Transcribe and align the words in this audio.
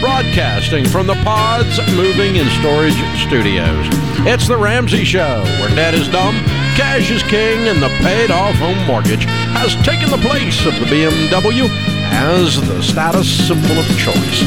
Broadcasting 0.00 0.84
from 0.86 1.08
the 1.08 1.16
Pods 1.24 1.80
Moving 1.96 2.38
and 2.38 2.48
Storage 2.60 2.94
Studios. 3.26 3.84
It's 4.24 4.46
the 4.46 4.56
Ramsey 4.56 5.04
Show, 5.04 5.42
where 5.58 5.74
debt 5.74 5.92
is 5.92 6.06
dumb, 6.06 6.36
cash 6.76 7.10
is 7.10 7.20
king, 7.24 7.66
and 7.66 7.82
the 7.82 7.88
paid 7.98 8.30
off 8.30 8.54
home 8.54 8.78
mortgage 8.86 9.24
has 9.54 9.74
taken 9.84 10.08
the 10.08 10.28
place 10.28 10.64
of 10.66 10.74
the 10.74 10.86
BMW 10.86 11.68
as 12.12 12.60
the 12.68 12.80
status 12.80 13.48
symbol 13.48 13.76
of 13.76 13.86
choice. 13.98 14.44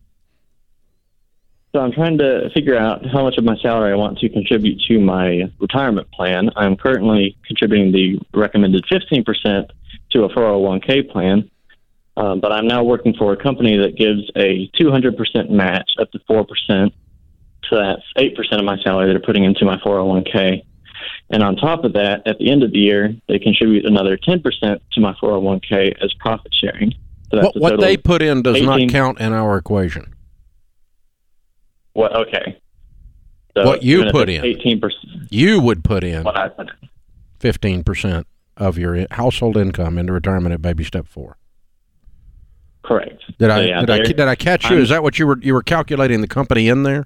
So 1.76 1.82
I'm 1.82 1.92
trying 1.92 2.20
to 2.20 2.52
figure 2.54 2.78
out 2.78 3.04
how 3.04 3.24
much 3.24 3.36
of 3.40 3.44
my 3.44 3.58
salary 3.58 3.92
I 3.92 3.96
want 3.96 4.20
to 4.20 4.30
contribute 4.30 4.80
to 4.88 5.00
my 5.00 5.52
retirement 5.60 6.10
plan. 6.12 6.52
I'm 6.56 6.76
currently 6.76 7.36
contributing 7.48 7.92
the 7.92 8.20
recommended 8.38 8.86
15% 8.92 9.70
to 10.12 10.24
a 10.24 10.30
401k 10.30 11.12
plan, 11.12 11.50
um, 12.16 12.40
but 12.42 12.52
I'm 12.52 12.68
now 12.68 12.84
working 12.84 13.16
for 13.18 13.34
a 13.34 13.38
company 13.42 13.76
that 13.78 13.98
gives 13.98 14.22
a 14.36 14.70
200% 14.80 15.50
match 15.50 15.90
up 16.00 16.12
to 16.12 16.20
4%. 16.30 16.92
So 17.68 17.76
that's 17.76 18.04
8% 18.18 18.60
of 18.60 18.66
my 18.66 18.78
salary 18.84 19.08
that 19.08 19.16
are 19.16 19.26
putting 19.26 19.44
into 19.44 19.66
my 19.66 19.78
401k. 19.78 20.62
And 21.32 21.42
on 21.42 21.56
top 21.56 21.86
of 21.86 21.94
that, 21.94 22.28
at 22.28 22.38
the 22.38 22.52
end 22.52 22.62
of 22.62 22.72
the 22.72 22.78
year, 22.78 23.16
they 23.28 23.40
contribute 23.40 23.88
another 23.88 24.16
10% 24.16 24.44
to 24.92 25.02
my 25.02 25.14
401k 25.14 26.04
as 26.04 26.14
profit 26.20 26.54
sharing. 26.54 26.94
So 27.32 27.42
what, 27.42 27.56
what 27.56 27.80
they 27.80 27.98
put 27.98 28.22
in 28.22 28.44
does 28.44 28.58
18, 28.58 28.66
not 28.68 28.90
count 28.92 29.20
in 29.20 29.34
our 29.34 29.58
equation. 29.58 30.14
What? 31.94 32.16
Okay. 32.16 32.60
So 33.56 33.66
what 33.66 33.84
you 33.84 34.10
put 34.12 34.30
in? 34.30 34.42
18%. 34.42 34.90
You 35.30 35.60
would 35.60 35.84
put 35.84 36.04
in 36.04 36.26
15% 37.40 38.26
of 38.58 38.78
your 38.78 39.06
household 39.12 39.58
income 39.58 39.98
into 39.98 40.14
retirement 40.14 40.54
at 40.54 40.62
baby 40.62 40.84
step 40.84 41.08
four. 41.08 41.38
Correct. 42.84 43.24
Did 43.40 43.50
so 43.50 43.56
I 43.56 43.62
yeah, 43.62 43.80
did 43.80 43.90
I 43.90 43.98
did 44.00 44.20
I 44.20 44.36
catch 44.36 44.70
you? 44.70 44.76
I'm, 44.76 44.82
Is 44.82 44.90
that 44.90 45.04
what 45.04 45.18
you 45.18 45.26
were 45.26 45.40
you 45.40 45.54
were 45.54 45.64
calculating 45.64 46.22
the 46.22 46.28
company 46.28 46.68
in 46.68 46.84
there? 46.84 47.06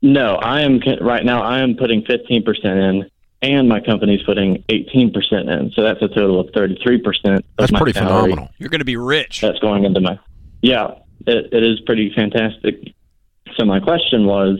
No, 0.00 0.36
I 0.36 0.60
am 0.60 0.80
right 1.00 1.24
now. 1.24 1.42
I 1.42 1.60
am 1.60 1.74
putting 1.74 2.04
fifteen 2.04 2.44
percent 2.44 2.78
in, 2.78 3.10
and 3.40 3.68
my 3.68 3.80
company's 3.80 4.22
putting 4.22 4.62
eighteen 4.68 5.12
percent 5.12 5.48
in. 5.48 5.72
So 5.74 5.82
that's 5.82 6.00
a 6.02 6.08
total 6.08 6.38
of 6.38 6.50
thirty-three 6.54 6.98
percent. 6.98 7.44
That's 7.58 7.72
pretty 7.72 7.92
salary. 7.92 8.30
phenomenal. 8.30 8.50
You're 8.58 8.68
going 8.68 8.80
to 8.80 8.84
be 8.84 8.96
rich. 8.96 9.40
That's 9.40 9.58
going 9.58 9.84
into 9.84 10.00
my. 10.00 10.18
Yeah, 10.60 10.94
it, 11.26 11.52
it 11.52 11.64
is 11.64 11.80
pretty 11.80 12.12
fantastic. 12.14 12.94
So 13.62 13.66
my 13.66 13.78
question 13.78 14.26
was, 14.26 14.58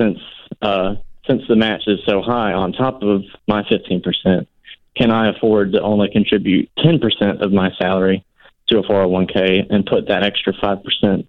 since 0.00 0.18
uh, 0.62 0.94
since 1.28 1.42
the 1.50 1.56
match 1.56 1.82
is 1.86 1.98
so 2.08 2.22
high, 2.22 2.54
on 2.54 2.72
top 2.72 3.02
of 3.02 3.24
my 3.46 3.62
fifteen 3.68 4.00
percent, 4.00 4.48
can 4.96 5.10
I 5.10 5.28
afford 5.28 5.72
to 5.72 5.82
only 5.82 6.08
contribute 6.10 6.70
ten 6.82 6.98
percent 6.98 7.42
of 7.42 7.52
my 7.52 7.72
salary 7.78 8.24
to 8.68 8.78
a 8.78 8.82
four 8.84 8.96
hundred 8.96 9.04
oh 9.04 9.08
one 9.08 9.26
k 9.26 9.66
and 9.68 9.84
put 9.84 10.08
that 10.08 10.22
extra 10.22 10.54
five 10.58 10.78
percent 10.82 11.26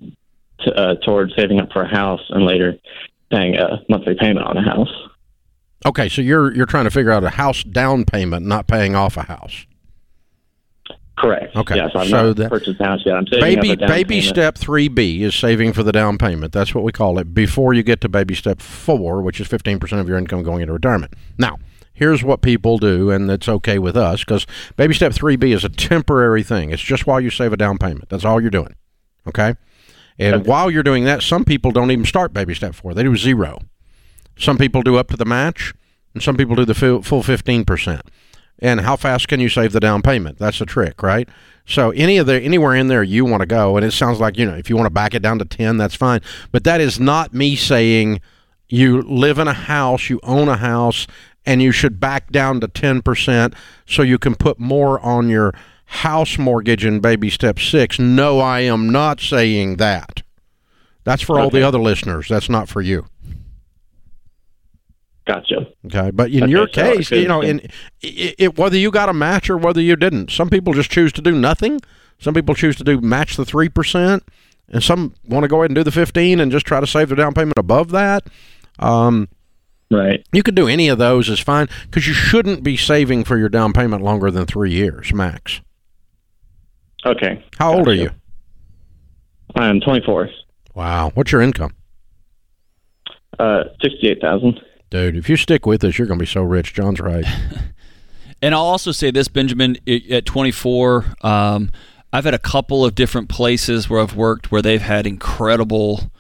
uh, 0.66 0.96
towards 1.06 1.34
saving 1.36 1.60
up 1.60 1.74
for 1.74 1.82
a 1.82 1.90
house 1.90 2.22
and 2.30 2.46
later 2.46 2.76
paying 3.32 3.58
a 3.58 3.84
monthly 3.90 4.16
payment 4.18 4.48
on 4.48 4.56
a 4.56 4.64
house. 4.64 4.94
Okay, 5.86 6.08
so 6.08 6.22
you're 6.22 6.56
you're 6.56 6.66
trying 6.66 6.86
to 6.86 6.92
figure 6.92 7.12
out 7.12 7.26
a 7.26 7.32
house 7.32 7.64
down 7.64 8.06
payment, 8.06 8.46
not 8.46 8.66
paying 8.66 8.96
off 8.96 9.18
a 9.18 9.24
house. 9.24 9.66
Correct. 11.18 11.56
Okay. 11.56 11.76
Yes, 11.76 11.92
I've 11.96 12.08
so 12.10 12.32
not 12.34 12.50
purchased 12.50 12.80
a 12.80 12.84
house 12.84 13.02
yet. 13.06 13.16
I'm 13.16 13.26
saving 13.28 13.42
baby 13.42 13.76
baby 13.76 14.04
payment. 14.20 14.24
step 14.26 14.58
three 14.58 14.88
B 14.88 15.24
is 15.24 15.34
saving 15.36 15.74
for 15.74 15.82
the 15.82 15.92
down 15.92 16.18
payment. 16.18 16.54
That's 16.54 16.76
what 16.76 16.84
we 16.84 16.92
call 16.92 17.18
it 17.18 17.34
before 17.34 17.74
you 17.74 17.82
get 17.82 18.02
to 18.02 18.10
baby 18.10 18.36
step 18.36 18.62
four, 18.62 19.22
which 19.22 19.40
is 19.42 19.48
fifteen 19.48 19.80
percent 19.80 20.00
of 20.00 20.08
your 20.08 20.18
income 20.18 20.44
going 20.44 20.62
into 20.62 20.74
retirement. 20.74 21.14
Now, 21.38 21.58
here's 21.94 22.24
what 22.24 22.42
people 22.42 22.78
do, 22.78 23.10
and 23.10 23.32
it's 23.32 23.50
okay 23.50 23.80
with 23.80 23.98
us 23.98 24.24
because 24.24 24.46
baby 24.76 24.94
step 24.94 25.12
three 25.14 25.36
B 25.38 25.54
is 25.54 25.64
a 25.64 25.70
temporary 25.70 26.44
thing. 26.44 26.70
It's 26.70 26.84
just 26.84 27.08
while 27.08 27.20
you 27.20 27.32
save 27.32 27.52
a 27.52 27.58
down 27.58 27.80
payment. 27.80 28.10
That's 28.10 28.24
all 28.26 28.40
you're 28.40 28.52
doing. 28.52 28.76
Okay. 29.28 29.56
And 30.20 30.36
Okay. 30.36 30.50
while 30.50 30.70
you're 30.70 30.84
doing 30.84 31.04
that, 31.06 31.24
some 31.24 31.44
people 31.46 31.72
don't 31.72 31.90
even 31.92 32.06
start 32.06 32.32
baby 32.34 32.54
step 32.54 32.76
four. 32.76 32.94
They 32.94 33.04
do 33.04 33.16
zero. 33.16 33.60
Some 34.38 34.58
people 34.60 34.84
do 34.84 34.98
up 34.98 35.10
to 35.10 35.18
the 35.18 35.26
match, 35.26 35.74
and 36.14 36.22
some 36.22 36.38
people 36.38 36.56
do 36.56 36.66
the 36.66 36.76
full 36.76 37.02
full 37.02 37.24
15%. 37.24 38.02
And 38.60 38.82
how 38.82 38.96
fast 38.96 39.28
can 39.28 39.40
you 39.40 39.50
save 39.50 39.72
the 39.72 39.80
down 39.80 40.02
payment? 40.02 40.40
That's 40.40 40.60
the 40.60 40.66
trick, 40.66 41.04
right? 41.04 41.30
So 41.66 41.92
any 41.92 42.18
of 42.18 42.26
the 42.26 42.42
anywhere 42.42 42.76
in 42.76 42.88
there 42.88 43.04
you 43.04 43.26
want 43.26 43.42
to 43.42 43.46
go, 43.46 43.78
and 43.78 43.86
it 43.86 43.92
sounds 43.92 44.20
like, 44.20 44.38
you 44.38 44.46
know, 44.46 44.56
if 44.56 44.70
you 44.70 44.76
want 44.76 44.88
to 44.88 44.94
back 44.94 45.14
it 45.14 45.22
down 45.22 45.38
to 45.40 45.46
10, 45.46 45.78
that's 45.78 45.96
fine. 45.96 46.22
But 46.52 46.64
that 46.64 46.82
is 46.82 47.00
not 47.00 47.34
me 47.34 47.56
saying 47.56 48.22
you 48.70 49.02
live 49.02 49.38
in 49.38 49.48
a 49.48 49.54
house, 49.54 50.10
you 50.10 50.20
own 50.24 50.48
a 50.48 50.58
house, 50.58 51.08
and 51.46 51.62
you 51.62 51.72
should 51.72 52.00
back 52.00 52.32
down 52.32 52.60
to 52.62 52.68
10% 52.68 53.54
so 53.86 54.02
you 54.02 54.18
can 54.18 54.36
put 54.36 54.60
more 54.60 55.00
on 55.02 55.30
your 55.30 55.54
house 55.86 56.38
mortgage 56.38 56.84
in 56.84 57.00
baby 57.00 57.30
step 57.30 57.60
six. 57.60 58.00
No, 58.00 58.40
I 58.40 58.62
am 58.62 58.90
not 58.90 59.22
saying 59.22 59.78
that. 59.78 60.24
That's 61.04 61.22
for 61.22 61.40
all 61.40 61.50
the 61.50 61.64
other 61.64 61.80
listeners. 61.80 62.28
That's 62.28 62.50
not 62.50 62.68
for 62.68 62.82
you. 62.82 63.08
Gotcha. 65.28 65.68
Okay, 65.88 66.10
but 66.12 66.32
in 66.32 66.44
Okay, 66.44 66.52
your 66.52 66.68
so 66.70 66.74
case, 66.96 67.12
you 67.12 67.28
know, 67.28 67.42
in 67.42 67.60
it, 68.02 68.36
it, 68.40 68.58
whether 68.58 68.78
you 68.78 68.90
got 68.92 69.10
a 69.10 69.14
match 69.14 69.50
or 69.50 69.58
whether 69.58 69.82
you 69.82 69.98
didn't, 69.98 70.32
some 70.32 70.50
people 70.50 70.74
just 70.74 70.90
choose 70.90 71.12
to 71.14 71.22
do 71.22 71.34
nothing. 71.34 71.82
Some 72.18 72.34
people 72.34 72.56
choose 72.56 72.78
to 72.78 72.84
do 72.86 73.02
match 73.02 73.36
the 73.36 73.44
three 73.44 73.68
percent, 73.68 74.24
and 74.70 74.82
some 74.82 75.14
want 75.28 75.44
to 75.44 75.50
go 75.50 75.58
ahead 75.58 75.70
and 75.72 75.76
do 75.76 75.84
the 75.84 75.92
fifteen 75.92 76.40
and 76.40 76.50
just 76.52 76.66
try 76.66 76.80
to 76.80 76.88
save 76.88 77.10
their 77.10 77.18
down 77.18 77.34
payment 77.34 77.58
above 77.58 77.92
that. 77.92 78.28
Um, 78.80 79.28
Right. 79.92 80.26
you 80.34 80.44
could 80.44 80.56
do 80.56 80.68
any 80.68 80.88
of 80.90 80.98
those 80.98 81.30
is 81.30 81.40
fine 81.40 81.68
because 81.84 82.08
you 82.08 82.14
shouldn't 82.14 82.64
be 82.64 82.76
saving 82.78 83.24
for 83.26 83.38
your 83.38 83.48
down 83.50 83.72
payment 83.74 84.04
longer 84.04 84.30
than 84.32 84.46
three 84.46 84.72
years 84.72 85.14
max. 85.14 85.62
Okay. 87.06 87.44
How 87.58 87.74
old 87.78 87.88
are 87.88 87.94
you? 87.94 88.12
I 89.56 89.68
am 89.68 89.80
24. 89.80 90.30
Wow, 90.74 91.12
what's 91.16 91.32
your 91.32 91.42
income, 91.42 91.74
Uh, 93.40 93.64
68,000. 93.82 94.60
Dude? 94.90 95.16
If 95.16 95.30
you 95.30 95.38
stick 95.38 95.66
with 95.66 95.84
us, 95.84 95.98
you're 95.98 96.08
going 96.08 96.20
to 96.20 96.24
be 96.24 96.30
so 96.32 96.44
rich. 96.44 96.74
John's 96.74 97.00
right. 97.00 97.26
And 98.42 98.54
I'll 98.54 98.62
also 98.62 98.92
say 98.92 99.12
this, 99.12 99.28
Benjamin, 99.28 99.78
at 100.12 100.26
24, 100.26 101.16
um, 101.22 101.72
I've 102.14 102.26
had 102.26 102.34
a 102.34 102.40
couple 102.40 102.86
of 102.86 102.96
different 102.96 103.30
places 103.30 103.90
where 103.90 104.00
I've 104.00 104.16
worked 104.16 104.52
where 104.52 104.62
they've 104.62 104.82
had 104.82 105.08
incredible 105.08 106.12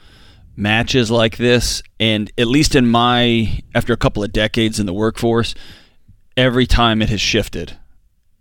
matches 0.55 1.11
like 1.11 1.37
this. 1.37 1.83
And 1.99 2.31
at 2.37 2.47
least 2.47 2.75
in 2.75 2.87
my, 2.87 3.61
after 3.75 3.93
a 3.93 3.97
couple 3.97 4.23
of 4.23 4.33
decades 4.33 4.79
in 4.79 4.87
the 4.87 4.93
workforce, 4.93 5.53
every 6.35 6.65
time 6.65 7.01
it 7.01 7.09
has 7.09 7.21
shifted. 7.21 7.77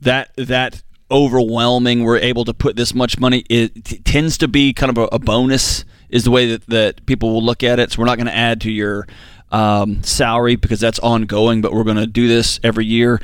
That, 0.01 0.31
that 0.37 0.83
overwhelming, 1.11 2.03
we're 2.03 2.19
able 2.19 2.45
to 2.47 2.55
put 2.55 2.77
this 2.77 2.95
much 2.95 3.19
money, 3.19 3.45
it 3.51 3.85
t- 3.85 3.99
tends 3.99 4.39
to 4.39 4.49
be 4.49 4.73
kind 4.73 4.91
of 4.91 4.99
a, 4.99 5.17
a 5.17 5.19
bonus, 5.19 5.85
is 6.09 6.25
the 6.25 6.31
way 6.31 6.47
that, 6.47 6.67
that 6.67 7.07
people 7.07 7.33
will 7.33 7.45
look 7.45 7.63
at 7.63 7.79
it. 7.79 7.93
So 7.93 8.01
we're 8.01 8.07
not 8.07 8.17
going 8.17 8.27
to 8.27 8.37
add 8.37 8.63
to 8.63 8.71
your 8.71 9.07
um, 9.53 10.03
salary 10.03 10.57
because 10.57 10.81
that's 10.81 10.99
ongoing, 10.99 11.61
but 11.61 11.73
we're 11.73 11.85
going 11.85 11.97
to 11.97 12.07
do 12.07 12.27
this 12.29 12.59
every 12.63 12.85
year. 12.87 13.21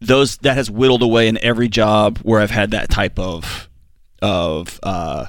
Those 0.00 0.36
that 0.38 0.54
has 0.54 0.70
whittled 0.70 1.02
away 1.02 1.28
in 1.28 1.38
every 1.44 1.68
job 1.68 2.18
where 2.18 2.40
I've 2.40 2.50
had 2.52 2.70
that 2.70 2.88
type 2.90 3.18
of 3.18 3.68
of 4.22 4.78
uh, 4.82 5.26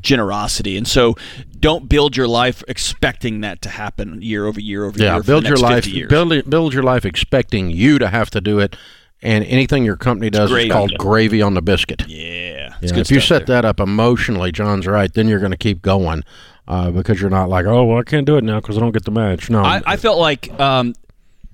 generosity, 0.00 0.76
and 0.76 0.86
so 0.86 1.14
don't 1.58 1.88
build 1.88 2.16
your 2.16 2.28
life 2.28 2.62
expecting 2.68 3.40
that 3.40 3.62
to 3.62 3.68
happen 3.68 4.22
year 4.22 4.46
over 4.46 4.60
year 4.60 4.84
over 4.84 4.98
Yeah, 4.98 5.14
year. 5.14 5.22
build 5.22 5.44
your 5.46 5.56
life 5.56 5.86
build 6.08 6.50
build 6.50 6.74
your 6.74 6.82
life 6.82 7.04
expecting 7.04 7.70
you 7.70 7.98
to 7.98 8.08
have 8.08 8.30
to 8.30 8.40
do 8.40 8.58
it, 8.60 8.76
and 9.22 9.44
anything 9.44 9.84
your 9.84 9.96
company 9.96 10.30
does 10.30 10.50
is 10.52 10.70
called 10.70 10.96
gravy 10.98 11.42
on 11.42 11.54
the 11.54 11.62
biscuit. 11.62 12.04
Yeah, 12.06 12.74
Yeah, 12.80 12.98
if 12.98 13.10
you 13.10 13.20
set 13.20 13.46
there. 13.46 13.56
that 13.62 13.64
up 13.64 13.80
emotionally, 13.80 14.52
John's 14.52 14.86
right. 14.86 15.12
Then 15.12 15.26
you're 15.28 15.40
going 15.40 15.50
to 15.52 15.56
keep 15.58 15.82
going 15.82 16.22
uh, 16.68 16.90
because 16.90 17.20
you're 17.20 17.30
not 17.30 17.48
like, 17.48 17.64
oh, 17.64 17.84
well, 17.84 17.98
I 17.98 18.02
can't 18.02 18.26
do 18.26 18.36
it 18.36 18.44
now 18.44 18.60
because 18.60 18.76
I 18.76 18.80
don't 18.80 18.92
get 18.92 19.04
the 19.04 19.10
match. 19.10 19.48
No, 19.48 19.62
I, 19.62 19.82
I 19.86 19.96
felt 19.96 20.18
like 20.18 20.52
um, 20.60 20.94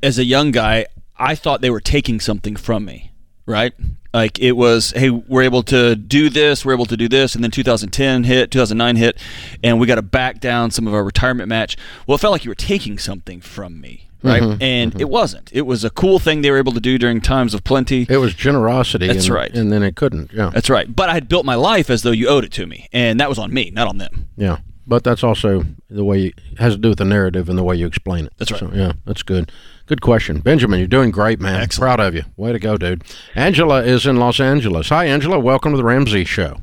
as 0.02 0.19
a 0.19 0.25
young 0.25 0.50
guy, 0.50 0.87
I 1.16 1.37
thought 1.37 1.61
they 1.61 1.70
were 1.70 1.81
taking 1.81 2.19
something 2.19 2.56
from 2.56 2.84
me, 2.84 3.12
right? 3.46 3.72
Like 4.12 4.40
it 4.40 4.52
was, 4.52 4.90
hey, 4.90 5.11
we're 5.11 5.43
able 5.43 5.62
to 5.64 5.94
do 5.94 6.28
this, 6.28 6.64
we're 6.64 6.75
able 6.75 6.87
to 6.87 6.96
do 6.96 7.08
this, 7.08 7.37
and 7.37 7.44
then 7.44 7.52
2010 7.52 8.25
hit, 8.25 8.50
2009 8.50 8.96
hit, 8.96 9.19
and 9.62 9.78
we 9.78 9.87
got 9.87 9.96
to 9.96 10.02
back 10.02 10.40
down 10.40 10.72
some 10.72 10.88
of 10.88 10.94
our 10.94 11.05
retirement 11.05 11.49
match. 11.49 11.76
Well, 12.06 12.17
it 12.17 12.20
felt 12.20 12.32
like 12.32 12.44
you 12.44 12.50
were 12.50 12.56
taking 12.56 12.99
something 12.99 13.40
from 13.40 13.81
me, 13.81 14.10
right? 14.25 14.43
Mm-hmm. 14.43 14.62
and 14.62 15.00
it 15.00 15.08
wasn't. 15.08 15.50
It 15.52 15.62
was 15.62 15.84
a 15.84 15.90
cool 15.90 16.19
thing 16.19 16.43
they 16.43 16.50
were 16.50 16.58
able 16.58 16.72
to 16.72 16.81
do 16.81 16.99
during 16.99 17.20
times 17.20 17.55
of 17.55 17.62
plenty. 17.62 18.05
It 18.08 18.19
was 18.19 18.34
generosity. 18.34 19.06
That's 19.06 19.26
and, 19.26 19.34
right. 19.34 19.52
And 19.52 19.72
then 19.72 19.84
it 19.84 19.94
couldn't. 19.94 20.32
Yeah. 20.32 20.50
That's 20.50 20.70
right. 20.70 20.94
But 20.94 21.08
I 21.08 21.14
had 21.14 21.28
built 21.28 21.44
my 21.44 21.55
life 21.55 21.88
as 21.88 22.02
though 22.02 22.12
you 22.12 22.28
owed 22.28 22.44
it 22.44 22.52
to 22.52 22.67
me, 22.67 22.88
and 22.93 23.20
that 23.20 23.28
was 23.28 23.38
on 23.38 23.55
me, 23.55 23.70
not 23.70 23.87
on 23.87 23.99
them. 23.99 24.28
Yeah. 24.37 24.58
But 24.86 25.02
that's 25.02 25.25
also 25.25 25.64
the 25.88 26.04
way 26.04 26.19
you, 26.19 26.32
has 26.58 26.75
to 26.75 26.78
do 26.78 26.90
with 26.90 26.98
the 26.98 27.06
narrative 27.06 27.48
and 27.48 27.58
the 27.58 27.64
way 27.64 27.76
you 27.76 27.86
explain 27.86 28.26
it. 28.26 28.34
That's 28.36 28.52
right. 28.52 28.60
So, 28.60 28.70
yeah, 28.72 28.92
that's 29.06 29.22
good. 29.22 29.50
Good 29.86 30.02
question. 30.02 30.40
Benjamin, 30.40 30.78
you're 30.78 30.88
doing 30.88 31.10
great, 31.10 31.40
man. 31.40 31.60
Excellent. 31.60 31.96
Proud 31.96 32.00
of 32.00 32.14
you. 32.14 32.25
Way 32.36 32.52
to 32.52 32.58
go, 32.58 32.76
dude. 32.76 33.02
Angela 33.34 33.82
is 33.82 34.06
in 34.06 34.16
Los 34.16 34.40
Angeles. 34.40 34.90
Hi, 34.90 35.06
Angela. 35.06 35.38
Welcome 35.38 35.72
to 35.72 35.76
the 35.78 35.84
Ramsey 35.84 36.25
Show. 36.25 36.58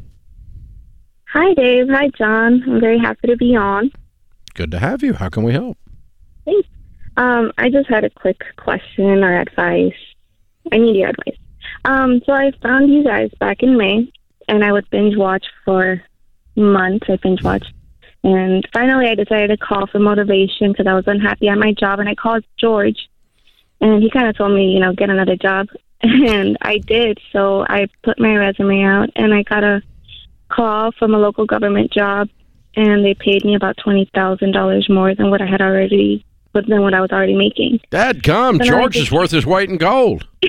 Hi, 1.34 1.54
Dave. 1.56 1.88
Hi, 1.90 2.10
John. 2.18 2.62
I'm 2.68 2.80
very 2.80 3.00
happy 3.00 3.28
to 3.28 3.38
be 3.38 3.56
on. 3.56 3.92
Good 4.54 4.70
to 4.72 4.80
have 4.80 5.02
you. 5.02 5.14
How 5.14 5.30
can 5.30 5.44
we 5.44 5.54
help? 5.54 5.78
Thanks. 6.46 6.68
Um, 7.18 7.52
I 7.58 7.70
just 7.70 7.90
had 7.90 8.04
a 8.04 8.10
quick 8.10 8.42
question 8.58 9.24
or 9.24 9.40
advice. 9.40 9.94
I 10.72 10.78
need 10.78 10.96
your 10.96 11.10
advice. 11.10 11.38
Um, 11.86 12.22
so 12.26 12.34
I 12.34 12.52
found 12.62 12.92
you 12.92 13.04
guys 13.04 13.32
back 13.40 13.64
in 13.64 13.78
May, 13.78 14.12
and 14.48 14.64
I 14.64 14.72
would 14.72 14.90
binge 14.90 15.16
watch 15.18 15.46
for 15.66 16.02
months. 16.56 17.08
I 17.10 17.16
binge 17.18 17.44
watched, 17.44 17.72
and 18.24 18.68
finally 18.74 19.08
I 19.08 19.16
decided 19.16 19.48
to 19.50 19.58
call 19.58 19.88
for 19.88 20.00
motivation 20.00 20.72
because 20.72 20.88
I 20.88 20.94
was 20.94 21.06
unhappy 21.08 21.48
at 21.48 21.58
my 21.58 21.74
job, 21.74 22.00
and 22.00 22.08
I 22.10 22.16
called 22.16 22.44
George, 22.60 23.10
and 23.80 24.02
he 24.04 24.10
kind 24.10 24.28
of 24.28 24.38
told 24.38 24.54
me, 24.54 24.72
you 24.74 24.80
know, 24.80 24.94
get 24.94 25.10
another 25.10 25.36
job, 25.36 25.68
and 26.02 26.58
I 26.62 26.78
did. 26.78 27.20
So 27.32 27.66
I 27.68 27.88
put 28.04 28.20
my 28.20 28.36
resume 28.36 28.84
out, 28.84 29.10
and 29.16 29.34
I 29.34 29.44
got 29.44 29.64
a 29.64 29.82
call 30.50 30.92
from 30.94 31.14
a 31.14 31.18
local 31.18 31.46
government 31.46 31.92
job, 31.94 32.30
and 32.76 33.04
they 33.06 33.14
paid 33.14 33.44
me 33.46 33.56
about 33.56 33.78
twenty 33.78 34.10
thousand 34.14 34.52
dollars 34.52 34.88
more 34.90 35.14
than 35.16 35.30
what 35.30 35.42
I 35.42 35.46
had 35.46 35.62
already, 35.62 36.26
than 36.54 36.82
what 36.82 36.94
I 36.94 37.02
was 37.02 37.12
already 37.12 37.36
making. 37.36 37.80
Dad, 37.90 38.24
come. 38.24 38.58
Then 38.58 38.68
I 38.68 38.72
George 38.72 38.94
just- 38.94 39.08
is 39.08 39.12
worth 39.12 39.32
his 39.32 39.46
weight 39.46 39.70
in 39.70 39.78
gold. 39.78 40.28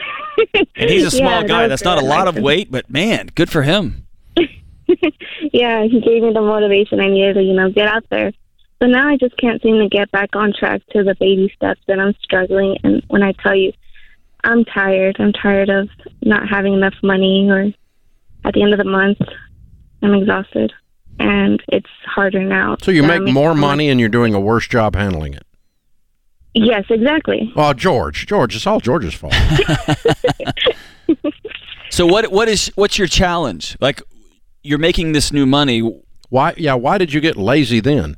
And 0.54 0.90
he's 0.90 1.04
a 1.04 1.10
small 1.10 1.42
Yeah, 1.42 1.46
guy. 1.46 1.62
that 1.62 1.69
That's 1.69 1.82
was 1.82 1.84
not 1.84 2.02
a 2.02 2.06
lot 2.06 2.26
of 2.26 2.36
weight, 2.36 2.70
but 2.70 2.90
man, 2.90 3.28
good 3.34 3.50
for 3.50 3.62
him. 3.62 4.06
yeah, 5.53 5.85
he 5.85 6.00
gave 6.00 6.23
me 6.23 6.33
the 6.33 6.41
motivation 6.41 7.00
I 7.00 7.09
needed 7.09 7.35
to, 7.35 7.43
you 7.43 7.55
know, 7.55 7.71
get 7.71 7.89
out 7.89 8.05
there. 8.11 8.33
So 8.81 8.89
now 8.89 9.09
I 9.09 9.17
just 9.17 9.37
can't 9.37 9.62
seem 9.62 9.79
to 9.79 9.89
get 9.89 10.11
back 10.11 10.35
on 10.35 10.53
track 10.53 10.83
to 10.91 11.05
the 11.05 11.15
baby 11.21 11.53
steps, 11.55 11.81
and 11.89 12.00
I'm 12.00 12.15
struggling. 12.23 12.79
And 12.83 13.03
when 13.09 13.23
I 13.23 13.33
tell 13.33 13.55
you, 13.55 13.73
I'm 14.43 14.65
tired. 14.65 15.17
I'm 15.21 15.33
tired 15.33 15.69
of 15.69 15.89
not 16.23 16.49
having 16.49 16.75
enough 16.75 16.94
money, 17.03 17.49
or 17.49 17.73
at 18.44 18.55
the 18.55 18.62
end 18.62 18.73
of 18.73 18.79
the 18.79 18.85
month, 18.85 19.19
I'm 20.03 20.15
exhausted, 20.15 20.73
and 21.21 21.62
it's 21.69 21.91
harder 22.05 22.43
now. 22.43 22.77
So 22.83 22.91
you 22.91 23.05
make 23.05 23.23
more 23.23 23.55
money 23.55 23.89
and 23.89 24.00
you're 24.00 24.09
doing 24.09 24.35
a 24.35 24.41
worse 24.41 24.67
job 24.67 24.97
handling 24.97 25.35
it. 25.35 25.47
Yes, 26.55 26.85
exactly. 26.91 27.53
Oh, 27.56 27.73
George. 27.73 28.27
George, 28.27 28.56
it's 28.56 28.67
all 28.67 28.81
George's 28.81 29.15
fault. 29.15 29.33
So 31.93 32.06
what 32.06 32.33
what 32.33 32.49
is 32.49 32.73
what's 32.75 32.97
your 32.97 33.06
challenge? 33.06 33.77
Like 33.79 34.00
you're 34.62 34.79
making 34.79 35.12
this 35.12 35.32
new 35.32 35.47
money. 35.47 35.81
why? 36.29 36.55
Yeah, 36.56 36.75
why 36.75 36.99
did 36.99 37.12
you 37.12 37.20
get 37.20 37.37
lazy 37.37 37.81
then? 37.81 38.17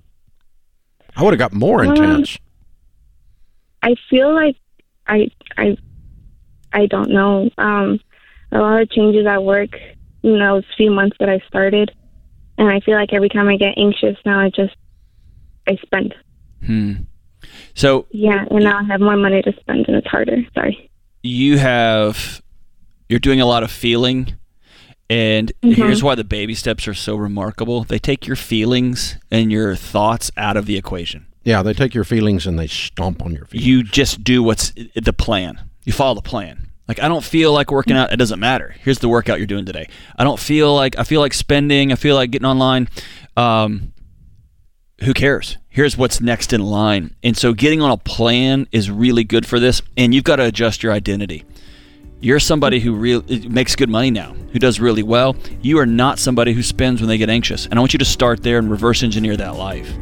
I 1.17 1.23
would 1.23 1.33
have 1.33 1.39
got 1.39 1.53
more 1.53 1.85
Um, 1.85 1.91
intense. 1.91 2.39
I 3.83 3.95
feel 4.11 4.35
like 4.35 4.57
I 5.07 5.29
I 5.57 5.77
I 6.73 6.87
don't 6.87 7.11
know. 7.11 7.51
Um, 7.59 8.01
a 8.53 8.59
lot 8.59 8.81
of 8.83 8.91
changes 8.91 9.27
at 9.27 9.43
work. 9.45 9.71
You 10.23 10.37
know, 10.39 10.57
those 10.57 10.65
few 10.77 10.91
months 10.91 11.17
that 11.21 11.29
I 11.29 11.41
started, 11.47 11.93
and 12.59 12.69
I 12.71 12.81
feel 12.81 12.95
like 12.95 13.13
every 13.13 13.29
time 13.29 13.49
I 13.49 13.57
get 13.57 13.75
anxious 13.77 14.17
now, 14.25 14.41
I 14.41 14.49
just 14.51 14.75
I 15.69 15.77
spend. 15.85 16.15
Hmm. 16.65 16.93
So 17.75 18.07
Yeah, 18.11 18.45
and 18.51 18.65
now 18.65 18.79
I 18.79 18.85
have 18.85 19.01
more 19.01 19.17
money 19.17 19.43
to 19.43 19.53
spend, 19.61 19.87
and 19.87 19.97
it's 19.97 20.07
harder. 20.07 20.39
Sorry. 20.55 20.91
you 21.23 21.59
have 21.59 22.43
you're 23.09 23.19
doing 23.21 23.41
a 23.41 23.47
lot 23.47 23.63
of 23.63 23.71
feeling 23.71 24.35
and 25.11 25.53
here's 25.61 26.03
why 26.03 26.15
the 26.15 26.25
baby 26.25 26.55
steps 26.55 26.89
are 26.89 26.95
so 26.95 27.17
remarkable. 27.17 27.85
They 27.85 27.99
take 27.99 28.27
your 28.27 28.37
feelings 28.37 29.17
and 29.31 29.53
your 29.53 29.77
thoughts 29.77 30.31
out 30.37 30.57
of 30.57 30.67
the 30.67 30.77
equation. 30.77 31.27
Yeah, 31.45 31.63
they 31.63 31.75
take 31.75 31.95
your 31.95 32.05
feelings 32.05 32.47
and 32.47 32.59
they 32.59 32.67
stomp 32.67 33.23
on 33.23 33.33
your 33.33 33.45
feet. 33.45 33.61
you 33.61 33.83
just 33.83 34.25
do 34.25 34.43
what's 34.43 34.73
the 34.95 35.13
plan. 35.13 35.61
You 35.85 35.93
follow 35.93 36.15
the 36.15 36.23
plan. 36.23 36.71
Like 36.87 37.01
i 37.01 37.09
don't 37.09 37.25
feel 37.25 37.53
like 37.53 37.71
working 37.71 37.97
out. 37.97 38.13
It 38.13 38.17
doesn't 38.17 38.41
matter. 38.41 38.75
Here's 38.81 38.99
the 38.99 39.09
workout 39.09 39.39
you're 39.39 39.47
doing 39.47 39.65
today. 39.65 39.89
I 40.17 40.25
don't 40.25 40.39
feel 40.39 40.75
like 40.75 40.99
i 40.99 41.05
feel 41.05 41.21
like 41.21 41.35
spending. 41.35 41.93
I 41.93 41.97
feel 41.97 42.15
like 42.15 42.31
getting 42.31 42.47
online. 42.47 42.89
Um, 43.37 43.93
who 45.03 45.13
cares? 45.13 45.59
Here's 45.69 45.97
what's 45.99 46.21
next 46.21 46.53
in 46.53 46.63
line. 46.63 47.15
And 47.23 47.37
so 47.37 47.53
getting 47.53 47.83
on 47.83 47.91
a 47.91 47.97
plan 47.97 48.69
is 48.71 48.91
really 48.91 49.25
good 49.25 49.45
for 49.45 49.59
this. 49.59 49.83
And 49.97 50.15
you've 50.15 50.25
got 50.25 50.37
to 50.37 50.45
adjust 50.45 50.83
your 50.83 50.93
identity 50.93 51.45
you're 52.25 52.41
somebody 52.41 52.81
who 52.81 52.95
really 52.95 53.47
makes 53.49 53.77
good 53.77 53.91
money 53.91 54.11
now, 54.11 54.35
who 54.53 54.59
does 54.59 54.81
really 54.81 55.03
well. 55.03 55.37
You 55.61 55.79
are 55.79 55.87
not 55.87 56.19
somebody 56.19 56.55
who 56.55 56.63
spends 56.63 57.03
when 57.03 57.09
they 57.09 57.19
get 57.19 57.29
anxious. 57.29 57.67
And 57.67 57.75
I 57.75 57.81
want 57.81 57.93
you 57.93 57.99
to 57.99 58.05
start 58.05 58.43
there 58.43 58.59
and 58.59 58.71
reverse 58.71 59.03
engineer 59.03 59.37
that 59.37 59.57
life. 59.57 59.93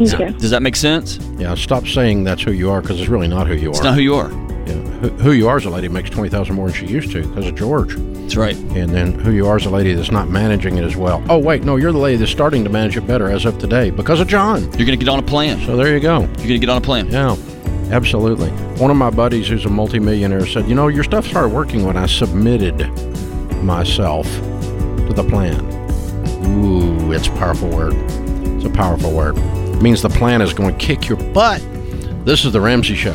Okay. 0.00 0.32
Does 0.32 0.50
that 0.50 0.60
make 0.60 0.74
sense? 0.74 1.18
Yeah, 1.38 1.54
stop 1.54 1.86
saying 1.86 2.24
that's 2.24 2.42
who 2.42 2.50
you 2.50 2.70
are 2.70 2.80
because 2.80 3.00
it's 3.00 3.08
really 3.08 3.28
not 3.28 3.46
who 3.46 3.54
you 3.54 3.68
are. 3.68 3.70
It's 3.70 3.82
not 3.82 3.94
who 3.94 4.00
you 4.00 4.16
are. 4.16 4.30
Who, 4.74 5.08
who 5.10 5.32
you 5.32 5.48
are 5.48 5.58
is 5.58 5.64
a 5.64 5.70
lady 5.70 5.88
makes 5.88 6.10
twenty 6.10 6.28
thousand 6.28 6.54
more 6.56 6.66
than 6.66 6.74
she 6.74 6.86
used 6.86 7.10
to 7.12 7.26
because 7.26 7.46
of 7.46 7.54
George, 7.54 7.94
That's 7.96 8.36
right. 8.36 8.56
and 8.56 8.90
then 8.90 9.12
who 9.12 9.30
you 9.32 9.46
are 9.46 9.56
is 9.56 9.66
a 9.66 9.70
lady 9.70 9.94
that's 9.94 10.10
not 10.10 10.28
managing 10.28 10.76
it 10.78 10.84
as 10.84 10.96
well. 10.96 11.22
Oh 11.28 11.38
wait, 11.38 11.62
no, 11.64 11.76
you're 11.76 11.92
the 11.92 11.98
lady 11.98 12.16
that's 12.16 12.30
starting 12.30 12.64
to 12.64 12.70
manage 12.70 12.96
it 12.96 13.06
better 13.06 13.30
as 13.30 13.44
of 13.44 13.58
today 13.58 13.90
because 13.90 14.20
of 14.20 14.28
John. 14.28 14.62
You're 14.62 14.70
going 14.86 14.86
to 14.86 14.96
get 14.96 15.08
on 15.08 15.18
a 15.18 15.22
plan. 15.22 15.60
So 15.66 15.76
there 15.76 15.94
you 15.94 16.00
go. 16.00 16.20
You're 16.20 16.26
going 16.28 16.48
to 16.48 16.58
get 16.58 16.68
on 16.68 16.78
a 16.78 16.80
plan. 16.80 17.08
Yeah, 17.10 17.36
absolutely. 17.90 18.50
One 18.80 18.90
of 18.90 18.96
my 18.96 19.10
buddies 19.10 19.48
who's 19.48 19.64
a 19.64 19.68
multimillionaire 19.70 20.46
said, 20.46 20.68
"You 20.68 20.74
know, 20.74 20.88
your 20.88 21.04
stuff 21.04 21.26
started 21.26 21.48
working 21.54 21.84
when 21.84 21.96
I 21.96 22.06
submitted 22.06 22.78
myself 23.62 24.26
to 24.26 25.12
the 25.14 25.24
plan." 25.24 25.64
Ooh, 26.46 27.12
it's 27.12 27.28
a 27.28 27.32
powerful 27.32 27.68
word. 27.68 27.94
It's 28.56 28.64
a 28.64 28.70
powerful 28.70 29.12
word. 29.12 29.36
It 29.38 29.82
means 29.82 30.02
the 30.02 30.08
plan 30.08 30.42
is 30.42 30.52
going 30.52 30.76
to 30.76 30.84
kick 30.84 31.08
your 31.08 31.18
butt. 31.32 31.62
This 32.24 32.44
is 32.44 32.52
the 32.52 32.60
Ramsey 32.60 32.94
Show. 32.94 33.14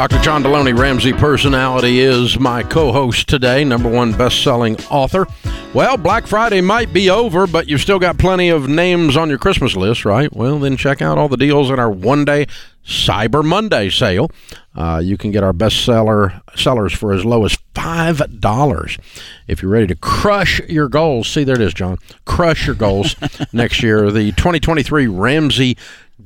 Dr. 0.00 0.18
John 0.20 0.42
Delony, 0.42 0.74
Ramsey 0.74 1.12
Personality, 1.12 2.00
is 2.00 2.40
my 2.40 2.62
co 2.62 2.90
host 2.90 3.28
today, 3.28 3.64
number 3.64 3.86
one 3.86 4.12
best 4.12 4.42
selling 4.42 4.78
author. 4.84 5.26
Well, 5.74 5.98
Black 5.98 6.26
Friday 6.26 6.62
might 6.62 6.90
be 6.90 7.10
over, 7.10 7.46
but 7.46 7.68
you've 7.68 7.82
still 7.82 7.98
got 7.98 8.16
plenty 8.16 8.48
of 8.48 8.66
names 8.66 9.14
on 9.14 9.28
your 9.28 9.36
Christmas 9.36 9.76
list, 9.76 10.06
right? 10.06 10.34
Well, 10.34 10.58
then 10.58 10.78
check 10.78 11.02
out 11.02 11.18
all 11.18 11.28
the 11.28 11.36
deals 11.36 11.68
in 11.68 11.78
our 11.78 11.90
one 11.90 12.24
day 12.24 12.46
Cyber 12.82 13.44
Monday 13.44 13.90
sale. 13.90 14.30
Uh, 14.74 15.02
you 15.04 15.18
can 15.18 15.32
get 15.32 15.44
our 15.44 15.52
best 15.52 15.84
seller 15.84 16.40
sellers 16.56 16.94
for 16.94 17.12
as 17.12 17.26
low 17.26 17.44
as 17.44 17.58
$5. 17.74 19.00
If 19.48 19.60
you're 19.60 19.70
ready 19.70 19.86
to 19.88 19.96
crush 19.96 20.60
your 20.60 20.88
goals, 20.88 21.28
see, 21.28 21.44
there 21.44 21.56
it 21.56 21.60
is, 21.60 21.74
John. 21.74 21.98
Crush 22.24 22.66
your 22.66 22.74
goals 22.74 23.16
next 23.52 23.82
year. 23.82 24.10
The 24.10 24.32
2023 24.32 25.08
Ramsey 25.08 25.76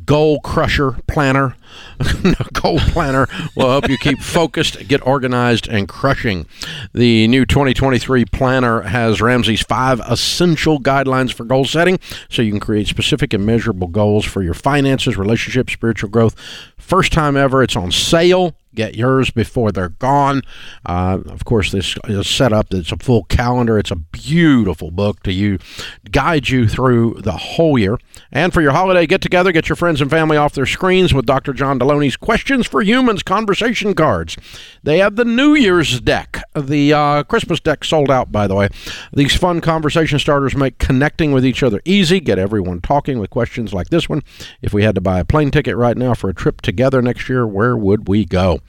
goal 0.05 0.41
crusher 0.41 0.99
planner. 1.07 1.57
goal 2.53 2.79
planner 2.79 3.29
will 3.57 3.71
help 3.71 3.89
you 3.89 3.99
keep 3.99 4.21
focused, 4.21 4.87
get 4.89 5.05
organized, 5.07 5.69
and 5.69 5.89
crushing. 5.89 6.47
The 6.93 7.27
new 7.29 7.45
2023 7.45 8.25
planner 8.27 8.83
has 8.83 9.21
Ramsey's 9.21 9.63
five 9.63 10.01
essential 10.09 10.81
guidelines 10.81 11.33
for 11.33 11.45
goal 11.45 11.65
setting 11.65 11.99
so 12.29 12.43
you 12.43 12.51
can 12.51 12.61
create 12.61 12.87
specific 12.87 13.33
and 13.33 13.47
measurable 13.47 13.89
goals 13.89 14.25
for 14.25 14.43
your 14.43 14.55
finances, 14.55 15.17
relationships, 15.17 15.73
spiritual 15.73 16.11
growth. 16.11 16.35
First 16.77 17.13
time 17.13 17.37
ever, 17.37 17.63
it's 17.63 17.77
on 17.77 17.91
sale 17.91 18.57
get 18.75 18.95
yours 18.97 19.31
before 19.31 19.73
they're 19.73 19.89
gone. 19.89 20.43
Uh, 20.85 21.19
of 21.27 21.45
course, 21.45 21.73
this 21.73 21.97
is 22.05 22.29
set 22.29 22.53
up. 22.53 22.73
It's 22.73 22.93
a 22.93 22.97
full 22.97 23.25
calendar. 23.25 23.79
It's 23.79 23.91
a 23.91 23.97
beautiful 23.97 24.91
book 24.91 25.23
to 25.25 25.33
you 25.33 25.59
guide 26.11 26.49
you 26.49 26.69
through 26.69 27.15
the 27.21 27.33
whole 27.33 27.79
year. 27.79 27.99
And 28.33 28.53
for 28.53 28.61
your 28.61 28.73
holiday 28.73 29.07
get 29.07 29.21
together, 29.21 29.53
get 29.53 29.69
your 29.69 29.77
friends 29.77 30.01
and 30.01 30.11
family 30.11 30.37
off 30.37 30.55
their 30.55 30.67
screens 30.67 31.15
with 31.15 31.27
Dr. 31.27 31.53
John 31.53 31.79
Delony's 31.79 32.17
Questions 32.17 32.67
for 32.67 32.83
Humans 32.83 33.23
conversation 33.23 33.95
cards. 33.95 34.37
They 34.83 34.99
have 34.99 35.17
the 35.17 35.25
New 35.25 35.55
Year's 35.55 36.01
deck. 36.01 36.43
The 36.55 36.93
uh, 36.93 37.23
Christmas 37.25 37.61
deck 37.61 37.85
sold 37.85 38.11
out, 38.11 38.31
by 38.31 38.47
the 38.47 38.55
way. 38.55 38.69
These 39.13 39.37
fun 39.37 39.61
conversation 39.61 40.19
starters 40.19 40.57
make 40.57 40.79
connecting 40.79 41.33
with 41.33 41.45
each 41.45 41.63
other 41.63 41.81
easy. 41.85 42.21
Get 42.21 42.39
everyone 42.39 42.81
talking 42.81 43.19
with 43.19 43.31
questions 43.31 43.73
like 43.73 43.89
this 43.89 44.09
one. 44.09 44.23
If 44.63 44.73
we 44.73 44.83
had 44.83 44.95
to 44.95 45.01
buy 45.01 45.21
a 45.21 45.25
plane 45.25 45.51
ticket 45.51 45.77
right 45.77 45.97
now 45.97 46.15
for 46.15 46.29
a 46.29 46.35
trip 46.35 46.61
together 46.61 47.03
next 47.03 47.29
year, 47.29 47.47
where 47.47 47.77
would 47.77 48.09
we 48.09 48.25
go? 48.25 48.61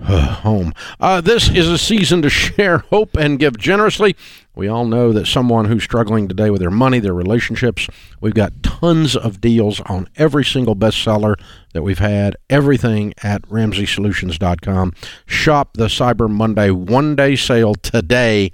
home. 0.00 0.72
Uh, 0.98 1.20
this 1.20 1.50
is 1.50 1.68
a 1.68 1.76
season 1.76 2.22
to 2.22 2.30
share 2.30 2.78
hope 2.78 3.16
and 3.16 3.38
give 3.38 3.58
generously. 3.58 4.16
We 4.54 4.66
all 4.66 4.86
know 4.86 5.12
that 5.12 5.26
someone 5.26 5.66
who's 5.66 5.84
struggling 5.84 6.26
today 6.26 6.50
with 6.50 6.60
their 6.60 6.70
money, 6.70 7.00
their 7.00 7.14
relationships, 7.14 7.86
we've 8.20 8.34
got 8.34 8.62
tons 8.62 9.14
of 9.14 9.40
deals 9.40 9.80
on 9.82 10.08
every 10.16 10.44
single 10.44 10.74
bestseller 10.74 11.34
that 11.72 11.82
we've 11.82 11.98
had, 11.98 12.36
everything 12.48 13.12
at 13.22 13.42
RamseySolutions.com. 13.42 14.94
Shop 15.26 15.74
the 15.74 15.86
Cyber 15.86 16.30
Monday 16.30 16.70
one 16.70 17.14
day 17.14 17.36
sale 17.36 17.74
today, 17.74 18.50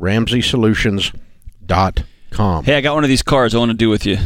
RamseySolutions.com. 0.00 2.64
Hey, 2.64 2.76
I 2.76 2.80
got 2.80 2.94
one 2.94 3.04
of 3.04 3.08
these 3.08 3.22
cards 3.22 3.54
I 3.54 3.58
want 3.58 3.70
to 3.70 3.76
do 3.76 3.88
with 3.88 4.04
you. 4.04 4.18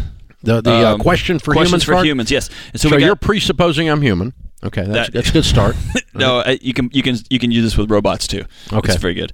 The, 0.43 0.61
the 0.61 0.73
um, 0.73 1.01
uh, 1.01 1.03
question 1.03 1.39
for 1.39 1.53
questions 1.53 1.71
humans 1.71 1.85
for 1.85 1.93
card? 1.93 2.07
humans, 2.07 2.31
yes. 2.31 2.51
so, 2.75 2.89
so 2.89 2.91
got, 2.91 3.01
you're 3.01 3.15
presupposing 3.15 3.89
I'm 3.89 4.03
human. 4.03 4.35
Okay, 4.65 4.85
that's, 4.85 5.09
that, 5.09 5.13
that's 5.13 5.31
a 5.31 5.33
good 5.33 5.45
start. 5.45 5.77
no, 6.15 6.39
uh, 6.39 6.57
you 6.61 6.73
can 6.73 6.89
you 6.93 7.03
can 7.03 7.17
you 7.31 7.39
can 7.39 7.51
use 7.51 7.65
this 7.65 7.77
with 7.77 7.91
robots 7.91 8.27
too. 8.27 8.45
Okay, 8.73 8.93
it's 8.93 9.03
very 9.03 9.15
good. 9.15 9.33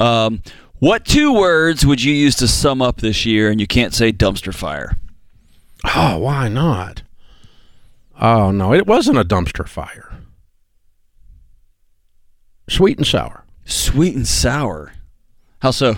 Um, 0.00 0.42
what 0.78 1.04
two 1.04 1.34
words 1.34 1.84
would 1.84 2.02
you 2.02 2.14
use 2.14 2.36
to 2.36 2.48
sum 2.48 2.80
up 2.80 3.00
this 3.00 3.26
year? 3.26 3.50
And 3.50 3.60
you 3.60 3.66
can't 3.66 3.94
say 3.94 4.12
dumpster 4.12 4.54
fire. 4.54 4.96
Oh, 5.84 6.18
why 6.18 6.48
not? 6.48 7.02
Oh 8.20 8.50
no, 8.50 8.72
it 8.72 8.86
wasn't 8.86 9.18
a 9.18 9.24
dumpster 9.24 9.68
fire. 9.68 10.18
Sweet 12.68 12.96
and 12.96 13.06
sour. 13.06 13.44
Sweet 13.64 14.16
and 14.16 14.26
sour. 14.26 14.92
How 15.60 15.70
so? 15.70 15.96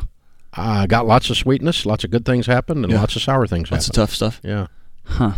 I 0.53 0.85
uh, 0.85 0.87
got 0.87 1.07
lots 1.07 1.31
of 1.31 1.37
sweetness, 1.37 1.85
lots 1.85 2.05
of 2.05 2.11
good 2.11 2.25
things 2.25 2.47
happened, 2.47 2.85
and 2.85 2.93
yeah. 2.93 3.01
lots 3.01 3.17
of 3.17 3.23
sour 3.23 3.47
things 3.47 3.71
lots 3.71 3.87
happened. 3.87 3.99
Lots 3.99 4.13
of 4.13 4.19
tough 4.21 4.35
stuff. 4.35 4.41
Yeah. 4.43 4.67
Huh. 5.05 5.33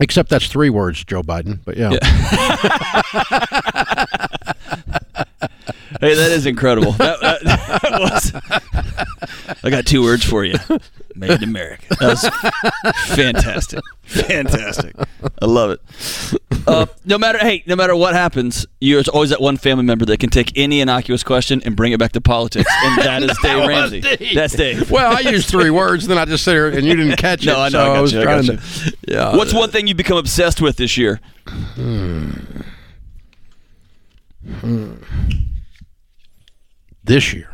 Except 0.00 0.28
that's 0.30 0.46
three 0.48 0.70
words, 0.70 1.04
Joe 1.04 1.22
Biden. 1.22 1.60
But 1.64 1.76
yeah. 1.76 1.90
yeah. 1.92 3.84
hey, 6.00 6.14
that 6.14 6.30
is 6.30 6.46
incredible. 6.46 6.92
That, 6.92 7.20
that, 7.20 7.42
that 7.82 8.00
was, 8.00 9.58
I 9.64 9.70
got 9.70 9.86
two 9.86 10.02
words 10.02 10.24
for 10.24 10.44
you. 10.44 10.54
Made 11.14 11.30
in 11.30 11.44
America. 11.44 11.96
That 12.00 12.08
was 12.08 13.16
fantastic. 13.16 13.80
Fantastic. 14.04 14.94
I 15.42 15.44
love 15.46 15.70
it. 15.70 15.80
Uh, 16.66 16.86
no 17.04 17.18
matter 17.18 17.38
hey, 17.38 17.62
no 17.66 17.74
matter 17.76 17.96
what 17.96 18.14
happens, 18.14 18.66
there's 18.80 19.08
always 19.08 19.30
that 19.30 19.40
one 19.40 19.56
family 19.56 19.84
member 19.84 20.04
that 20.04 20.20
can 20.20 20.30
take 20.30 20.52
any 20.56 20.80
innocuous 20.80 21.22
question 21.22 21.62
and 21.64 21.74
bring 21.74 21.92
it 21.92 21.98
back 21.98 22.12
to 22.12 22.20
politics, 22.20 22.70
and 22.84 22.98
that 23.02 23.22
is 23.22 23.36
Dave 23.42 23.66
Ramsey. 23.66 24.00
Dave. 24.00 24.34
That's 24.34 24.54
Dave. 24.54 24.90
Well, 24.90 25.16
I 25.16 25.20
used 25.20 25.48
three 25.48 25.70
words, 25.70 26.06
then 26.06 26.18
I 26.18 26.24
just 26.24 26.44
sit 26.44 26.52
here 26.52 26.68
and 26.68 26.86
you 26.86 26.94
didn't 26.94 27.16
catch 27.16 27.42
it. 27.42 27.46
No, 27.46 27.60
I 27.60 27.68
know. 27.68 27.70
So 27.70 27.92
I, 27.92 27.96
I, 27.96 28.00
was 28.00 28.12
you, 28.12 28.22
trying 28.22 28.44
to. 28.44 28.60
Yeah. 29.06 29.36
What's 29.36 29.54
one 29.54 29.70
thing 29.70 29.86
you 29.86 29.94
become 29.94 30.18
obsessed 30.18 30.60
with 30.60 30.76
this 30.76 30.96
year? 30.96 31.20
Hmm. 31.46 32.30
Hmm. 34.60 34.94
This 37.08 37.32
year. 37.32 37.50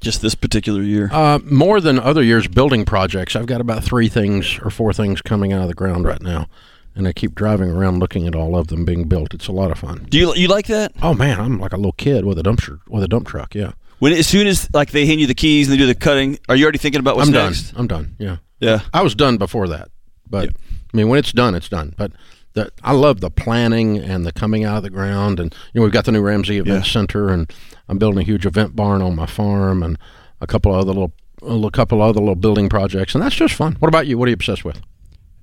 Just 0.00 0.20
this 0.20 0.34
particular 0.34 0.82
year? 0.82 1.08
Uh, 1.12 1.38
more 1.44 1.80
than 1.80 1.98
other 1.98 2.22
years, 2.22 2.46
building 2.48 2.84
projects. 2.84 3.34
I've 3.34 3.46
got 3.46 3.60
about 3.60 3.82
three 3.82 4.08
things 4.08 4.58
or 4.62 4.70
four 4.70 4.92
things 4.92 5.22
coming 5.22 5.52
out 5.52 5.62
of 5.62 5.68
the 5.68 5.74
ground 5.74 6.04
right 6.04 6.20
now, 6.22 6.46
and 6.94 7.08
I 7.08 7.12
keep 7.12 7.34
driving 7.34 7.70
around 7.70 7.98
looking 7.98 8.26
at 8.26 8.34
all 8.34 8.56
of 8.56 8.68
them 8.68 8.84
being 8.84 9.04
built. 9.08 9.32
It's 9.34 9.48
a 9.48 9.52
lot 9.52 9.70
of 9.70 9.78
fun. 9.78 10.06
Do 10.08 10.18
you 10.18 10.34
you 10.34 10.48
like 10.48 10.66
that? 10.66 10.92
Oh 11.02 11.14
man, 11.14 11.40
I'm 11.40 11.58
like 11.58 11.72
a 11.72 11.76
little 11.76 11.92
kid 11.92 12.24
with 12.24 12.38
a 12.38 12.42
dumpster 12.42 12.80
with 12.88 13.02
a 13.02 13.08
dump 13.08 13.26
truck. 13.28 13.54
Yeah. 13.54 13.72
When 13.98 14.12
as 14.12 14.28
soon 14.28 14.46
as 14.46 14.68
like 14.72 14.90
they 14.92 15.06
hand 15.06 15.20
you 15.20 15.26
the 15.26 15.34
keys 15.34 15.68
and 15.68 15.74
they 15.74 15.78
do 15.78 15.86
the 15.86 15.94
cutting, 15.96 16.38
are 16.48 16.54
you 16.54 16.64
already 16.64 16.78
thinking 16.78 17.00
about 17.00 17.16
what's 17.16 17.28
I'm 17.28 17.34
next? 17.34 17.70
done. 17.72 17.80
I'm 17.80 17.86
done. 17.88 18.16
Yeah. 18.18 18.36
Yeah. 18.60 18.80
I 18.94 19.02
was 19.02 19.14
done 19.16 19.36
before 19.36 19.66
that, 19.68 19.88
but 20.28 20.50
I 20.50 20.96
mean, 20.96 21.08
when 21.08 21.18
it's 21.18 21.32
done, 21.32 21.54
it's 21.56 21.68
done. 21.68 21.94
But 21.96 22.12
the, 22.58 22.72
I 22.82 22.92
love 22.92 23.20
the 23.20 23.30
planning 23.30 23.98
and 23.98 24.26
the 24.26 24.32
coming 24.32 24.64
out 24.64 24.78
of 24.78 24.82
the 24.82 24.90
ground, 24.90 25.40
and 25.40 25.54
you 25.72 25.80
know 25.80 25.84
we've 25.84 25.92
got 25.92 26.04
the 26.04 26.12
new 26.12 26.20
Ramsey 26.20 26.58
Event 26.58 26.84
yeah. 26.84 26.90
Center, 26.90 27.28
and 27.28 27.52
I'm 27.88 27.98
building 27.98 28.18
a 28.18 28.24
huge 28.24 28.46
event 28.46 28.74
barn 28.74 29.02
on 29.02 29.14
my 29.14 29.26
farm, 29.26 29.82
and 29.82 29.98
a 30.40 30.46
couple 30.46 30.74
of 30.74 30.80
other 30.80 30.92
little 30.92 31.12
a 31.42 31.70
couple 31.70 32.02
other 32.02 32.20
little 32.20 32.34
building 32.34 32.68
projects, 32.68 33.14
and 33.14 33.22
that's 33.22 33.36
just 33.36 33.54
fun. 33.54 33.76
What 33.78 33.88
about 33.88 34.06
you? 34.06 34.18
What 34.18 34.26
are 34.26 34.30
you 34.30 34.34
obsessed 34.34 34.64
with? 34.64 34.80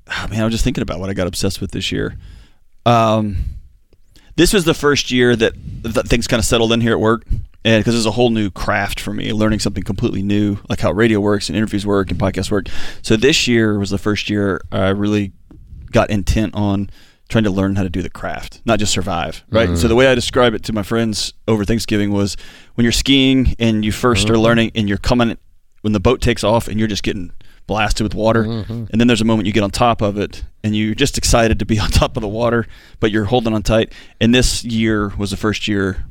Oh, 0.07 0.27
man, 0.29 0.41
I 0.41 0.43
was 0.43 0.53
just 0.53 0.63
thinking 0.63 0.81
about 0.81 1.00
what 1.00 1.10
I 1.10 1.13
got 1.13 1.25
obsessed 1.25 1.62
with 1.62 1.72
this 1.72 1.91
year. 1.91 2.17
Um, 2.86 3.38
this 4.36 4.53
was 4.53 4.65
the 4.65 4.74
first 4.74 5.10
year 5.10 5.36
that, 5.36 5.53
that 5.84 6.07
things 6.07 6.27
kind 6.27 6.39
of 6.39 6.45
settled 6.45 6.74
in 6.74 6.81
here 6.81 6.91
at 6.91 7.00
work, 7.00 7.25
and 7.63 7.81
because 7.81 7.95
it's 7.95 8.05
a 8.05 8.12
whole 8.12 8.29
new 8.29 8.51
craft 8.51 9.00
for 9.00 9.13
me, 9.13 9.31
learning 9.31 9.60
something 9.60 9.84
completely 9.84 10.22
new, 10.22 10.57
like 10.69 10.81
how 10.81 10.91
radio 10.91 11.19
works 11.19 11.50
and 11.50 11.57
interviews 11.57 11.86
work 11.86 12.12
and 12.12 12.19
podcasts 12.19 12.51
work. 12.51 12.67
So 13.01 13.15
this 13.15 13.48
year 13.48 13.79
was 13.79 13.89
the 13.89 13.98
first 13.98 14.29
year 14.29 14.62
I 14.72 14.89
really 14.89 15.31
got 15.91 16.10
intent 16.10 16.53
on 16.53 16.89
trying 17.29 17.44
to 17.44 17.50
learn 17.50 17.75
how 17.75 17.84
to 17.84 17.89
do 17.89 18.01
the 18.01 18.10
craft, 18.10 18.62
not 18.65 18.79
just 18.79 18.94
survive, 18.94 19.44
right? 19.50 19.67
Mm-hmm. 19.67 19.77
So 19.77 19.88
the 19.88 19.96
way 19.96 20.08
I 20.08 20.15
describe 20.15 20.53
it 20.53 20.63
to 20.63 20.74
my 20.74 20.84
friends 20.84 21.34
over 21.48 21.65
Thanksgiving 21.65 22.12
was 22.12 22.38
when 22.75 22.84
you're 22.84 22.91
skiing 22.91 23.55
and 23.58 23.84
you 23.84 23.91
1st 23.91 24.25
mm-hmm. 24.25 24.34
are 24.34 24.38
learning 24.38 24.72
and 24.75 24.88
you're 24.88 24.98
coming 24.98 25.38
when 25.82 25.94
the 25.94 26.00
boat 26.00 26.22
takes 26.22 26.44
off 26.44 26.67
and 26.67 26.79
you're 26.79 26.88
just 26.88 27.03
getting 27.03 27.32
blasted 27.67 28.03
with 28.03 28.13
water 28.13 28.44
mm-hmm. 28.44 28.86
and 28.91 29.01
then 29.01 29.08
there's 29.08 29.22
a 29.22 29.25
moment 29.25 29.48
you 29.48 29.53
get 29.53 29.63
on 29.63 29.72
top 29.72 30.01
of 30.01 30.20
it 30.20 30.44
and 30.63 30.75
you're 30.75 30.94
just 30.94 31.17
excited 31.17 31.58
to 31.58 31.65
be 31.65 31.79
on 31.79 31.89
top 31.89 32.15
of 32.15 32.22
the 32.22 32.27
water 32.27 32.67
but 33.00 33.10
you're 33.10 33.25
holding 33.25 33.53
on 33.53 33.63
tight 33.63 33.91
and 34.22 34.36
this 34.36 34.63
year 34.63 35.10
was 35.17 35.32
the 35.32 35.38
first 35.38 35.67
year 35.67 36.05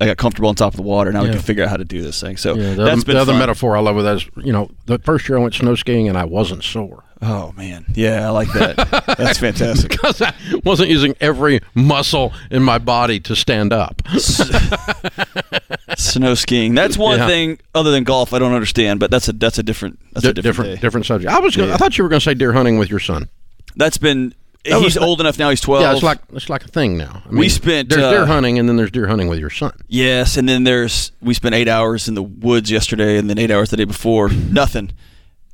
I 0.00 0.06
got 0.06 0.16
comfortable 0.16 0.48
on 0.48 0.54
top 0.54 0.72
of 0.72 0.76
the 0.76 0.82
water. 0.82 1.12
Now 1.12 1.20
yeah. 1.20 1.28
we 1.28 1.34
can 1.34 1.42
figure 1.42 1.62
out 1.62 1.70
how 1.70 1.76
to 1.76 1.84
do 1.84 2.02
this 2.02 2.20
thing. 2.20 2.36
So 2.36 2.56
yeah, 2.56 2.74
the 2.74 2.84
that's 2.84 3.02
other, 3.02 3.04
been 3.04 3.14
the 3.14 3.22
other 3.22 3.34
metaphor 3.34 3.76
I 3.76 3.80
love 3.80 3.94
with 3.94 4.04
that 4.04 4.16
is, 4.16 4.28
you 4.36 4.52
know, 4.52 4.70
the 4.86 4.98
first 4.98 5.28
year 5.28 5.38
I 5.38 5.40
went 5.40 5.54
snow 5.54 5.76
skiing 5.76 6.08
and 6.08 6.18
I 6.18 6.24
wasn't 6.24 6.64
sore. 6.64 7.04
Oh 7.26 7.52
man, 7.56 7.86
yeah, 7.94 8.26
I 8.26 8.30
like 8.30 8.52
that. 8.52 8.76
That's 9.16 9.38
fantastic. 9.38 9.90
because 9.92 10.20
I 10.20 10.34
wasn't 10.62 10.90
using 10.90 11.14
every 11.22 11.62
muscle 11.74 12.34
in 12.50 12.62
my 12.62 12.76
body 12.76 13.18
to 13.20 13.34
stand 13.34 13.72
up. 13.72 14.02
Snow 15.96 16.34
skiing. 16.34 16.74
That's 16.74 16.98
one 16.98 17.20
yeah. 17.20 17.26
thing 17.26 17.58
other 17.74 17.90
than 17.92 18.04
golf 18.04 18.34
I 18.34 18.38
don't 18.38 18.52
understand, 18.52 19.00
but 19.00 19.10
that's 19.10 19.26
a 19.28 19.32
that's 19.32 19.56
a 19.56 19.62
different 19.62 20.00
that's 20.12 20.24
D- 20.24 20.28
a 20.28 20.32
different 20.34 20.56
different, 20.56 20.80
different, 20.82 21.06
subject. 21.06 21.32
I 21.32 21.38
was 21.38 21.56
gonna, 21.56 21.68
yeah. 21.68 21.74
I 21.74 21.76
thought 21.78 21.96
you 21.96 22.04
were 22.04 22.10
going 22.10 22.20
to 22.20 22.24
say 22.24 22.34
deer 22.34 22.52
hunting 22.52 22.76
with 22.76 22.90
your 22.90 23.00
son. 23.00 23.30
That's 23.74 23.96
been 23.96 24.34
that 24.66 24.82
he's 24.82 24.98
old 24.98 25.20
enough 25.20 25.38
now. 25.38 25.48
He's 25.48 25.62
twelve. 25.62 25.80
Yeah, 25.80 25.94
it's 25.94 26.02
like 26.02 26.18
it's 26.34 26.50
like 26.50 26.64
a 26.66 26.68
thing 26.68 26.98
now. 26.98 27.22
I 27.24 27.28
mean, 27.30 27.38
we 27.38 27.48
spent 27.48 27.88
there's 27.88 28.02
uh, 28.02 28.10
deer 28.10 28.26
hunting, 28.26 28.58
and 28.58 28.68
then 28.68 28.76
there's 28.76 28.90
deer 28.90 29.06
hunting 29.06 29.28
with 29.28 29.38
your 29.38 29.50
son. 29.50 29.72
Yes, 29.88 30.36
and 30.36 30.46
then 30.46 30.64
there's 30.64 31.10
we 31.22 31.32
spent 31.32 31.54
eight 31.54 31.68
hours 31.68 32.06
in 32.06 32.14
the 32.14 32.22
woods 32.22 32.70
yesterday, 32.70 33.16
and 33.16 33.30
then 33.30 33.38
eight 33.38 33.50
hours 33.50 33.70
the 33.70 33.78
day 33.78 33.84
before. 33.84 34.28
Nothing 34.28 34.92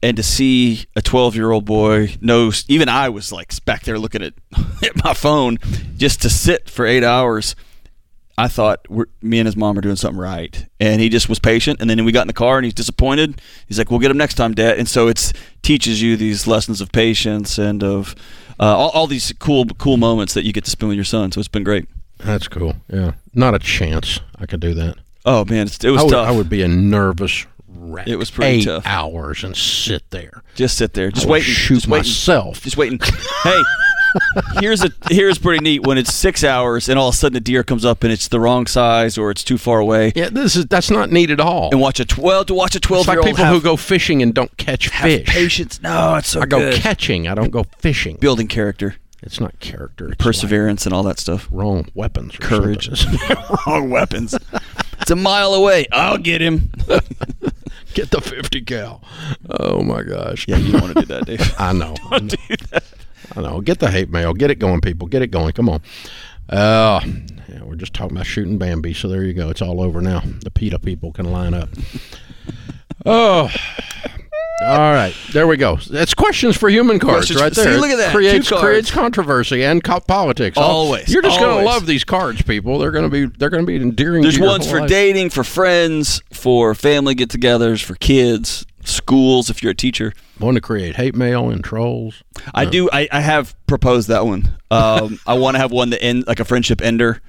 and 0.03 0.17
to 0.17 0.23
see 0.23 0.87
a 0.97 1.03
12 1.03 1.37
year 1.37 1.51
old 1.51 1.65
boy 1.65 2.15
knows 2.21 2.65
even 2.69 2.89
i 2.89 3.09
was 3.09 3.31
like 3.33 3.53
back 3.65 3.83
there 3.83 3.99
looking 3.99 4.23
at, 4.23 4.33
at 4.83 5.05
my 5.05 5.15
phone 5.15 5.59
just 5.97 6.23
to 6.23 6.31
sit 6.31 6.69
for 6.69 6.87
eight 6.87 7.05
hours. 7.05 7.55
I 8.39 8.49
thought 8.49 8.87
me 9.21 9.39
and 9.39 9.45
his 9.47 9.55
mom 9.55 9.77
are 9.77 9.83
doing 9.83 9.97
something 9.97 10.19
right 10.19 10.67
and 10.81 10.99
he 10.99 11.11
just 11.11 11.29
was 11.29 11.39
patient 11.39 11.79
and 11.79 11.91
then 11.91 12.03
we 12.07 12.11
got 12.13 12.23
in 12.23 12.27
the 12.27 12.33
car 12.33 12.57
and 12.57 12.65
he's 12.65 12.73
disappointed. 12.73 13.39
He's 13.69 13.77
like 13.77 13.91
we'll 13.91 14.01
get 14.01 14.11
him 14.11 14.17
next 14.17 14.35
time 14.35 14.55
dad. 14.55 14.79
And 14.79 14.89
so 14.89 15.09
it 15.09 15.35
teaches 15.61 16.01
you 16.01 16.17
these 16.17 16.47
lessons 16.47 16.81
of 16.81 16.91
patience 16.91 17.59
and 17.59 17.85
of 17.85 18.15
uh, 18.59 18.65
all, 18.65 18.89
all 18.91 19.07
these 19.07 19.35
cool 19.41 19.67
cool 19.67 19.99
moments 19.99 20.33
that 20.33 20.45
you 20.45 20.55
get 20.55 20.65
to 20.65 20.71
spend 20.71 20.89
with 20.89 20.97
your 20.97 21.05
son 21.05 21.31
so 21.33 21.39
it's 21.39 21.49
been 21.49 21.65
great. 21.65 21.87
That's 22.17 22.49
cool. 22.49 22.77
Yeah. 22.89 23.13
Not 23.35 23.55
a 23.55 23.59
chance 23.59 24.21
i 24.39 24.47
could 24.47 24.61
do 24.61 24.73
that. 24.73 24.97
Oh 25.27 25.45
man 25.45 25.67
it 25.67 25.91
was 25.91 26.01
I 26.01 26.05
would, 26.05 26.11
tough. 26.11 26.29
i 26.29 26.31
would 26.31 26.49
be 26.49 26.63
a 26.63 26.69
nervous 26.69 27.45
wreck. 27.81 28.07
It 28.09 28.17
was 28.17 28.31
pretty 28.31 28.59
eight 28.61 28.65
tough. 28.65 28.87
hours 28.87 29.43
and 29.45 29.57
sit 29.57 30.09
there. 30.11 30.43
Just 30.55 30.77
sit 30.77 30.95
there. 30.95 31.11
Just 31.11 31.27
I 31.27 31.31
waiting. 31.31 31.53
Shoot 31.53 31.75
just 31.77 31.89
waiting. 31.89 32.09
myself. 32.09 32.61
Just 32.63 32.77
waiting. 32.77 32.99
hey, 33.43 33.63
here's 34.61 34.83
a 34.85 34.91
here's 35.09 35.39
pretty 35.39 35.63
neat 35.63 35.87
when 35.87 35.97
it's 35.99 36.13
six 36.13 36.43
hours 36.45 36.89
and 36.89 36.99
all 36.99 37.09
of 37.09 37.15
a 37.15 37.17
sudden 37.19 37.37
a 37.37 37.41
deer 37.41 37.63
comes 37.63 37.85
up 37.85 38.03
and 38.03 38.13
it's 38.13 38.29
the 38.29 38.41
wrong 38.41 38.67
size 38.67 39.17
or 39.17 39.31
it's 39.31 39.45
too 39.45 39.57
far 39.59 39.79
away. 39.79 40.13
Yeah, 40.15 40.29
this 40.31 40.57
is 40.57 40.67
that's 40.67 40.91
not 40.91 41.11
neat 41.11 41.31
at 41.31 41.41
all. 41.41 41.71
And 41.71 41.81
watch 41.81 42.01
a 42.01 42.05
twelve 42.05 42.47
to 42.47 42.55
watch 42.55 42.75
a 42.75 42.81
twelve 42.81 43.03
It's 43.03 43.09
like 43.09 43.25
people 43.25 43.45
have, 43.45 43.55
who 43.55 43.61
go 43.61 43.77
fishing 43.77 44.21
and 44.23 44.35
don't 44.35 44.55
catch 44.57 44.89
fish. 44.89 45.27
patience. 45.27 45.81
No, 45.81 46.17
it's 46.17 46.29
so 46.29 46.41
I 46.43 46.47
go 46.47 46.73
catching. 46.77 47.29
I 47.29 47.35
don't 47.35 47.51
go 47.51 47.65
fishing. 47.79 48.17
Building 48.17 48.49
character, 48.49 48.97
It's 49.23 49.39
not 49.41 49.59
character. 49.61 50.09
It's 50.09 50.17
perseverance, 50.23 50.87
and 50.87 50.95
all 50.95 51.03
that 51.05 51.19
stuff. 51.19 51.49
wrong 51.51 51.87
weapons. 51.95 52.37
Courage. 52.37 52.89
wrong 53.67 53.91
weapons. 53.91 54.35
it's 55.01 55.11
a 55.11 55.17
mile 55.17 55.55
away. 55.55 55.87
I'll 55.93 56.19
get 56.19 56.41
him. 56.41 56.71
Get 58.01 58.13
the 58.13 58.23
fifty 58.23 58.63
cal. 58.63 59.03
Oh 59.51 59.83
my 59.83 60.03
gosh. 60.03 60.49
yeah, 60.49 60.57
you 60.57 60.73
don't 60.73 60.81
want 60.81 60.95
to 60.95 61.01
do 61.03 61.07
that, 61.09 61.27
Dave. 61.27 61.55
I 61.59 61.75
know. 61.75 61.95
I 62.11 62.19
know. 62.21 62.31
I 63.37 63.41
know. 63.43 63.61
Get 63.61 63.79
the 63.79 63.91
hate 63.91 64.09
mail. 64.09 64.33
Get 64.33 64.51
it 64.51 64.55
going, 64.55 64.81
people. 64.81 65.07
Get 65.07 65.21
it 65.21 65.27
going. 65.27 65.53
Come 65.53 65.69
on. 65.69 65.83
Uh, 66.49 67.03
yeah, 67.47 67.63
we're 67.63 67.75
just 67.75 67.93
talking 67.93 68.17
about 68.17 68.25
shooting 68.25 68.57
Bambi, 68.57 68.95
so 68.95 69.07
there 69.07 69.23
you 69.23 69.35
go. 69.35 69.51
It's 69.51 69.61
all 69.61 69.83
over 69.83 70.01
now. 70.01 70.23
The 70.43 70.51
PETA 70.51 70.79
people 70.79 71.13
can 71.13 71.31
line 71.31 71.53
up. 71.53 71.69
Oh. 73.05 73.51
All 74.63 74.93
right, 74.93 75.15
there 75.33 75.47
we 75.47 75.57
go. 75.57 75.77
That's 75.77 76.13
questions 76.13 76.57
for 76.57 76.69
human 76.69 76.99
cards 76.99 77.31
Questions 77.31 77.41
right 77.41 77.53
there. 77.53 77.73
see, 77.75 77.81
look 77.81 77.91
at 77.91 77.97
that. 77.97 78.13
Creates 78.13 78.51
creates 78.51 78.91
controversy 78.91 79.65
and 79.65 79.83
co- 79.83 80.01
politics. 80.01 80.59
Always, 80.59 81.09
You're 81.13 81.23
just 81.23 81.41
going 81.41 81.59
to 81.61 81.65
love 81.65 81.87
these 81.87 82.05
cards, 82.05 82.43
people. 82.43 82.79
They're 82.79 82.91
going 82.91 83.05
to 83.05 83.11
be 83.11 83.25
they're 83.39 83.49
going 83.49 83.63
to 83.63 83.67
be 83.67 83.77
endearing. 83.77 84.23
There's 84.23 84.39
ones 84.39 84.69
for 84.71 84.81
life. 84.81 84.91
dating, 84.91 85.31
for 85.31 85.45
friends, 85.45 86.23
for 86.33 86.75
family 86.75 87.15
get-togethers, 87.15 87.83
for 87.83 87.95
kids, 87.95 88.67
schools. 88.85 89.49
If 89.49 89.63
you're 89.63 89.73
a 89.73 89.75
teacher, 89.75 90.13
Want 90.39 90.57
to 90.57 90.61
create 90.61 90.97
hate 90.97 91.15
mail 91.15 91.51
and 91.51 91.63
trolls? 91.65 92.23
I 92.55 92.65
do. 92.67 92.89
I, 92.93 93.09
I 93.13 93.21
have 93.21 93.55
proposed 93.67 94.09
that 94.09 94.25
one. 94.27 94.59
Um, 94.71 95.19
I 95.27 95.35
want 95.39 95.55
to 95.55 95.59
have 95.59 95.71
one 95.73 95.91
that 95.91 96.03
end 96.03 96.25
like 96.27 96.41
a 96.41 96.45
friendship 96.45 96.81
ender. 96.83 97.21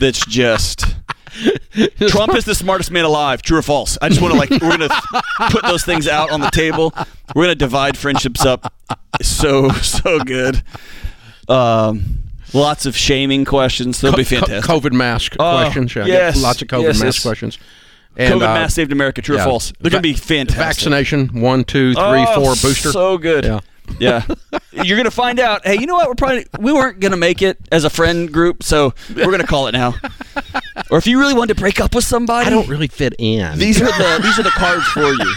That's 0.00 0.24
just 0.26 0.84
Trump 2.08 2.34
is 2.34 2.44
the 2.44 2.54
smartest 2.54 2.90
man 2.90 3.04
alive. 3.04 3.42
True 3.42 3.58
or 3.58 3.62
false? 3.62 3.98
I 4.00 4.08
just 4.08 4.20
want 4.20 4.32
to 4.34 4.38
like 4.38 4.50
we're 4.50 4.76
gonna 4.76 4.88
put 5.50 5.62
those 5.62 5.84
things 5.84 6.08
out 6.08 6.30
on 6.30 6.40
the 6.40 6.50
table. 6.50 6.92
We're 7.34 7.44
gonna 7.44 7.54
divide 7.54 7.96
friendships 7.96 8.44
up. 8.44 8.72
So 9.22 9.70
so 9.70 10.20
good. 10.20 10.62
Um, 11.48 12.24
lots 12.52 12.86
of 12.86 12.96
shaming 12.96 13.44
questions. 13.44 14.00
They'll 14.00 14.14
be 14.16 14.24
fantastic. 14.24 14.70
COVID 14.70 14.92
mask 14.92 15.36
Oh, 15.38 15.58
questions. 15.62 15.94
Yeah, 15.94 16.06
yes, 16.06 16.42
lots 16.42 16.62
of 16.62 16.68
COVID 16.68 16.82
yes, 16.82 17.00
mask 17.00 17.16
yes. 17.16 17.22
questions. 17.22 17.58
And, 18.16 18.34
COVID 18.34 18.48
uh, 18.48 18.54
mass 18.54 18.74
saved 18.74 18.92
America. 18.92 19.22
True 19.22 19.36
yeah. 19.36 19.42
or 19.42 19.46
false? 19.46 19.72
They're 19.80 19.90
gonna 19.90 20.02
be 20.02 20.14
fantastic. 20.14 20.58
Vaccination 20.58 21.40
one, 21.40 21.64
two, 21.64 21.94
three, 21.94 22.24
Oh, 22.28 22.34
four 22.34 22.50
booster. 22.56 22.90
So 22.92 23.18
good. 23.18 23.44
Yeah. 23.44 23.60
Yeah. 23.98 24.26
You're 24.72 24.96
gonna 24.96 25.10
find 25.10 25.40
out. 25.40 25.66
Hey, 25.66 25.78
you 25.78 25.86
know 25.86 25.94
what? 25.94 26.08
We're 26.08 26.14
probably 26.14 26.46
we 26.60 26.72
weren't 26.72 27.00
gonna 27.00 27.16
make 27.16 27.42
it 27.42 27.58
as 27.72 27.84
a 27.84 27.90
friend 27.90 28.30
group, 28.32 28.62
so 28.62 28.94
we're 29.14 29.30
gonna 29.30 29.46
call 29.46 29.66
it 29.68 29.72
now. 29.72 29.94
or 30.90 30.98
if 30.98 31.06
you 31.06 31.18
really 31.18 31.34
wanted 31.34 31.54
to 31.54 31.60
break 31.60 31.80
up 31.80 31.94
with 31.94 32.04
somebody, 32.04 32.46
I 32.46 32.50
don't 32.50 32.68
really 32.68 32.88
fit 32.88 33.14
in. 33.18 33.58
These 33.58 33.80
are 33.80 33.86
the 33.86 34.20
these 34.22 34.38
are 34.38 34.42
the 34.42 34.50
cards 34.50 34.86
for 34.88 35.10
you. 35.10 35.34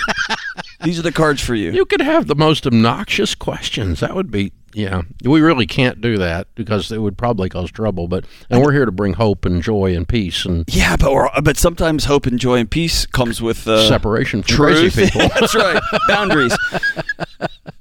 These 0.84 1.00
are 1.00 1.04
the 1.04 1.12
cards 1.12 1.42
for 1.42 1.56
you. 1.56 1.72
you 1.72 1.86
could 1.86 2.02
have 2.02 2.28
the 2.28 2.36
most 2.36 2.66
obnoxious 2.66 3.36
questions. 3.36 4.00
That 4.00 4.16
would 4.16 4.32
be 4.32 4.52
yeah. 4.74 5.02
We 5.24 5.42
really 5.42 5.68
can't 5.68 6.02
do 6.02 6.18
that 6.18 6.48
because 6.56 6.92
it 6.92 6.98
would 7.00 7.18
probably 7.18 7.50
cause 7.50 7.72
trouble. 7.72 8.08
But 8.08 8.26
and 8.50 8.62
we're 8.62 8.72
here 8.74 8.86
to 8.86 8.92
bring 8.92 9.14
hope 9.14 9.46
and 9.46 9.62
joy 9.62 9.96
and 9.96 10.08
peace 10.08 10.46
and 10.46 10.66
Yeah, 10.68 10.96
but 10.98 11.12
we're, 11.14 11.30
but 11.42 11.58
sometimes 11.58 12.06
hope 12.06 12.26
and 12.26 12.40
joy 12.40 12.58
and 12.58 12.70
peace 12.70 13.06
comes 13.06 13.42
with 13.42 13.68
uh, 13.68 13.88
separation 13.88 14.42
from 14.44 14.56
truth. 14.56 14.94
crazy 14.94 15.06
people. 15.06 15.30
That's 15.40 15.56
right. 15.56 15.82
Boundaries. 16.08 16.56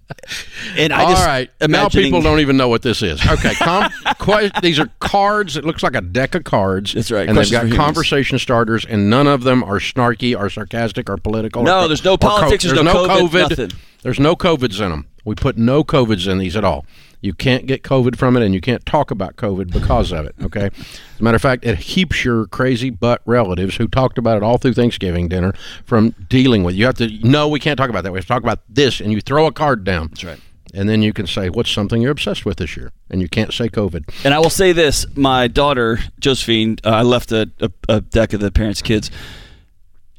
And 0.76 0.92
I 0.92 1.02
All 1.04 1.10
just 1.10 1.26
right. 1.26 1.50
Now 1.68 1.88
people 1.88 2.22
don't 2.22 2.40
even 2.40 2.56
know 2.56 2.68
what 2.68 2.82
this 2.82 3.02
is. 3.02 3.24
Okay. 3.26 3.54
Com- 3.54 3.90
que- 4.20 4.50
these 4.62 4.78
are 4.78 4.88
cards. 5.00 5.56
It 5.56 5.64
looks 5.64 5.82
like 5.82 5.94
a 5.94 6.00
deck 6.00 6.34
of 6.34 6.44
cards. 6.44 6.94
That's 6.94 7.10
right. 7.10 7.20
And 7.28 7.30
they've 7.30 7.42
Questions 7.42 7.52
got 7.52 7.66
humans. 7.66 7.78
conversation 7.78 8.38
starters, 8.38 8.84
and 8.84 9.10
none 9.10 9.26
of 9.26 9.42
them 9.42 9.62
are 9.64 9.78
snarky 9.78 10.38
or 10.38 10.48
sarcastic 10.50 11.08
or 11.10 11.16
political. 11.16 11.62
No, 11.62 11.84
or, 11.84 11.88
there's 11.88 12.04
no 12.04 12.14
or 12.14 12.18
co- 12.18 12.28
politics, 12.28 12.64
there's 12.64 12.82
no 12.82 13.06
COVID, 13.06 13.50
nothing. 13.50 13.70
There's 14.02 14.20
no 14.20 14.34
COVIDs 14.36 14.80
in 14.80 14.90
them. 14.90 15.06
We 15.24 15.34
put 15.34 15.58
no 15.58 15.84
COVIDs 15.84 16.26
in 16.30 16.38
these 16.38 16.56
at 16.56 16.64
all. 16.64 16.86
You 17.20 17.34
can't 17.34 17.66
get 17.66 17.82
COVID 17.82 18.16
from 18.16 18.36
it, 18.36 18.42
and 18.42 18.54
you 18.54 18.60
can't 18.60 18.84
talk 18.86 19.10
about 19.10 19.36
COVID 19.36 19.72
because 19.72 20.12
of 20.12 20.24
it. 20.26 20.34
Okay. 20.42 20.66
As 20.66 21.20
a 21.20 21.22
matter 21.22 21.36
of 21.36 21.42
fact, 21.42 21.64
it 21.64 21.78
keeps 21.80 22.24
your 22.24 22.46
crazy 22.46 22.90
butt 22.90 23.20
relatives 23.26 23.76
who 23.76 23.88
talked 23.88 24.16
about 24.16 24.36
it 24.38 24.42
all 24.42 24.58
through 24.58 24.74
Thanksgiving 24.74 25.28
dinner 25.28 25.52
from 25.84 26.14
dealing 26.28 26.64
with. 26.64 26.74
it. 26.74 26.78
You 26.78 26.86
have 26.86 26.96
to. 26.96 27.08
No, 27.22 27.48
we 27.48 27.60
can't 27.60 27.76
talk 27.76 27.90
about 27.90 28.04
that. 28.04 28.12
We 28.12 28.18
have 28.18 28.24
to 28.24 28.28
talk 28.28 28.42
about 28.42 28.60
this, 28.68 29.00
and 29.00 29.12
you 29.12 29.20
throw 29.20 29.46
a 29.46 29.52
card 29.52 29.84
down. 29.84 30.08
That's 30.08 30.24
right. 30.24 30.40
And 30.72 30.88
then 30.88 31.02
you 31.02 31.12
can 31.12 31.26
say, 31.26 31.50
what's 31.50 31.70
something 31.70 32.00
you're 32.00 32.12
obsessed 32.12 32.46
with 32.46 32.58
this 32.58 32.76
year? 32.76 32.92
And 33.10 33.20
you 33.20 33.28
can't 33.28 33.52
say 33.52 33.68
COVID. 33.68 34.24
And 34.24 34.32
I 34.32 34.38
will 34.38 34.50
say 34.50 34.72
this: 34.72 35.04
my 35.16 35.48
daughter 35.48 35.98
Josephine, 36.20 36.78
uh, 36.84 36.90
I 36.90 37.02
left 37.02 37.32
a, 37.32 37.50
a, 37.60 37.70
a 37.88 38.00
deck 38.00 38.32
of 38.32 38.40
the 38.40 38.50
parents' 38.50 38.80
kids. 38.82 39.10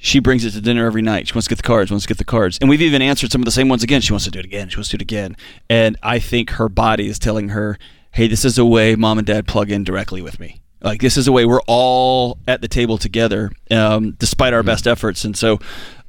She 0.04 0.20
brings 0.20 0.44
it 0.44 0.52
to 0.52 0.62
dinner 0.62 0.88
every 0.88 1.04
night. 1.04 1.28
She 1.28 1.34
wants 1.36 1.46
to 1.46 1.52
get 1.52 1.58
the 1.58 1.68
cards. 1.68 1.92
Wants 1.92 2.06
to 2.06 2.08
get 2.08 2.18
the 2.18 2.26
cards, 2.26 2.58
and 2.60 2.68
we've 2.70 2.82
even 2.82 3.04
answered 3.04 3.32
some 3.32 3.40
of 3.42 3.46
the 3.46 3.52
same 3.52 3.70
ones 3.70 3.84
again. 3.84 4.02
She 4.02 4.12
wants 4.12 4.26
to 4.26 4.32
do 4.32 4.40
it 4.40 4.46
again. 4.46 4.68
She 4.68 4.78
wants 4.78 4.90
to 4.90 4.98
do 4.98 5.02
it 5.02 5.04
again. 5.04 5.38
And 5.70 5.96
I 6.02 6.18
think 6.18 6.50
her 6.52 6.68
body 6.70 7.08
is 7.08 7.20
telling 7.20 7.50
her, 7.50 7.78
"Hey, 8.12 8.28
this 8.28 8.44
is 8.44 8.58
a 8.58 8.66
way 8.66 8.96
mom 8.96 9.20
and 9.20 9.28
dad 9.28 9.48
plug 9.48 9.70
in 9.70 9.84
directly 9.84 10.22
with 10.24 10.40
me. 10.40 10.60
Like 10.82 11.02
this 11.02 11.18
is 11.18 11.28
a 11.28 11.32
way 11.32 11.46
we're 11.46 11.62
all 11.68 12.40
at 12.48 12.62
the 12.62 12.68
table 12.68 12.98
together, 12.98 13.52
um, 13.70 14.16
despite 14.18 14.54
our 14.54 14.64
best 14.64 14.88
efforts." 14.88 15.24
And 15.24 15.38
so, 15.38 15.60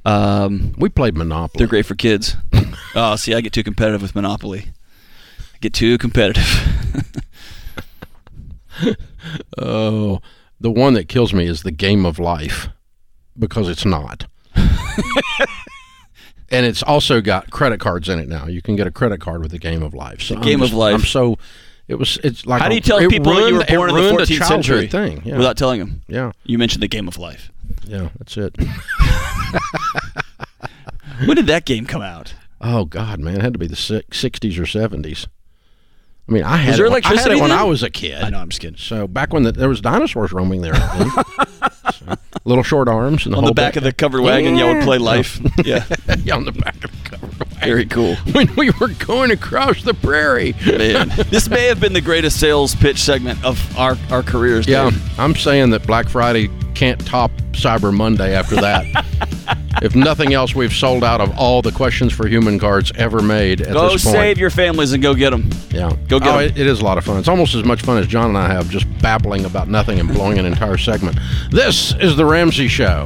um, 0.05 0.73
We 0.79 0.89
played 0.89 1.15
Monopoly. 1.15 1.59
they're 1.59 1.67
great 1.67 1.85
for 1.85 1.93
kids. 1.93 2.35
oh, 2.95 3.15
see, 3.15 3.35
I 3.35 3.41
get 3.41 3.53
too 3.53 3.63
competitive 3.63 4.01
with 4.01 4.15
Monopoly. 4.15 4.71
I 5.53 5.57
get 5.61 5.73
too 5.73 5.97
competitive. 5.99 7.03
Oh, 9.57 10.19
the 10.59 10.71
one 10.71 10.95
that 10.95 11.07
kills 11.07 11.31
me 11.33 11.45
is 11.45 11.61
the 11.61 11.71
game 11.71 12.05
of 12.05 12.17
life 12.19 12.69
because 13.37 13.69
it's 13.69 13.85
not. 13.85 14.25
and 14.55 14.65
it's 16.65 16.83
also 16.83 17.21
got 17.21 17.49
credit 17.51 17.79
cards 17.79 18.09
in 18.09 18.19
it 18.19 18.27
now. 18.27 18.47
You 18.47 18.61
can 18.61 18.75
get 18.75 18.87
a 18.87 18.91
credit 18.91 19.19
card 19.21 19.41
with 19.41 19.51
the 19.51 19.59
game 19.59 19.83
of 19.83 19.93
life. 19.93 20.21
So 20.21 20.35
Game 20.37 20.61
of 20.61 20.73
life. 20.73 20.95
I'm 20.95 21.01
so. 21.01 21.37
It 21.87 21.95
was. 21.95 22.17
It's 22.23 22.45
like. 22.45 22.61
How 22.61 22.69
do 22.69 22.75
you 22.75 22.81
tell 22.81 22.99
people 22.99 23.33
that 23.33 23.49
you 23.49 23.55
were 23.55 23.65
born 23.65 23.89
in 23.89 23.95
the 23.95 24.01
ruined 24.01 24.19
a 24.19 24.25
14th 24.25 24.47
century 24.47 24.87
Thing. 24.87 25.21
Yeah. 25.25 25.37
without 25.37 25.57
telling 25.57 25.79
them? 25.79 26.01
yeah. 26.07 26.31
You 26.43 26.57
mentioned 26.57 26.81
the 26.83 26.87
game 26.87 27.07
of 27.07 27.17
life. 27.17 27.51
Yeah. 27.85 28.09
That's 28.17 28.37
it. 28.37 28.55
When 31.25 31.35
did 31.35 31.47
that 31.47 31.65
game 31.65 31.85
come 31.85 32.01
out? 32.01 32.33
Oh 32.59 32.85
God, 32.85 33.19
man, 33.19 33.35
it 33.35 33.41
had 33.41 33.53
to 33.53 33.59
be 33.59 33.67
the 33.67 33.75
'60s 33.75 34.57
or 34.57 34.63
'70s. 34.63 35.27
I 36.27 36.31
mean, 36.31 36.43
I 36.43 36.55
had 36.55 36.75
there 36.75 36.85
it 36.85 36.91
when, 36.91 37.03
I 37.03 37.07
had 37.07 37.13
electricity 37.13 37.35
it 37.37 37.41
when 37.41 37.49
then? 37.49 37.59
I 37.59 37.63
was 37.63 37.83
a 37.83 37.89
kid. 37.89 38.23
I 38.23 38.29
know, 38.29 38.39
I'm 38.39 38.49
just 38.49 38.61
kidding. 38.61 38.77
So 38.77 39.07
back 39.07 39.33
when 39.33 39.43
the, 39.43 39.51
there 39.51 39.67
was 39.67 39.81
dinosaurs 39.81 40.31
roaming 40.31 40.61
there, 40.61 40.73
I 40.75 40.87
think. 41.03 41.49
So, 41.91 42.15
little 42.45 42.63
short 42.63 42.87
arms 42.87 43.25
and 43.25 43.33
the 43.33 43.37
On 43.37 43.43
whole 43.43 43.51
the 43.51 43.55
back 43.55 43.75
of 43.75 43.83
the 43.83 43.91
covered 43.91 44.21
wagon, 44.21 44.55
y'all 44.55 44.73
would 44.73 44.83
play 44.83 44.97
life. 44.97 45.39
Yeah, 45.65 45.85
yeah, 46.23 46.35
on 46.35 46.45
the 46.45 46.53
back 46.53 46.83
of 46.83 46.91
the 46.91 47.09
cover. 47.09 47.45
very 47.61 47.85
cool. 47.85 48.15
when 48.31 48.53
we 48.55 48.71
were 48.79 48.87
going 49.05 49.31
across 49.31 49.83
the 49.83 49.93
prairie. 49.93 50.55
Man, 50.65 51.11
this 51.29 51.49
may 51.49 51.65
have 51.65 51.81
been 51.81 51.93
the 51.93 52.01
greatest 52.01 52.39
sales 52.39 52.73
pitch 52.73 52.99
segment 52.99 53.43
of 53.43 53.77
our, 53.77 53.97
our 54.09 54.23
careers. 54.23 54.65
Yeah, 54.65 54.89
Dave. 54.89 55.19
I'm 55.19 55.35
saying 55.35 55.71
that 55.71 55.85
Black 55.85 56.07
Friday 56.07 56.49
can't 56.73 57.05
top 57.05 57.31
Cyber 57.51 57.93
Monday 57.93 58.33
after 58.33 58.55
that. 58.55 59.57
if 59.81 59.95
nothing 59.95 60.33
else, 60.33 60.53
we've 60.53 60.73
sold 60.73 61.03
out 61.03 61.21
of 61.21 61.37
all 61.37 61.61
the 61.61 61.71
questions 61.71 62.13
for 62.13 62.27
human 62.27 62.59
cards 62.59 62.91
ever 62.95 63.21
made 63.21 63.61
at 63.61 63.73
Go 63.73 63.89
this 63.89 64.03
point. 64.03 64.15
save 64.15 64.37
your 64.37 64.49
families 64.49 64.93
and 64.93 65.01
go 65.01 65.13
get 65.13 65.31
them. 65.31 65.49
Yeah, 65.71 65.95
Go 66.07 66.19
get 66.19 66.27
oh, 66.29 66.37
'em. 66.39 66.45
it, 66.45 66.57
it 66.57 66.67
is 66.67 66.79
a 66.79 66.83
lot 66.83 66.97
of 66.97 67.03
fun. 67.03 67.17
It's 67.17 67.27
almost 67.27 67.55
as 67.55 67.63
much 67.63 67.81
fun 67.81 67.97
as 67.97 68.07
John 68.07 68.29
and 68.29 68.37
I 68.37 68.47
have 68.47 68.69
just 68.69 68.85
babbling 68.99 69.45
about 69.45 69.67
nothing 69.67 69.99
and 69.99 70.07
blowing 70.13 70.37
an 70.39 70.45
entire 70.45 70.77
segment. 70.77 71.17
This 71.51 71.93
is 71.95 72.15
the 72.15 72.25
Ramsey 72.25 72.67
Show. 72.67 73.05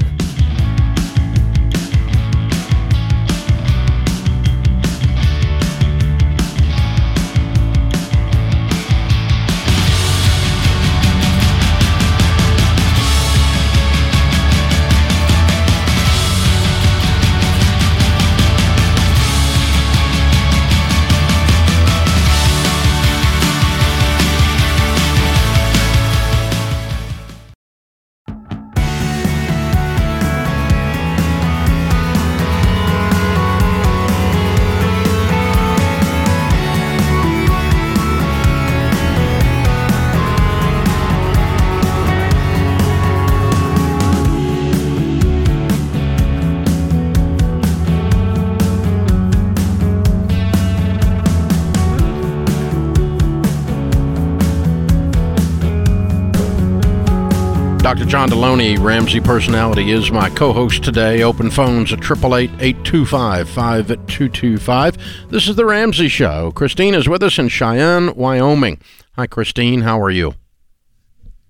Dr. 57.87 58.03
John 58.03 58.27
Delony, 58.27 58.77
Ramsey 58.77 59.21
Personality, 59.21 59.91
is 59.91 60.11
my 60.11 60.29
co 60.29 60.51
host 60.51 60.83
today. 60.83 61.23
Open 61.23 61.49
phones 61.49 61.93
at 61.93 61.99
888 61.99 62.51
825 62.59 63.47
5225. 63.49 65.29
This 65.29 65.47
is 65.47 65.55
The 65.55 65.65
Ramsey 65.65 66.09
Show. 66.09 66.51
Christine 66.51 66.93
is 66.93 67.07
with 67.07 67.23
us 67.23 67.39
in 67.39 67.47
Cheyenne, 67.47 68.13
Wyoming. 68.13 68.81
Hi, 69.13 69.25
Christine. 69.25 69.83
How 69.83 70.01
are 70.01 70.09
you? 70.09 70.33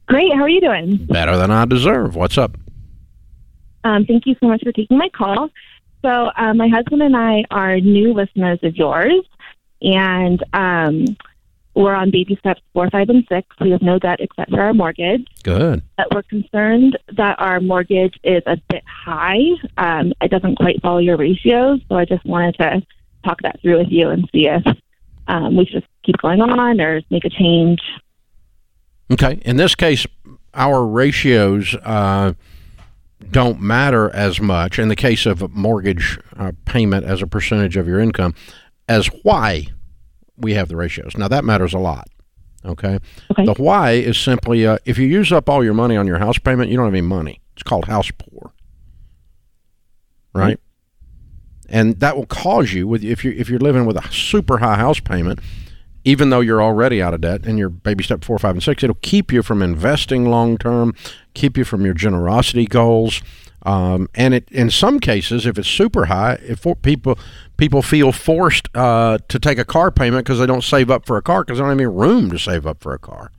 Great. 0.06 0.32
How 0.36 0.44
are 0.44 0.50
you 0.50 0.62
doing? 0.62 1.08
Better 1.08 1.36
than 1.38 1.50
I 1.50 1.66
deserve. 1.66 2.16
What's 2.16 2.38
up? 2.38 2.56
Um, 3.84 4.06
thank 4.06 4.28
you 4.28 4.36
so 4.40 4.48
much 4.48 4.62
for 4.62 4.72
taking 4.72 5.00
my 5.00 5.10
call. 5.10 5.50
So, 6.04 6.30
uh, 6.38 6.54
my 6.54 6.68
husband 6.68 7.02
and 7.02 7.18
I 7.18 7.46
are 7.50 7.80
new 7.80 8.14
listeners 8.14 8.60
of 8.62 8.76
yours, 8.76 9.26
and 9.82 10.44
um, 10.54 11.18
we're 11.78 11.94
on 11.94 12.10
baby 12.10 12.36
steps 12.38 12.60
four, 12.74 12.90
five, 12.90 13.08
and 13.10 13.24
six. 13.30 13.48
We 13.62 13.70
have 13.70 13.84
no 13.84 14.00
debt 14.00 14.20
except 14.20 14.50
for 14.50 14.60
our 14.60 14.74
mortgage. 14.74 15.28
Good. 15.44 15.84
But 15.96 16.14
we're 16.14 16.24
concerned 16.24 16.98
that 17.16 17.40
our 17.40 17.60
mortgage 17.60 18.16
is 18.24 18.42
a 18.48 18.58
bit 18.70 18.84
high. 18.86 19.38
Um, 19.78 20.12
it 20.20 20.32
doesn't 20.32 20.56
quite 20.56 20.82
follow 20.82 20.98
your 20.98 21.18
ratios. 21.18 21.80
So 21.88 21.96
I 21.96 22.06
just 22.06 22.26
wanted 22.26 22.56
to 22.56 22.82
talk 23.24 23.42
that 23.44 23.62
through 23.62 23.78
with 23.78 23.92
you 23.92 24.10
and 24.10 24.28
see 24.32 24.48
if 24.48 24.64
um, 25.28 25.56
we 25.56 25.66
should 25.66 25.82
just 25.82 25.94
keep 26.04 26.18
going 26.18 26.42
on 26.42 26.82
or 26.82 27.02
make 27.12 27.26
a 27.26 27.30
change. 27.30 27.80
Okay. 29.12 29.40
In 29.46 29.58
this 29.58 29.76
case, 29.76 30.08
our 30.56 30.84
ratios 30.84 31.76
uh, 31.84 32.34
don't 33.30 33.62
matter 33.62 34.10
as 34.16 34.42
much 34.42 34.80
in 34.80 34.88
the 34.88 34.96
case 34.96 35.28
of 35.28 35.54
mortgage 35.54 36.20
uh, 36.38 36.54
payment 36.66 37.06
as 37.06 37.22
a 37.22 37.28
percentage 37.28 37.78
of 37.78 37.88
your 37.88 38.00
income 38.00 38.34
as 38.90 39.08
why 39.22 39.68
we 40.38 40.54
have 40.54 40.68
the 40.68 40.76
ratios. 40.76 41.18
Now 41.18 41.28
that 41.28 41.44
matters 41.44 41.74
a 41.74 41.80
lot. 41.80 42.08
Okay. 42.66 43.00
Okay. 43.32 43.46
The 43.46 43.54
why 43.54 43.92
is 43.92 44.18
simply 44.18 44.66
uh, 44.66 44.78
if 44.86 44.98
you 44.98 45.08
use 45.08 45.32
up 45.32 45.50
all 45.50 45.64
your 45.64 45.74
money 45.74 45.96
on 45.96 46.08
your 46.08 46.20
house 46.20 46.38
payment, 46.38 46.70
you 46.70 46.78
don't 46.78 46.86
have 46.86 46.94
any 46.94 47.02
money. 47.02 47.42
It's 47.54 47.64
called 47.64 47.86
house 47.86 48.12
poor. 48.18 48.52
Right. 50.34 50.60
And 51.70 52.00
that 52.00 52.16
will 52.16 52.26
cause 52.26 52.74
you 52.74 52.88
with 52.88 53.04
if 53.04 53.26
you 53.26 53.32
if 53.32 53.50
you're 53.50 53.60
living 53.60 53.86
with 53.86 53.98
a 53.98 54.12
super 54.12 54.60
high 54.60 54.78
house 54.78 55.00
payment, 55.00 55.40
even 56.04 56.30
though 56.30 56.40
you're 56.40 56.62
already 56.62 57.02
out 57.02 57.14
of 57.14 57.22
debt 57.22 57.46
and 57.46 57.58
your 57.58 57.70
baby 57.70 58.04
step 58.04 58.24
four, 58.24 58.40
five, 58.40 58.56
and 58.56 58.64
six, 58.64 58.84
it'll 58.84 58.98
keep 59.02 59.32
you 59.32 59.44
from 59.44 59.62
investing 59.62 60.30
long 60.30 60.58
term, 60.58 60.94
keep 61.34 61.58
you 61.58 61.64
from 61.64 61.84
your 61.84 61.94
generosity 61.94 62.66
goals. 62.66 63.22
Um, 63.68 64.08
and 64.16 64.34
it, 64.34 64.50
in 64.50 64.70
some 64.70 64.98
cases, 64.98 65.46
if 65.46 65.60
it's 65.60 65.68
super 65.68 66.06
high, 66.06 66.40
if 66.42 66.66
people 66.82 67.20
people 67.58 67.82
feel 67.82 68.14
forced 68.14 68.70
uh, 68.74 69.18
to 69.28 69.40
take 69.40 69.60
a 69.60 69.66
car 69.66 69.92
payment 69.92 70.26
because 70.26 70.40
they 70.40 70.46
don't 70.46 70.64
save 70.64 70.90
up 70.90 71.06
for 71.06 71.18
a 71.18 71.22
car 71.22 71.44
because 71.44 71.58
they 71.58 71.64
don't 71.64 71.72
have 71.72 71.78
any 71.78 71.86
room 71.86 72.32
to 72.32 72.40
save 72.40 72.66
up 72.66 72.82
for 72.82 72.94
a 72.94 73.00
car, 73.00 73.30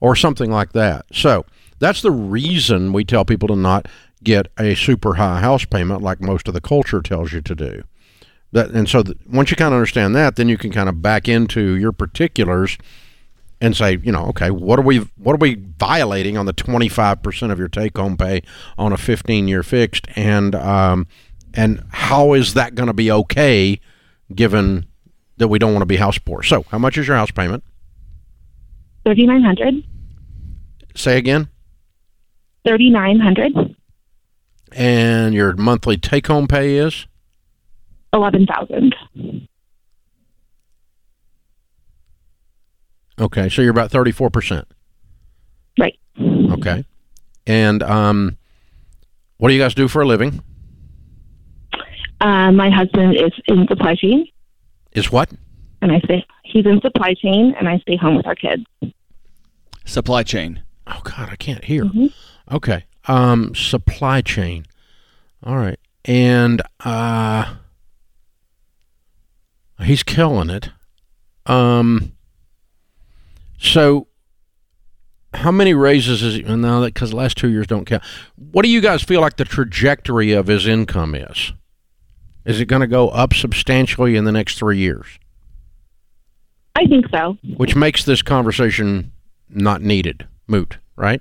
or 0.00 0.16
something 0.16 0.50
like 0.50 0.72
that. 0.72 1.04
So 1.12 1.44
that's 1.78 2.00
the 2.00 2.10
reason 2.10 2.94
we 2.94 3.04
tell 3.04 3.26
people 3.26 3.48
to 3.48 3.56
not 3.56 3.86
get 4.24 4.50
a 4.58 4.74
super 4.74 5.16
high 5.16 5.40
house 5.40 5.66
payment 5.66 6.00
like 6.00 6.22
most 6.22 6.48
of 6.48 6.54
the 6.54 6.62
culture 6.62 7.02
tells 7.02 7.34
you 7.34 7.42
to 7.42 7.54
do. 7.54 7.84
That 8.52 8.70
and 8.70 8.88
so 8.88 9.02
th- 9.02 9.18
once 9.30 9.50
you 9.50 9.58
kind 9.58 9.74
of 9.74 9.76
understand 9.76 10.16
that, 10.16 10.36
then 10.36 10.48
you 10.48 10.56
can 10.56 10.72
kind 10.72 10.88
of 10.88 11.02
back 11.02 11.28
into 11.28 11.74
your 11.74 11.92
particulars 11.92 12.78
and 13.60 13.76
say, 13.76 13.98
you 14.02 14.12
know, 14.12 14.26
okay, 14.26 14.50
what 14.50 14.78
are 14.78 14.82
we 14.82 14.98
what 15.16 15.32
are 15.32 15.38
we 15.38 15.54
violating 15.78 16.36
on 16.36 16.46
the 16.46 16.52
25% 16.52 17.50
of 17.50 17.58
your 17.58 17.68
take 17.68 17.96
home 17.96 18.16
pay 18.16 18.42
on 18.76 18.92
a 18.92 18.96
15 18.96 19.48
year 19.48 19.62
fixed 19.62 20.06
and 20.14 20.54
um 20.54 21.06
and 21.54 21.82
how 21.90 22.34
is 22.34 22.54
that 22.54 22.74
going 22.74 22.86
to 22.86 22.92
be 22.92 23.10
okay 23.10 23.80
given 24.34 24.86
that 25.38 25.48
we 25.48 25.58
don't 25.58 25.72
want 25.72 25.82
to 25.82 25.86
be 25.86 25.96
house 25.96 26.18
poor. 26.18 26.42
So, 26.42 26.64
how 26.70 26.78
much 26.78 26.98
is 26.98 27.06
your 27.06 27.16
house 27.16 27.30
payment? 27.30 27.64
3900 29.04 29.84
Say 30.94 31.18
again. 31.18 31.48
3900 32.66 33.76
And 34.72 35.34
your 35.34 35.54
monthly 35.54 35.96
take 35.96 36.26
home 36.26 36.48
pay 36.48 36.76
is? 36.76 37.06
11000 38.12 38.94
Okay, 43.18 43.48
so 43.48 43.62
you're 43.62 43.70
about 43.70 43.90
34%. 43.90 44.64
Right. 45.78 45.98
Okay. 46.20 46.84
And 47.46 47.82
um 47.82 48.36
what 49.38 49.48
do 49.48 49.54
you 49.54 49.60
guys 49.60 49.74
do 49.74 49.86
for 49.88 50.00
a 50.02 50.06
living? 50.06 50.42
Uh, 52.20 52.50
my 52.50 52.70
husband 52.70 53.14
is 53.16 53.32
in 53.46 53.66
supply 53.68 53.94
chain, 53.94 54.26
Is 54.92 55.12
what? 55.12 55.30
and 55.82 55.92
I 55.92 55.98
stay. 56.00 56.24
He's 56.44 56.64
in 56.64 56.80
supply 56.80 57.12
chain, 57.12 57.54
and 57.58 57.68
I 57.68 57.78
stay 57.80 57.96
home 57.96 58.16
with 58.16 58.26
our 58.26 58.34
kids. 58.34 58.64
Supply 59.84 60.22
chain. 60.22 60.62
Oh 60.86 61.00
God, 61.04 61.28
I 61.30 61.36
can't 61.36 61.62
hear. 61.64 61.84
Mhm. 61.84 62.12
Okay. 62.50 62.84
Um, 63.06 63.54
supply 63.54 64.22
chain. 64.22 64.64
All 65.42 65.56
right, 65.58 65.78
and 66.06 66.62
uh, 66.84 67.56
he's 69.82 70.02
killing 70.02 70.48
it. 70.48 70.70
Um, 71.44 72.12
so 73.58 74.08
how 75.34 75.50
many 75.50 75.74
raises 75.74 76.22
is 76.22 76.34
he? 76.34 76.42
No, 76.42 76.80
that 76.80 76.94
because 76.94 77.10
the 77.10 77.16
last 77.16 77.36
two 77.36 77.48
years 77.48 77.66
don't 77.66 77.84
count. 77.84 78.02
What 78.36 78.62
do 78.62 78.70
you 78.70 78.80
guys 78.80 79.02
feel 79.02 79.20
like 79.20 79.36
the 79.36 79.44
trajectory 79.44 80.32
of 80.32 80.46
his 80.46 80.66
income 80.66 81.14
is? 81.14 81.52
Is 82.44 82.60
it 82.60 82.66
going 82.66 82.80
to 82.80 82.86
go 82.86 83.08
up 83.08 83.34
substantially 83.34 84.16
in 84.16 84.24
the 84.24 84.32
next 84.32 84.58
three 84.58 84.78
years? 84.78 85.06
I 86.76 86.86
think 86.86 87.06
so. 87.10 87.36
Which 87.56 87.74
makes 87.74 88.04
this 88.04 88.22
conversation 88.22 89.12
not 89.48 89.82
needed, 89.82 90.26
moot, 90.46 90.78
right? 90.96 91.20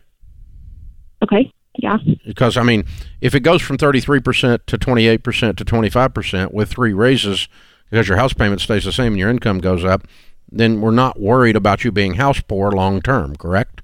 Okay. 1.24 1.52
Yeah. 1.78 1.98
because 2.26 2.56
I 2.56 2.63
mean, 2.63 2.86
if 3.19 3.36
it 3.36 3.41
goes 3.41 3.62
from 3.62 3.78
33% 3.78 4.65
to 4.65 4.78
28% 4.78 5.58
to 5.58 5.65
25% 5.65 6.54
with 6.54 6.69
three 6.69 6.93
raises 6.93 7.50
because 7.89 8.08
your 8.08 8.17
house 8.17 8.34
payment 8.34 8.62
stays 8.62 8.86
the 8.86 8.93
same 8.93 9.13
and 9.13 9.19
your 9.19 9.30
income 9.30 9.60
goes 9.60 9.84
up, 9.84 10.08
then 10.56 10.82
we're 10.82 10.91
not 10.91 11.20
worried 11.20 11.56
about 11.56 11.84
you 11.84 11.91
being 11.91 12.15
house 12.15 12.41
poor 12.41 12.72
long 12.72 13.02
term, 13.02 13.36
correct? 13.36 13.82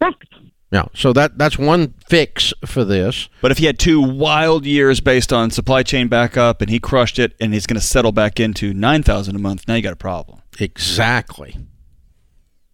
Correct. 0.00 0.26
Yeah. 0.70 0.86
So 0.94 1.12
that 1.12 1.36
that's 1.36 1.58
one 1.58 1.94
fix 2.08 2.54
for 2.64 2.84
this. 2.84 3.28
But 3.42 3.50
if 3.50 3.58
he 3.58 3.66
had 3.66 3.78
two 3.78 4.00
wild 4.00 4.64
years 4.64 5.00
based 5.00 5.32
on 5.32 5.50
supply 5.50 5.82
chain 5.82 6.08
backup 6.08 6.62
and 6.62 6.70
he 6.70 6.80
crushed 6.80 7.18
it 7.18 7.34
and 7.40 7.52
he's 7.52 7.66
going 7.66 7.78
to 7.78 7.86
settle 7.86 8.12
back 8.12 8.40
into 8.40 8.72
9000 8.72 9.36
a 9.36 9.38
month, 9.38 9.68
now 9.68 9.74
you 9.74 9.82
got 9.82 9.92
a 9.92 9.96
problem. 9.96 10.40
Exactly. 10.58 11.58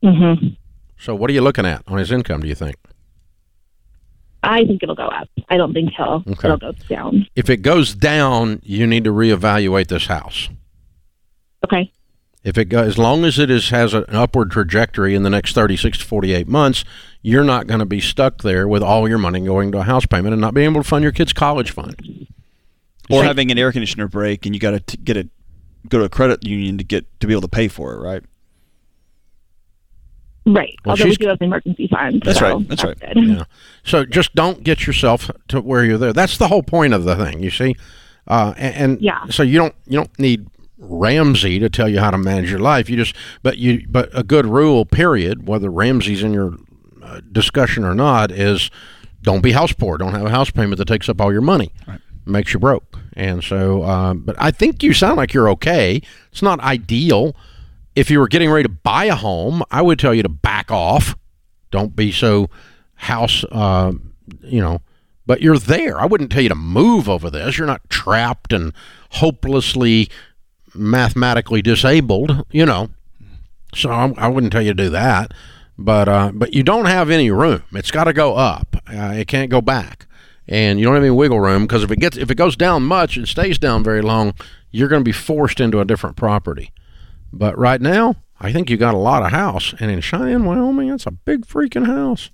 Mm-hmm. 0.05 0.49
So 0.97 1.15
what 1.15 1.29
are 1.29 1.33
you 1.33 1.41
looking 1.41 1.67
at 1.67 1.83
on 1.89 1.99
his 1.99 2.13
income, 2.13 2.41
do 2.41 2.49
you 2.49 2.55
think? 2.55 2.77
I 4.45 4.65
think 4.65 4.83
it'll 4.83 4.95
go 4.95 5.09
up. 5.09 5.29
I 5.49 5.57
don't 5.57 5.73
think 5.73 5.91
he'll. 5.97 6.23
Okay. 6.27 6.49
It'll 6.49 6.57
go 6.57 6.73
down. 6.89 7.27
If 7.35 7.51
it 7.51 7.59
goes 7.59 7.95
down, 7.95 8.61
you 8.63 8.87
need 8.87 9.05
to 9.05 9.13
reevaluate 9.13 9.89
this 9.89 10.07
house. 10.07 10.49
Okay. 11.65 11.91
If 12.45 12.57
it 12.57 12.67
go, 12.67 12.83
as 12.83 12.97
long 12.97 13.25
as 13.25 13.39
it 13.39 13.51
is 13.51 13.71
has 13.71 13.93
an 13.95 14.05
upward 14.09 14.51
trajectory 14.53 15.15
in 15.15 15.23
the 15.25 15.31
next 15.31 15.55
36 15.55 15.99
to 15.99 16.05
48 16.05 16.47
months, 16.49 16.85
you're 17.21 17.45
not 17.45 17.67
going 17.67 17.81
to 17.81 17.87
be 17.87 18.01
stuck 18.01 18.43
there 18.43 18.67
with 18.69 18.83
all 18.83 19.09
your 19.09 19.19
money 19.19 19.41
going 19.41 19.73
to 19.73 19.79
a 19.79 19.83
house 19.83 20.07
payment 20.07 20.33
and 20.33 20.41
not 20.41 20.55
being 20.55 20.71
able 20.71 20.83
to 20.83 20.89
fund 20.89 21.03
your 21.03 21.13
kids' 21.13 21.33
college 21.33 21.73
fund. 21.73 22.27
Or 23.11 23.23
So- 23.23 23.27
having 23.27 23.51
an 23.51 23.59
air 23.59 23.73
conditioner 23.73 24.07
break 24.09 24.47
and 24.47 24.55
you 24.55 24.61
got 24.61 24.87
to 24.87 24.97
get 24.99 25.17
it 25.17 25.29
go 25.89 25.99
to 25.99 26.05
a 26.05 26.09
credit 26.09 26.45
union 26.47 26.79
to 26.79 26.85
get 26.85 27.07
to 27.21 27.27
be 27.27 27.33
able 27.33 27.43
to 27.43 27.49
pay 27.49 27.67
for 27.69 27.93
it, 27.95 27.99
right? 27.99 28.23
Right. 30.47 30.77
Well, 30.85 30.93
Although 30.93 31.05
we 31.05 31.11
she's- 31.11 31.19
do 31.19 31.29
have 31.29 31.41
an 31.41 31.47
emergency 31.49 31.89
fund. 31.89 32.23
That's 32.25 32.39
so 32.39 32.57
right. 32.57 32.69
That's 32.69 32.85
right. 32.85 32.99
Good. 32.99 33.17
Yeah. 33.17 33.45
So 33.85 34.05
just 34.07 34.35
don't 34.35 34.63
get 34.65 34.87
yourself 34.87 35.31
to 35.49 35.61
where 35.61 35.85
you're 35.85 35.99
there. 35.99 36.13
That's 36.13 36.39
the 36.39 36.49
whole 36.49 36.63
point 36.63 36.95
of 36.95 37.05
the 37.05 37.17
thing. 37.17 37.43
You 37.43 37.51
see, 37.51 37.77
uh, 38.27 38.55
and, 38.57 38.75
and 38.77 39.01
Yeah. 39.03 39.27
So 39.31 39.43
you 39.43 39.59
don't 39.59 39.75
you 39.87 39.99
don't 39.99 40.19
need 40.19 40.47
Ramsey 40.79 41.59
to 41.59 41.69
tell 41.69 41.89
you 41.89 41.99
how 42.01 42.11
to 42.11 42.19
manage 42.19 42.51
your 42.51 42.61
life. 42.61 42.89
You 42.89 42.97
just 42.97 43.15
but 43.43 43.59
you 43.59 43.87
but 43.89 44.11
a 44.17 44.23
good 44.23 44.47
rule 44.47 44.85
period, 44.85 45.47
whether 45.49 45.71
Ramsey's 45.71 46.23
in 46.23 46.33
your 46.33 46.57
uh, 47.03 47.21
discussion 47.33 47.85
or 47.85 47.95
not, 47.95 48.31
is 48.31 48.71
don't 49.23 49.43
be 49.43 49.53
house 49.53 49.73
poor. 49.73 49.99
Don't 49.99 50.15
have 50.15 50.27
a 50.27 50.31
house 50.31 50.51
payment 50.51 50.79
that 50.79 50.87
takes 50.87 51.09
up 51.09 51.21
all 51.21 51.33
your 51.33 51.43
money. 51.43 51.73
Right. 51.87 52.01
Makes 52.25 52.53
you 52.53 52.61
broke. 52.61 52.99
And 53.15 53.43
so, 53.43 53.83
uh, 53.83 54.15
but 54.15 54.37
I 54.39 54.51
think 54.51 54.83
you 54.83 54.93
sound 54.93 55.17
like 55.17 55.35
you're 55.35 55.49
okay. 55.51 56.01
It's 56.31 56.43
not 56.43 56.61
ideal. 56.61 57.35
If 57.97 58.11
you 58.11 58.21
were 58.21 58.29
getting 58.29 58.51
ready 58.51 58.63
to 58.63 58.69
buy 58.69 59.07
a 59.07 59.17
home, 59.17 59.63
I 59.71 59.83
would 59.83 59.99
tell 59.99 60.15
you 60.15 60.23
to 60.23 60.29
back 60.29 60.71
off. 60.71 61.17
Don't 61.71 61.97
be 61.97 62.13
so 62.13 62.49
house, 62.95 63.45
uh, 63.51 63.93
you 64.43 64.61
know. 64.61 64.81
But 65.27 65.43
you're 65.43 65.59
there. 65.59 66.01
I 66.01 66.07
wouldn't 66.07 66.31
tell 66.31 66.41
you 66.41 66.49
to 66.49 66.55
move 66.55 67.09
over 67.09 67.29
this. 67.29 67.59
You're 67.59 67.67
not 67.67 67.91
trapped 67.91 68.53
and 68.53 68.73
hopelessly 69.11 70.09
mathematically 70.75 71.63
disabled, 71.63 72.45
you 72.51 72.67
know. 72.67 72.91
So 73.75 73.91
I, 73.91 74.13
I 74.17 74.29
wouldn't 74.29 74.53
tell 74.53 74.63
you 74.63 74.73
to 74.75 74.83
do 74.85 74.91
that. 74.91 75.33
But 75.79 76.09
uh, 76.09 76.33
but 76.35 76.55
you 76.55 76.65
don't 76.65 76.87
have 76.87 77.09
any 77.09 77.31
room. 77.31 77.63
It's 77.73 77.93
got 77.93 78.05
to 78.05 78.13
go 78.13 78.35
up. 78.35 78.77
Uh, 78.89 79.13
it 79.17 79.29
can't 79.29 79.51
go 79.51 79.61
back, 79.61 80.07
and 80.49 80.79
you 80.79 80.85
don't 80.85 80.95
have 80.95 81.05
any 81.05 81.11
wiggle 81.11 81.39
room 81.39 81.67
because 81.67 81.85
if 81.85 81.91
it 81.93 82.01
gets 82.01 82.17
if 82.17 82.31
it 82.33 82.35
goes 82.35 82.57
down 82.57 82.83
much 82.83 83.17
and 83.17 83.29
stays 83.29 83.59
down 83.59 83.85
very 83.85 84.03
long, 84.03 84.35
you're 84.73 84.89
going 84.89 85.01
to 85.03 85.09
be 85.09 85.13
forced 85.13 85.61
into 85.61 85.79
a 85.79 85.85
different 85.85 86.17
property. 86.17 86.73
But 87.33 87.57
right 87.57 87.81
now, 87.81 88.17
I 88.41 88.53
think 88.53 88.71
you 88.71 88.77
got 88.77 88.95
a 88.95 88.99
lot 88.99 89.23
of 89.23 89.31
house, 89.31 89.73
and 89.79 89.89
in 89.89 90.01
Cheyenne, 90.01 90.45
Wyoming, 90.45 90.89
that's 90.89 91.07
a 91.07 91.13
big 91.13 91.47
freaking 91.47 91.87
house. 91.87 92.31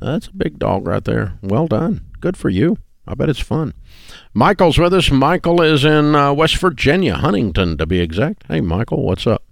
That's 0.00 0.28
a 0.28 0.32
big 0.32 0.58
dog 0.60 0.86
right 0.86 1.04
there. 1.04 1.38
Well 1.42 1.66
done. 1.66 2.02
Good 2.20 2.36
for 2.36 2.50
you. 2.50 2.78
I 3.10 3.14
bet 3.14 3.28
it's 3.28 3.40
fun. 3.40 3.74
Michael's 4.34 4.78
with 4.78 4.94
us. 4.94 5.10
Michael 5.10 5.60
is 5.62 5.84
in 5.84 6.14
uh, 6.14 6.32
West 6.32 6.58
Virginia, 6.58 7.16
Huntington 7.16 7.76
to 7.78 7.84
be 7.84 7.98
exact. 7.98 8.44
Hey, 8.46 8.60
Michael, 8.60 9.02
what's 9.04 9.26
up? 9.26 9.42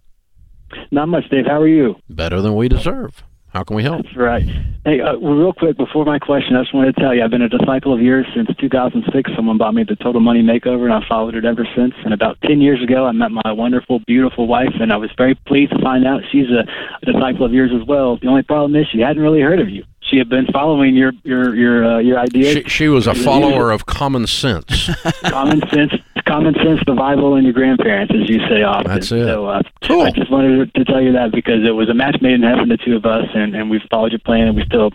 Not 0.93 1.09
much, 1.09 1.29
Dave. 1.29 1.47
How 1.47 1.61
are 1.61 1.67
you? 1.67 1.97
Better 2.09 2.41
than 2.41 2.55
we 2.55 2.69
deserve. 2.69 3.25
How 3.49 3.65
can 3.65 3.75
we 3.75 3.83
help? 3.83 4.05
That's 4.05 4.17
right. 4.17 4.45
Hey, 4.85 5.01
uh, 5.01 5.17
real 5.17 5.53
quick 5.55 5.77
before 5.77 6.05
my 6.05 6.21
question, 6.21 6.55
I 6.55 6.63
just 6.63 6.73
wanted 6.73 6.95
to 6.95 7.01
tell 7.01 7.15
you 7.15 7.25
I've 7.25 7.31
been 7.31 7.43
a 7.43 7.49
disciple 7.49 7.93
of 7.93 8.01
yours 8.01 8.27
since 8.37 8.49
2006. 8.61 9.31
Someone 9.35 9.59
bought 9.59 9.75
me 9.75 9.83
the 9.83 9.97
Total 9.97 10.21
Money 10.21 10.43
Makeover, 10.43 10.85
and 10.85 10.93
I 10.93 11.01
followed 11.09 11.35
it 11.35 11.45
ever 11.45 11.67
since. 11.75 11.95
And 12.05 12.15
about 12.15 12.39
10 12.43 12.61
years 12.61 12.81
ago, 12.81 13.07
I 13.07 13.13
met 13.13 13.33
my 13.33 13.51
wonderful, 13.51 14.01
beautiful 14.07 14.47
wife, 14.47 14.75
and 14.81 14.93
I 14.93 14.99
was 14.99 15.11
very 15.17 15.35
pleased 15.35 15.73
to 15.73 15.83
find 15.83 16.07
out 16.07 16.23
she's 16.31 16.47
a, 16.51 16.63
a 17.03 17.13
disciple 17.13 17.45
of 17.45 17.53
yours 17.53 17.73
as 17.75 17.85
well. 17.89 18.19
The 18.19 18.29
only 18.29 18.43
problem 18.43 18.77
is 18.77 18.87
she 18.93 19.01
hadn't 19.01 19.23
really 19.23 19.41
heard 19.41 19.59
of 19.59 19.69
you 19.69 19.83
she 20.09 20.19
had 20.19 20.29
been 20.29 20.47
following 20.47 20.95
your 20.95 21.13
your 21.25 21.55
your 21.55 21.85
uh, 21.85 21.99
your 21.99 22.19
ideas. 22.19 22.53
She, 22.53 22.63
she 22.65 22.89
was 22.89 23.07
a 23.07 23.15
follower 23.15 23.71
of 23.71 23.87
common 23.87 24.27
sense. 24.27 24.91
common 25.25 25.61
sense, 25.71 25.93
common 26.27 26.55
sense, 26.55 26.81
the 26.87 26.95
Bible, 26.95 27.35
and 27.35 27.45
your 27.45 27.53
grandparents, 27.53 28.13
as 28.15 28.29
you 28.29 28.39
say 28.49 28.63
often. 28.63 28.91
That's 28.91 29.13
it. 29.13 29.25
So 29.27 29.47
uh, 29.47 29.63
cool. 29.83 30.03
I 30.03 30.11
just 30.11 30.31
wanted 30.31 30.73
to 30.75 30.85
tell 30.85 31.01
you 31.01 31.13
that 31.13 31.33
because 31.33 31.67
it 31.67 31.73
was 31.73 31.89
a 31.89 31.95
match 31.95 32.17
made 32.21 32.35
in 32.35 32.43
heaven, 32.43 32.69
the 32.69 32.77
two 32.77 32.97
of 32.97 33.05
us, 33.05 33.27
and 33.35 33.55
and 33.55 33.71
we've 33.71 33.83
followed 33.91 34.13
your 34.13 34.21
plan, 34.21 34.49
and 34.49 34.57
we 34.57 34.65
still 34.65 34.91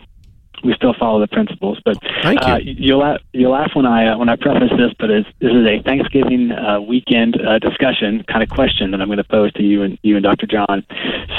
we 0.63 0.73
still 0.73 0.93
follow 0.97 1.19
the 1.19 1.27
principles. 1.27 1.79
But 1.83 1.97
Thank 2.21 2.41
you. 2.41 2.53
Uh, 2.53 2.57
you'll 2.63 2.99
laugh, 2.99 3.21
you'll 3.33 3.51
laugh 3.51 3.71
when 3.73 3.85
I 3.85 4.13
uh, 4.13 4.17
when 4.17 4.29
I 4.29 4.35
preface 4.35 4.71
this, 4.77 4.91
but 4.97 5.09
it's, 5.09 5.27
this 5.39 5.51
is 5.51 5.65
a 5.65 5.81
Thanksgiving 5.83 6.51
uh, 6.51 6.79
weekend 6.81 7.39
uh, 7.41 7.59
discussion 7.59 8.23
kind 8.27 8.43
of 8.43 8.49
question 8.49 8.91
that 8.91 9.01
I'm 9.01 9.07
going 9.07 9.17
to 9.17 9.23
pose 9.23 9.51
to 9.53 9.63
you 9.63 9.83
and 9.83 9.99
you 10.03 10.15
and 10.15 10.23
Dr. 10.23 10.47
John. 10.47 10.85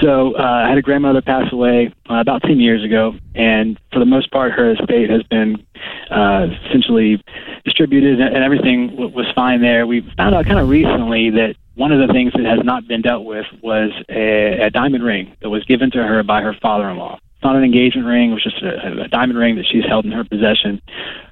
So 0.02 0.36
uh, 0.36 0.64
I 0.66 0.68
had 0.68 0.78
a 0.78 0.82
grandmother 0.82 1.22
pass 1.22 1.50
away 1.52 1.92
uh, 2.10 2.14
about 2.14 2.42
ten 2.42 2.60
years 2.60 2.84
ago, 2.84 3.14
and 3.34 3.78
for 3.92 3.98
the 3.98 4.06
most 4.06 4.30
part, 4.30 4.52
her 4.52 4.72
estate 4.72 5.10
has 5.10 5.22
been 5.24 5.64
uh, 6.10 6.46
essentially 6.66 7.22
distributed, 7.64 8.20
and 8.20 8.36
everything 8.36 8.90
w- 8.90 9.14
was 9.14 9.26
fine 9.34 9.60
there. 9.62 9.86
We 9.86 10.02
found 10.16 10.34
out 10.34 10.46
kind 10.46 10.58
of 10.58 10.68
recently 10.68 11.30
that 11.30 11.56
one 11.74 11.90
of 11.90 12.06
the 12.06 12.12
things 12.12 12.32
that 12.34 12.44
has 12.44 12.60
not 12.62 12.86
been 12.86 13.02
dealt 13.02 13.24
with 13.24 13.46
was 13.62 13.90
a, 14.08 14.66
a 14.66 14.70
diamond 14.70 15.02
ring 15.02 15.36
that 15.40 15.50
was 15.50 15.64
given 15.64 15.90
to 15.90 15.98
her 15.98 16.22
by 16.22 16.40
her 16.40 16.54
father-in-law 16.62 17.18
not 17.44 17.56
an 17.56 17.62
engagement 17.62 18.06
ring. 18.06 18.30
It 18.30 18.34
was 18.34 18.42
just 18.42 18.62
a, 18.62 19.02
a 19.02 19.08
diamond 19.08 19.38
ring 19.38 19.56
that 19.56 19.66
she's 19.70 19.84
held 19.84 20.04
in 20.04 20.12
her 20.12 20.24
possession. 20.24 20.80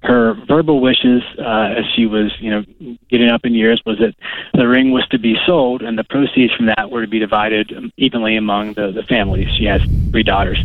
Her 0.02 0.34
verbal 0.46 0.80
wishes, 0.80 1.22
uh, 1.38 1.74
as 1.78 1.84
she 1.96 2.06
was, 2.06 2.30
you 2.38 2.50
know, 2.50 2.96
getting 3.08 3.28
up 3.28 3.44
in 3.44 3.54
years, 3.54 3.80
was 3.86 3.98
that 3.98 4.14
the 4.54 4.68
ring 4.68 4.92
was 4.92 5.06
to 5.08 5.18
be 5.18 5.36
sold, 5.46 5.82
and 5.82 5.98
the 5.98 6.04
proceeds 6.04 6.52
from 6.54 6.66
that 6.66 6.90
were 6.90 7.00
to 7.00 7.08
be 7.08 7.18
divided 7.18 7.72
evenly 7.96 8.36
among 8.36 8.74
the 8.74 8.92
the 8.92 9.02
families. 9.04 9.48
She 9.58 9.64
has 9.64 9.80
three 10.10 10.22
daughters. 10.22 10.58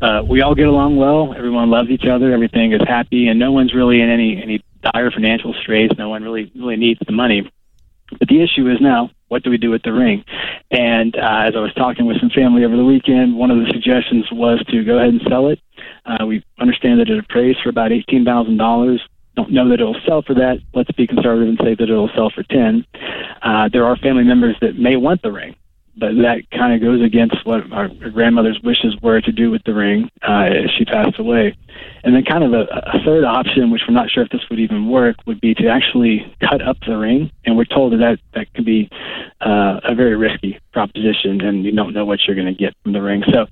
Uh, 0.00 0.22
we 0.28 0.42
all 0.42 0.54
get 0.54 0.68
along 0.68 0.96
well. 0.96 1.34
Everyone 1.34 1.70
loves 1.70 1.90
each 1.90 2.06
other. 2.06 2.32
Everything 2.32 2.72
is 2.72 2.80
happy, 2.86 3.28
and 3.28 3.38
no 3.38 3.52
one's 3.52 3.74
really 3.74 4.00
in 4.00 4.10
any 4.10 4.42
any 4.42 4.64
dire 4.82 5.10
financial 5.10 5.54
straits. 5.54 5.94
No 5.98 6.08
one 6.08 6.22
really 6.22 6.50
really 6.54 6.76
needs 6.76 7.00
the 7.06 7.12
money. 7.12 7.50
But 8.18 8.28
the 8.28 8.42
issue 8.42 8.68
is 8.70 8.80
now, 8.80 9.10
what 9.34 9.42
do 9.42 9.50
we 9.50 9.58
do 9.58 9.70
with 9.70 9.82
the 9.82 9.92
ring? 9.92 10.24
And 10.70 11.16
uh, 11.16 11.42
as 11.48 11.54
I 11.56 11.58
was 11.58 11.74
talking 11.74 12.06
with 12.06 12.20
some 12.20 12.30
family 12.30 12.64
over 12.64 12.76
the 12.76 12.84
weekend, 12.84 13.36
one 13.36 13.50
of 13.50 13.58
the 13.58 13.66
suggestions 13.72 14.26
was 14.30 14.64
to 14.68 14.84
go 14.84 14.96
ahead 14.96 15.08
and 15.08 15.20
sell 15.28 15.48
it. 15.48 15.58
Uh, 16.06 16.24
we 16.24 16.44
understand 16.60 17.00
that 17.00 17.10
it 17.10 17.18
appraised 17.18 17.58
for 17.60 17.68
about 17.68 17.90
eighteen 17.90 18.24
thousand 18.24 18.58
dollars. 18.58 19.02
Don't 19.34 19.50
know 19.50 19.68
that 19.70 19.80
it'll 19.80 20.00
sell 20.06 20.22
for 20.22 20.34
that. 20.34 20.58
Let's 20.72 20.92
be 20.92 21.08
conservative 21.08 21.48
and 21.48 21.58
say 21.58 21.74
that 21.74 21.82
it'll 21.82 22.10
sell 22.14 22.30
for 22.30 22.44
ten. 22.44 22.86
Uh, 23.42 23.68
there 23.72 23.84
are 23.84 23.96
family 23.96 24.22
members 24.22 24.54
that 24.60 24.78
may 24.78 24.94
want 24.94 25.22
the 25.22 25.32
ring 25.32 25.56
but 25.96 26.14
that 26.22 26.42
kind 26.50 26.74
of 26.74 26.80
goes 26.80 27.02
against 27.02 27.46
what 27.46 27.70
our 27.72 27.88
grandmother's 27.88 28.60
wishes 28.62 28.96
were 29.02 29.20
to 29.20 29.32
do 29.32 29.50
with 29.50 29.62
the 29.64 29.74
ring 29.74 30.10
uh, 30.26 30.48
as 30.50 30.70
she 30.76 30.84
passed 30.84 31.18
away. 31.18 31.56
And 32.04 32.14
then, 32.14 32.24
kind 32.24 32.44
of 32.44 32.52
a, 32.52 32.64
a 32.70 33.02
third 33.04 33.24
option, 33.24 33.70
which 33.70 33.82
we're 33.88 33.94
not 33.94 34.10
sure 34.10 34.22
if 34.22 34.30
this 34.30 34.42
would 34.50 34.60
even 34.60 34.88
work, 34.88 35.16
would 35.26 35.40
be 35.40 35.54
to 35.54 35.68
actually 35.68 36.24
cut 36.40 36.62
up 36.62 36.76
the 36.86 36.96
ring. 36.96 37.30
And 37.46 37.56
we're 37.56 37.64
told 37.64 37.92
that 37.92 37.98
that, 37.98 38.18
that 38.34 38.52
could 38.54 38.64
be 38.64 38.88
uh, 39.40 39.80
a 39.82 39.94
very 39.94 40.16
risky 40.16 40.58
proposition, 40.72 41.40
and 41.40 41.64
you 41.64 41.72
don't 41.72 41.94
know 41.94 42.04
what 42.04 42.20
you're 42.26 42.36
going 42.36 42.46
to 42.46 42.54
get 42.54 42.74
from 42.82 42.92
the 42.92 43.02
ring. 43.02 43.22
So, 43.32 43.46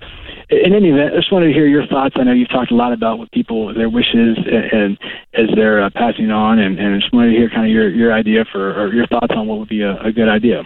in 0.49 0.73
any 0.73 0.89
event, 0.89 1.13
I 1.13 1.17
just 1.17 1.31
wanted 1.31 1.47
to 1.47 1.53
hear 1.53 1.67
your 1.67 1.87
thoughts. 1.87 2.15
I 2.17 2.23
know 2.23 2.33
you've 2.33 2.49
talked 2.49 2.71
a 2.71 2.75
lot 2.75 2.93
about 2.93 3.17
what 3.17 3.31
people, 3.31 3.73
their 3.73 3.89
wishes, 3.89 4.37
and, 4.37 4.71
and 4.71 4.97
as 5.33 5.49
they're 5.55 5.83
uh, 5.83 5.89
passing 5.93 6.29
on, 6.29 6.59
and, 6.59 6.79
and 6.79 6.95
I 6.95 6.99
just 6.99 7.13
wanted 7.13 7.31
to 7.31 7.37
hear 7.37 7.49
kind 7.49 7.65
of 7.65 7.71
your, 7.71 7.89
your 7.89 8.13
idea 8.13 8.45
for, 8.51 8.79
or 8.79 8.93
your 8.93 9.07
thoughts 9.07 9.33
on 9.35 9.47
what 9.47 9.59
would 9.59 9.69
be 9.69 9.81
a, 9.81 9.99
a 10.01 10.11
good 10.11 10.29
idea. 10.29 10.63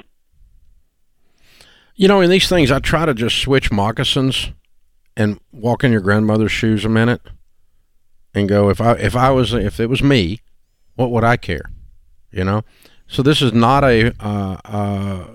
You 1.98 2.08
know, 2.08 2.22
in 2.22 2.30
these 2.30 2.48
things, 2.48 2.72
I 2.72 2.78
try 2.78 3.08
to 3.08 3.14
just 3.16 3.40
switch 3.40 3.72
moccasins 3.72 4.52
and 5.16 5.40
walk 5.52 5.84
in 5.84 5.92
your 5.92 6.00
grandmother's 6.02 6.52
shoes 6.52 6.86
a 6.86 6.90
minute 6.90 7.22
and 8.36 8.48
go, 8.48 8.70
if 8.70 8.80
I 8.80 8.94
if 8.94 9.16
I 9.16 9.32
was 9.32 9.52
if 9.52 9.80
it 9.80 9.88
was 9.88 10.04
me, 10.04 10.40
what 10.94 11.10
would 11.10 11.24
I 11.24 11.38
care? 11.38 11.72
You 12.32 12.44
know. 12.44 12.62
So 13.08 13.24
this 13.24 13.42
is 13.42 13.52
not 13.52 13.84
a 13.84 14.14
uh, 14.20 14.58
uh, 14.64 15.26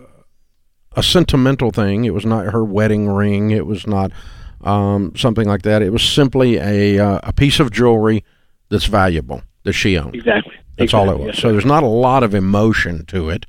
a 0.94 1.02
sentimental 1.02 1.72
thing. 1.72 2.04
It 2.04 2.14
was 2.14 2.24
not 2.24 2.46
her 2.52 2.64
wedding 2.64 3.08
ring. 3.08 3.50
It 3.50 3.66
was 3.66 3.84
not 3.88 4.12
um, 4.60 5.16
something 5.16 5.48
like 5.48 5.62
that. 5.62 5.82
It 5.82 5.90
was 5.90 6.08
simply 6.08 6.58
a 6.58 7.04
uh, 7.04 7.18
a 7.24 7.32
piece 7.32 7.58
of 7.58 7.72
jewelry 7.72 8.24
that's 8.68 8.86
valuable 8.86 9.42
that 9.64 9.72
she 9.72 9.98
owned. 9.98 10.14
Exactly. 10.14 10.54
That's 10.76 10.92
exactly. 10.92 11.08
all 11.08 11.14
it 11.14 11.18
was. 11.18 11.34
Yes, 11.34 11.42
so 11.42 11.50
there's 11.50 11.66
not 11.66 11.82
a 11.82 11.88
lot 11.88 12.22
of 12.22 12.36
emotion 12.36 13.04
to 13.06 13.30
it. 13.30 13.46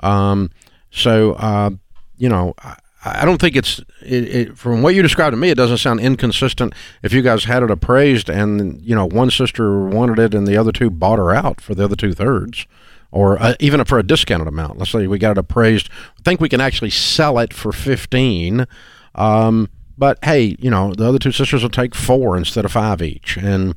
Um, 0.00 0.50
so 0.90 1.34
uh, 1.34 1.70
you 2.18 2.28
know, 2.28 2.54
I, 2.58 2.76
I 3.04 3.24
don't 3.24 3.40
think 3.40 3.56
it's 3.56 3.78
it, 4.02 4.24
it, 4.34 4.58
from 4.58 4.82
what 4.82 4.94
you 4.94 5.02
described 5.02 5.32
to 5.32 5.36
me. 5.36 5.50
It 5.50 5.56
doesn't 5.56 5.78
sound 5.78 6.00
inconsistent. 6.00 6.74
If 7.02 7.12
you 7.12 7.22
guys 7.22 7.44
had 7.44 7.62
it 7.62 7.70
appraised, 7.70 8.28
and 8.28 8.80
you 8.82 8.94
know, 8.94 9.06
one 9.06 9.30
sister 9.30 9.86
wanted 9.86 10.18
it, 10.18 10.34
and 10.34 10.46
the 10.46 10.56
other 10.56 10.72
two 10.72 10.90
bought 10.90 11.18
her 11.18 11.32
out 11.32 11.60
for 11.60 11.74
the 11.74 11.84
other 11.84 11.96
two 11.96 12.12
thirds, 12.12 12.66
or 13.10 13.40
uh, 13.40 13.54
even 13.60 13.84
for 13.84 13.98
a 13.98 14.02
discounted 14.02 14.48
amount. 14.48 14.78
Let's 14.78 14.90
say 14.90 15.06
we 15.06 15.18
got 15.18 15.32
it 15.32 15.38
appraised. 15.38 15.88
I 16.18 16.22
think 16.22 16.40
we 16.40 16.48
can 16.48 16.60
actually 16.60 16.90
sell 16.90 17.38
it 17.38 17.54
for 17.54 17.72
fifteen. 17.72 18.66
Um, 19.14 19.68
but 19.96 20.18
hey, 20.24 20.56
you 20.58 20.70
know, 20.70 20.92
the 20.92 21.08
other 21.08 21.18
two 21.18 21.32
sisters 21.32 21.62
will 21.62 21.70
take 21.70 21.94
four 21.94 22.36
instead 22.36 22.64
of 22.64 22.72
five 22.72 23.00
each, 23.00 23.36
and 23.36 23.74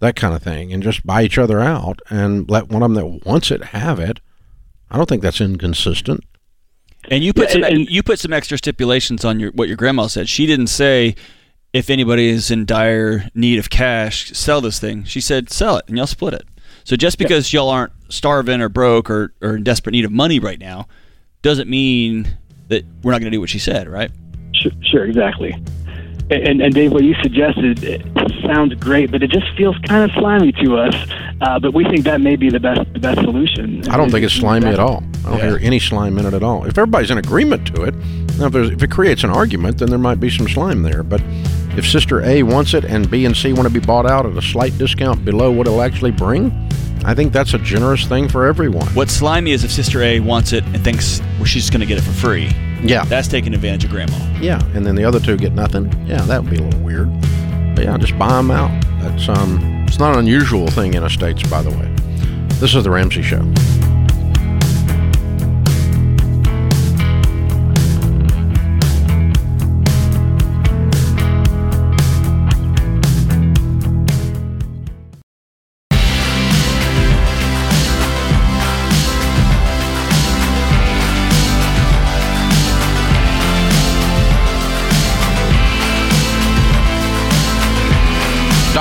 that 0.00 0.16
kind 0.16 0.34
of 0.34 0.42
thing, 0.42 0.72
and 0.72 0.82
just 0.82 1.06
buy 1.06 1.22
each 1.22 1.38
other 1.38 1.60
out, 1.60 2.00
and 2.10 2.48
let 2.50 2.68
one 2.68 2.82
of 2.82 2.92
them 2.92 2.94
that 2.94 3.26
wants 3.26 3.50
it 3.50 3.64
have 3.64 3.98
it. 3.98 4.20
I 4.90 4.96
don't 4.96 5.08
think 5.08 5.22
that's 5.22 5.40
inconsistent. 5.40 6.24
And 7.08 7.24
you 7.24 7.32
put 7.32 7.48
Yeah, 7.48 7.52
some 7.52 7.62
and- 7.64 7.88
you 7.88 8.02
put 8.02 8.18
some 8.18 8.32
extra 8.32 8.58
stipulations 8.58 9.24
on 9.24 9.40
your 9.40 9.50
what 9.52 9.68
your 9.68 9.76
grandma 9.76 10.06
said. 10.06 10.28
She 10.28 10.46
didn't 10.46 10.66
say 10.68 11.14
if 11.72 11.88
anybody 11.88 12.28
is 12.28 12.50
in 12.50 12.64
dire 12.66 13.28
need 13.34 13.58
of 13.58 13.70
cash, 13.70 14.30
sell 14.32 14.60
this 14.60 14.78
thing. 14.78 15.04
She 15.04 15.20
said 15.20 15.50
sell 15.50 15.76
it 15.76 15.84
and 15.88 15.96
y'all 15.96 16.06
split 16.06 16.34
it. 16.34 16.42
So 16.84 16.96
just 16.96 17.18
because 17.18 17.52
y'all 17.52 17.68
aren't 17.68 17.92
starving 18.08 18.60
or 18.60 18.68
broke 18.68 19.10
or, 19.10 19.32
or 19.40 19.56
in 19.56 19.62
desperate 19.64 19.92
need 19.92 20.04
of 20.04 20.12
money 20.12 20.40
right 20.40 20.58
now, 20.58 20.88
doesn't 21.42 21.68
mean 21.68 22.36
that 22.68 22.84
we're 23.02 23.12
not 23.12 23.20
going 23.20 23.30
to 23.30 23.36
do 23.36 23.40
what 23.40 23.50
she 23.50 23.58
said, 23.58 23.88
right? 23.88 24.10
Sure, 24.54 24.72
sure 24.82 25.04
exactly. 25.04 25.52
And, 26.30 26.60
and 26.60 26.72
Dave, 26.72 26.92
what 26.92 27.02
you 27.02 27.14
suggested 27.22 27.80
sounds 28.44 28.74
great, 28.74 29.10
but 29.10 29.22
it 29.22 29.30
just 29.30 29.46
feels 29.56 29.76
kind 29.86 30.08
of 30.08 30.16
slimy 30.16 30.52
to 30.52 30.76
us. 30.76 30.94
Uh, 31.40 31.58
but 31.58 31.74
we 31.74 31.84
think 31.84 32.04
that 32.04 32.20
may 32.20 32.36
be 32.36 32.50
the 32.50 32.60
best 32.60 32.80
the 32.92 33.00
best 33.00 33.20
solution. 33.20 33.88
I 33.88 33.96
don't 33.96 34.10
think 34.10 34.24
it's 34.24 34.34
slimy 34.34 34.68
at 34.68 34.78
all. 34.78 35.02
I 35.24 35.30
don't 35.30 35.38
Yeah. 35.38 35.46
hear 35.50 35.58
any 35.62 35.78
slime 35.78 36.18
in 36.18 36.26
it 36.26 36.34
at 36.34 36.42
all. 36.42 36.64
If 36.64 36.78
everybody's 36.78 37.10
in 37.10 37.18
agreement 37.18 37.66
to 37.74 37.82
it, 37.84 37.94
now 38.38 38.46
if, 38.46 38.54
if 38.54 38.82
it 38.82 38.90
creates 38.90 39.22
an 39.24 39.30
argument, 39.30 39.78
then 39.78 39.88
there 39.90 39.98
might 39.98 40.20
be 40.20 40.30
some 40.30 40.48
slime 40.48 40.82
there. 40.82 41.02
But 41.02 41.20
if 41.76 41.88
Sister 41.88 42.22
A 42.24 42.42
wants 42.42 42.74
it 42.74 42.84
and 42.84 43.10
B 43.10 43.24
and 43.26 43.36
C 43.36 43.52
want 43.52 43.68
to 43.68 43.72
be 43.72 43.84
bought 43.84 44.06
out 44.06 44.26
at 44.26 44.36
a 44.36 44.42
slight 44.42 44.76
discount 44.78 45.24
below 45.24 45.50
what 45.50 45.66
it'll 45.66 45.82
actually 45.82 46.10
bring, 46.10 46.50
I 47.04 47.14
think 47.14 47.32
that's 47.32 47.54
a 47.54 47.58
generous 47.58 48.04
thing 48.06 48.28
for 48.28 48.46
everyone. 48.46 48.86
What's 48.88 49.12
slimy 49.12 49.52
is 49.52 49.64
if 49.64 49.70
Sister 49.72 50.02
A 50.02 50.20
wants 50.20 50.52
it 50.52 50.64
and 50.66 50.82
thinks 50.82 51.20
well, 51.36 51.44
she's 51.46 51.70
going 51.70 51.80
to 51.80 51.86
get 51.86 51.98
it 51.98 52.02
for 52.02 52.12
free. 52.12 52.50
Yeah, 52.82 53.04
That's 53.04 53.28
taking 53.28 53.52
advantage 53.54 53.84
of 53.84 53.90
Grandma. 53.90 54.16
yeah, 54.40 54.58
and 54.74 54.86
then 54.86 54.94
the 54.94 55.04
other 55.04 55.20
two 55.20 55.36
get 55.36 55.52
nothing. 55.52 55.92
Yeah, 56.06 56.22
that 56.22 56.42
would 56.42 56.50
be 56.50 56.56
a 56.56 56.62
little 56.62 56.80
weird. 56.80 57.10
But 57.74 57.84
yeah, 57.84 57.96
just 57.98 58.18
buy 58.18 58.28
them 58.36 58.50
out. 58.50 58.70
That's 59.00 59.28
um, 59.28 59.58
it's 59.86 59.98
not 59.98 60.14
an 60.14 60.18
unusual 60.20 60.66
thing 60.68 60.94
in 60.94 61.04
estates, 61.04 61.42
by 61.48 61.60
the 61.62 61.70
way. 61.70 61.88
This 62.58 62.74
is 62.74 62.84
the 62.84 62.90
Ramsey 62.90 63.22
Show. 63.22 63.40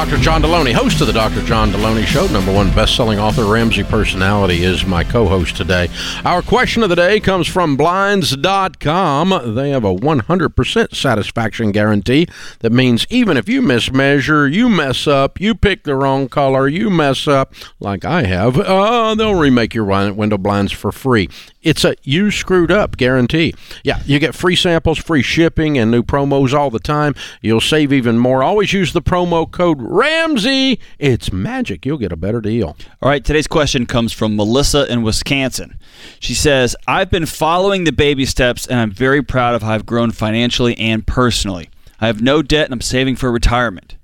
Dr. 0.10 0.24
John 0.24 0.42
Delony, 0.42 0.74
host 0.74 1.02
of 1.02 1.08
the 1.08 1.14
Dr. 1.14 1.44
John 1.44 1.70
Delony 1.70 2.04
Show, 2.04 2.26
number 2.30 2.52
one 2.52 2.74
best-selling 2.74 3.20
author, 3.20 3.46
Ramsey 3.46 3.84
personality, 3.84 4.64
is 4.64 4.84
my 4.84 5.04
co-host 5.04 5.56
today. 5.56 5.88
Our 6.26 6.42
question 6.42 6.82
of 6.82 6.90
the 6.90 6.96
day 6.96 7.20
comes 7.20 7.46
from 7.46 7.78
Blinds.com. 7.78 9.54
They 9.54 9.70
have 9.70 9.84
a 9.84 9.94
100% 9.94 10.96
satisfaction 10.96 11.72
guarantee. 11.72 12.28
That 12.62 12.72
means 12.72 13.06
even 13.12 13.38
if 13.38 13.48
you 13.48 13.62
mismeasure, 13.62 14.52
you 14.52 14.68
mess 14.68 15.06
up, 15.06 15.40
you 15.40 15.54
pick 15.54 15.84
the 15.84 15.96
wrong 15.96 16.28
color, 16.28 16.68
you 16.68 16.90
mess 16.90 17.28
up, 17.28 17.54
like 17.80 18.04
I 18.04 18.24
have, 18.24 18.58
uh, 18.58 19.14
they'll 19.14 19.36
remake 19.36 19.76
your 19.76 19.86
window 19.86 20.40
blinds 20.40 20.72
for 20.72 20.92
free. 20.92 21.30
It's 21.62 21.84
a 21.84 21.96
you 22.04 22.32
screwed 22.32 22.72
up 22.72 22.96
guarantee. 22.96 23.54
Yeah, 23.84 24.02
you 24.06 24.18
get 24.20 24.34
free 24.34 24.56
samples, 24.56 24.98
free 24.98 25.22
shipping, 25.22 25.78
and 25.78 25.92
new 25.92 26.04
promos 26.04 26.54
all 26.54 26.70
the 26.70 26.80
time. 26.80 27.16
You'll 27.42 27.60
save 27.60 27.92
even 27.92 28.18
more. 28.18 28.42
Always 28.42 28.72
use 28.72 28.94
the 28.94 29.02
promo 29.02 29.50
code 29.50 29.78
Ramsey. 29.82 30.80
It's 31.00 31.34
magic. 31.34 31.86
You'll 31.86 31.98
get 31.98 32.14
a 32.14 32.18
better 32.18 32.40
deal. 32.40 32.78
All 33.02 33.10
right, 33.10 33.24
today's 33.24 33.48
question 33.48 33.86
comes 33.86 34.14
from 34.14 34.38
Melissa 34.38 34.90
in 34.92 35.04
Wisconsin. 35.04 35.78
She 36.20 36.34
says, 36.34 36.78
I've 36.88 37.12
been 37.12 37.26
following 37.26 37.84
the 37.84 37.92
baby 37.92 38.26
steps 38.26 38.66
and 38.66 38.80
I'm 38.80 38.92
very 38.92 39.22
proud 39.22 39.54
of 39.54 39.62
how 39.62 39.74
I've 39.74 39.86
grown 39.86 40.12
financially 40.12 40.78
and 40.78 41.06
personally. 41.06 41.70
I 42.00 42.08
have 42.08 42.22
no 42.22 42.42
debt 42.42 42.66
and 42.66 42.74
I'm 42.74 42.82
saving 42.82 43.18
for 43.18 43.32
retirement. 43.32 43.98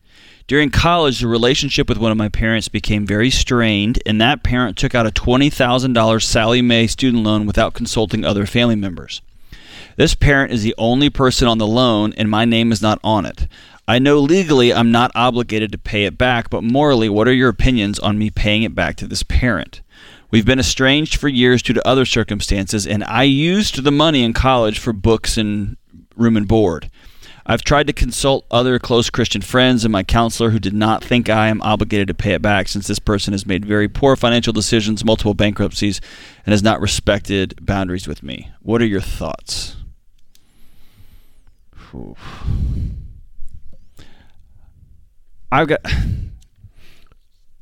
During 0.47 0.69
college, 0.69 1.21
the 1.21 1.27
relationship 1.27 1.89
with 1.89 1.97
one 1.97 2.12
of 2.12 2.19
my 2.19 2.29
parents 2.29 2.67
became 2.67 3.08
very 3.08 3.31
strained, 3.31 3.97
and 4.05 4.21
that 4.21 4.43
parent 4.43 4.77
took 4.77 4.93
out 4.93 5.08
a 5.08 5.12
$20,000 5.12 6.23
Sallie 6.23 6.62
Mae 6.62 6.86
student 6.86 7.23
loan 7.23 7.47
without 7.47 7.73
consulting 7.73 8.23
other 8.23 8.45
family 8.45 8.75
members. 8.75 9.23
This 9.95 10.13
parent 10.13 10.53
is 10.53 10.62
the 10.62 10.75
only 10.77 11.10
person 11.10 11.47
on 11.47 11.58
the 11.58 11.65
loan, 11.65 12.13
and 12.15 12.29
my 12.29 12.45
name 12.45 12.71
is 12.71 12.79
not 12.79 12.99
on 13.03 13.25
it. 13.25 13.47
I 13.88 13.97
know 13.97 14.19
legally 14.19 14.71
I'm 14.71 14.91
not 14.91 15.12
obligated 15.15 15.71
to 15.71 15.79
pay 15.79 16.05
it 16.05 16.15
back, 16.15 16.51
but 16.51 16.63
morally, 16.63 17.10
what 17.10 17.27
are 17.27 17.34
your 17.34 17.49
opinions 17.49 17.97
on 17.97 18.19
me 18.19 18.29
paying 18.29 18.62
it 18.62 18.75
back 18.75 18.97
to 18.97 19.08
this 19.08 19.23
parent? 19.23 19.81
We've 20.29 20.45
been 20.45 20.60
estranged 20.60 21.15
for 21.15 21.27
years 21.27 21.63
due 21.63 21.73
to 21.73 21.88
other 21.88 22.05
circumstances, 22.05 22.86
and 22.86 23.03
I 23.05 23.23
used 23.23 23.84
the 23.84 23.91
money 23.91 24.23
in 24.23 24.34
college 24.34 24.77
for 24.77 24.93
books 24.93 25.39
and 25.39 25.77
room 26.15 26.38
and 26.38 26.47
board. 26.47 26.91
I've 27.45 27.63
tried 27.63 27.88
to 27.88 27.93
consult 27.93 28.45
other 28.49 28.79
close 28.79 29.12
Christian 29.12 29.41
friends 29.41 29.86
and 29.86 29.91
my 29.91 30.03
counselor 30.03 30.49
who 30.49 30.60
did 30.60 30.73
not 30.73 31.03
think 31.03 31.29
I 31.29 31.47
am 31.47 31.62
obligated 31.62 32.08
to 32.08 32.13
pay 32.15 32.34
it 32.34 32.41
back 32.41 32.67
since 32.67 32.88
this 32.88 32.97
person 32.97 33.34
has 33.34 33.45
made 33.45 33.65
very 33.65 33.88
poor 33.88 34.15
financial 34.15 34.51
decisions, 34.51 35.05
multiple 35.05 35.36
bankruptcies, 35.36 36.01
and 36.45 36.53
has 36.53 36.63
not 36.63 36.81
respected 36.81 37.53
boundaries 37.63 38.08
with 38.08 38.23
me. 38.23 38.49
What 38.62 38.81
are 38.81 38.86
your 38.86 39.01
thoughts? 39.01 39.75
Oof. 41.93 42.17
I've 45.51 45.67
got. 45.67 45.79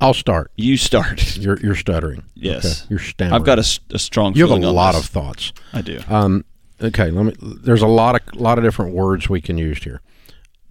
I'll 0.00 0.14
start. 0.14 0.50
You 0.56 0.76
start. 0.76 1.36
You're 1.36 1.60
you're 1.60 1.76
stuttering. 1.76 2.24
Yes, 2.34 2.64
okay. 2.64 2.86
you're 2.90 2.98
stammering. 2.98 3.34
I've 3.34 3.46
got 3.46 3.58
a, 3.58 3.80
a 3.92 3.98
strong. 3.98 4.34
You 4.34 4.48
have 4.48 4.62
a 4.62 4.70
lot 4.70 4.94
this. 4.94 5.04
of 5.04 5.10
thoughts. 5.10 5.52
I 5.72 5.82
do. 5.82 6.00
Um, 6.08 6.44
okay, 6.82 7.10
let 7.10 7.24
me. 7.24 7.34
There's 7.40 7.82
a 7.82 7.86
lot 7.86 8.14
of 8.14 8.40
lot 8.40 8.58
of 8.58 8.64
different 8.64 8.94
words 8.94 9.28
we 9.28 9.40
can 9.40 9.58
use 9.58 9.82
here. 9.82 10.00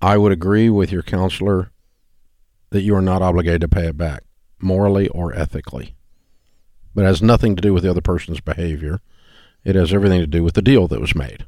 I 0.02 0.18
would 0.18 0.32
agree 0.32 0.70
with 0.70 0.92
your 0.92 1.04
counselor 1.04 1.72
that 2.72 2.82
you 2.82 2.96
are 2.96 3.02
not 3.02 3.22
obligated 3.22 3.62
to 3.62 3.68
pay 3.68 3.88
it 3.88 3.98
back, 3.98 4.24
morally 4.60 5.08
or 5.10 5.34
ethically. 5.34 5.96
But 6.96 7.04
it 7.04 7.08
has 7.08 7.22
nothing 7.22 7.56
to 7.56 7.62
do 7.62 7.74
with 7.74 7.84
the 7.84 7.90
other 7.90 8.02
person's 8.02 8.42
behavior. 8.42 9.00
It 9.64 9.76
has 9.76 9.94
everything 9.94 10.20
to 10.20 10.28
do 10.28 10.44
with 10.44 10.56
the 10.56 10.62
deal 10.62 10.88
that 10.88 11.00
was 11.00 11.16
made. 11.16 11.46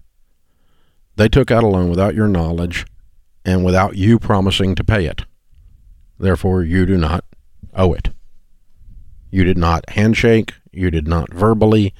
They 1.17 1.27
took 1.27 1.51
out 1.51 1.63
a 1.63 1.67
loan 1.67 1.89
without 1.89 2.15
your 2.15 2.27
knowledge 2.27 2.85
and 3.43 3.63
without 3.63 3.95
you 3.95 4.19
promising 4.19 4.75
to 4.75 4.83
pay 4.83 5.05
it. 5.05 5.25
Therefore, 6.17 6.63
you 6.63 6.85
do 6.85 6.97
not 6.97 7.25
owe 7.73 7.93
it. 7.93 8.09
You 9.29 9.43
did 9.43 9.57
not 9.57 9.89
handshake. 9.91 10.53
You 10.71 10.89
did 10.91 11.07
not 11.07 11.33
verbally. 11.33 11.93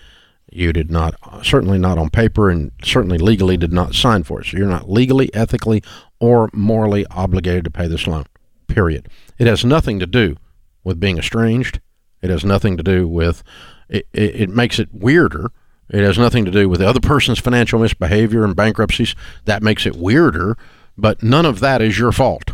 You 0.52 0.72
did 0.72 0.92
not, 0.92 1.16
certainly 1.44 1.78
not 1.78 1.98
on 1.98 2.10
paper, 2.10 2.50
and 2.50 2.72
certainly 2.84 3.18
legally 3.18 3.58
did 3.58 3.74
not 3.74 3.96
sign 3.96 4.24
for 4.24 4.42
it. 4.42 4.48
So 4.48 4.58
you're 4.58 4.68
not 4.68 4.90
legally, 4.90 5.34
ethically, 5.34 5.84
or 6.20 6.50
morally 6.54 7.06
obligated 7.08 7.66
to 7.66 7.72
pay 7.72 7.88
this 7.88 8.08
loan. 8.08 8.26
Period. 8.68 9.10
It 9.38 9.48
has 9.48 9.66
nothing 9.66 10.00
to 10.00 10.08
do 10.08 10.38
with 10.84 11.00
being 11.00 11.18
estranged. 11.18 11.82
It 12.22 12.30
has 12.30 12.46
nothing 12.46 12.78
to 12.78 12.84
do 12.84 13.08
with. 13.08 13.44
It, 13.90 14.08
it, 14.14 14.42
it 14.42 14.50
makes 14.50 14.80
it 14.80 14.90
weirder. 14.94 15.52
It 15.90 16.04
has 16.04 16.18
nothing 16.18 16.46
to 16.46 16.52
do 16.52 16.68
with 16.70 16.80
the 16.80 16.88
other 16.88 17.00
person's 17.00 17.40
financial 17.40 17.80
misbehavior 17.80 18.44
and 18.44 18.56
bankruptcies. 18.56 19.16
That 19.46 19.62
makes 19.62 19.86
it 19.86 19.96
weirder, 19.96 20.58
but 20.98 21.22
none 21.22 21.46
of 21.46 21.60
that 21.60 21.82
is 21.82 22.00
your 22.00 22.12
fault 22.12 22.52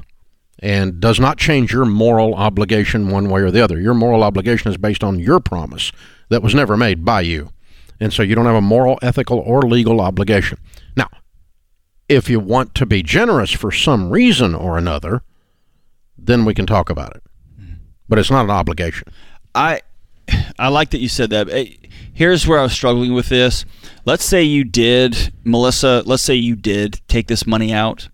and 0.62 1.00
does 1.00 1.20
not 1.20 1.38
change 1.38 1.74
your 1.74 1.86
moral 1.86 2.36
obligation 2.36 3.10
one 3.10 3.30
way 3.30 3.42
or 3.42 3.52
the 3.52 3.64
other. 3.64 3.80
Your 3.80 3.94
moral 3.94 4.24
obligation 4.24 4.70
is 4.70 4.78
based 4.78 5.04
on 5.04 5.20
your 5.20 5.40
promise 5.40 5.92
that 6.30 6.44
was 6.44 6.54
never 6.54 6.78
made 6.78 7.04
by 7.04 7.22
you. 7.22 7.50
And 8.02 8.12
so 8.12 8.24
you 8.24 8.36
don't 8.36 8.48
have 8.48 8.56
a 8.56 8.62
moral, 8.62 9.00
ethical, 9.02 9.40
or 9.40 9.62
legal 9.62 10.02
obligation. 10.02 10.58
Now, 10.98 11.08
if 12.10 12.30
you 12.30 12.40
want 12.40 12.76
to 12.76 12.86
be 12.86 13.04
generous 13.04 13.52
for 13.52 13.72
some 13.72 14.10
reason 14.10 14.54
or 14.54 14.78
another, 14.78 15.24
then 16.18 16.44
we 16.44 16.54
can 16.54 16.66
talk 16.66 16.90
about 16.90 17.16
it. 17.16 17.24
But 18.10 18.20
it's 18.20 18.32
not 18.32 18.44
an 18.44 18.52
obligation. 18.52 19.08
I 19.56 19.82
I 20.60 20.68
like 20.70 20.90
that 20.92 21.00
you 21.00 21.10
said 21.10 21.30
that. 21.30 21.48
Here's 22.14 22.48
where 22.48 22.60
I 22.60 22.64
was 22.64 22.74
struggling 22.74 23.14
with 23.14 23.30
this. 23.30 23.66
Let's 24.06 24.26
say 24.26 24.44
you 24.44 24.64
did, 24.64 25.34
Melissa, 25.44 26.04
let's 26.06 26.24
say 26.24 26.36
you 26.36 26.56
did 26.56 27.00
take 27.08 27.28
this 27.28 27.48
money 27.48 27.72
out 27.72 28.10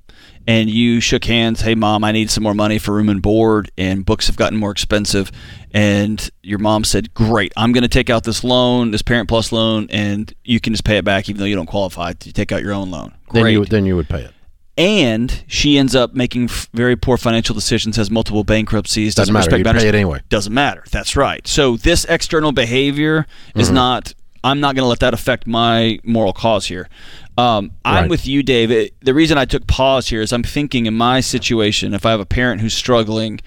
and 0.47 0.69
you 0.69 1.01
shook 1.01 1.25
hands, 1.25 1.61
hey 1.61 1.75
mom, 1.75 2.03
I 2.03 2.11
need 2.11 2.29
some 2.29 2.43
more 2.43 2.53
money 2.53 2.79
for 2.79 2.93
room 2.93 3.09
and 3.09 3.21
board, 3.21 3.69
and 3.77 4.05
books 4.05 4.27
have 4.27 4.37
gotten 4.37 4.57
more 4.57 4.71
expensive, 4.71 5.31
and 5.77 6.31
your 6.41 6.57
mom 6.57 6.83
said, 6.83 7.13
great, 7.13 7.53
I'm 7.55 7.71
going 7.71 7.83
to 7.83 7.87
take 7.87 8.09
out 8.09 8.23
this 8.23 8.43
loan, 8.43 8.89
this 8.89 9.03
Parent 9.03 9.29
Plus 9.29 9.51
loan, 9.51 9.85
and 9.91 10.33
you 10.43 10.59
can 10.59 10.73
just 10.73 10.83
pay 10.83 10.97
it 10.97 11.05
back 11.05 11.29
even 11.29 11.37
though 11.39 11.45
you 11.45 11.55
don't 11.55 11.67
qualify 11.67 12.13
to 12.13 12.33
take 12.33 12.51
out 12.51 12.63
your 12.63 12.73
own 12.73 12.89
loan. 12.89 13.13
Great. 13.27 13.43
Then 13.43 13.51
you 13.51 13.65
then 13.65 13.85
you 13.85 13.95
would 13.95 14.09
pay 14.09 14.23
it. 14.23 14.33
And 14.75 15.43
she 15.45 15.77
ends 15.77 15.95
up 15.95 16.15
making 16.15 16.45
f- 16.45 16.67
very 16.73 16.95
poor 16.95 17.15
financial 17.15 17.53
decisions, 17.53 17.95
has 17.97 18.09
multiple 18.09 18.43
bankruptcies, 18.43 19.13
doesn't, 19.13 19.33
doesn't 19.33 19.33
matter. 19.33 19.45
respect 19.45 19.63
boundaries. 19.65 19.83
Pay 19.83 19.89
it 19.89 19.95
anyway. 19.95 20.21
Doesn't 20.29 20.53
matter. 20.53 20.83
That's 20.89 21.15
right. 21.15 21.45
So 21.47 21.77
this 21.77 22.05
external 22.05 22.51
behavior 22.51 23.27
mm-hmm. 23.49 23.59
is 23.59 23.69
not. 23.69 24.15
I'm 24.43 24.59
not 24.59 24.75
going 24.75 24.83
to 24.83 24.89
let 24.89 25.01
that 25.01 25.13
affect 25.13 25.45
my 25.45 25.99
moral 26.03 26.33
cause 26.33 26.65
here. 26.65 26.89
Um, 27.37 27.71
I'm 27.85 28.03
Right. 28.03 28.09
with 28.09 28.25
you, 28.27 28.41
Dave. 28.41 28.71
It- 28.71 28.95
the 29.01 29.13
reason 29.13 29.37
I 29.37 29.45
took 29.45 29.67
pause 29.67 30.07
here 30.07 30.21
is 30.21 30.33
I'm 30.33 30.43
thinking 30.43 30.87
in 30.87 30.95
my 30.95 31.19
situation, 31.19 31.93
if 31.93 32.03
I 32.03 32.11
have 32.11 32.19
a 32.19 32.25
parent 32.25 32.61
who's 32.61 32.73
struggling, 32.73 33.41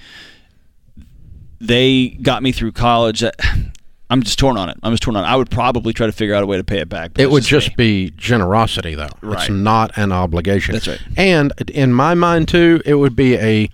they 1.61 2.09
got 2.23 2.43
me 2.43 2.53
through 2.53 2.73
college. 2.73 3.23
uh, 3.23 3.33
I'm 4.13 4.25
just 4.25 4.41
torn 4.41 4.57
on 4.57 4.69
it. 4.69 4.77
I'm 4.83 4.93
just 4.93 5.05
torn 5.05 5.15
on 5.17 5.23
it. 5.23 5.29
I 5.29 5.37
would 5.37 5.51
probably 5.51 5.93
try 5.93 6.07
to 6.07 6.13
figure 6.13 6.35
out 6.35 6.43
a 6.43 6.47
way 6.47 6.57
to 6.57 6.65
pay 6.65 6.79
it 6.79 6.89
back. 6.89 7.17
It 7.17 7.31
would 7.31 7.45
just 7.45 7.77
be 7.77 8.11
generosity, 8.17 8.97
though. 8.97 9.09
Right. 9.23 9.39
It's 9.43 9.51
not 9.51 9.97
an 9.97 10.11
obligation. 10.11 10.73
That's 10.73 10.89
right. 10.89 11.01
And 11.17 11.53
in 11.71 11.93
my 11.93 12.15
mind, 12.15 12.49
too, 12.49 12.83
it 12.85 12.95
would 12.97 13.15
be 13.15 13.37
a 13.37 13.71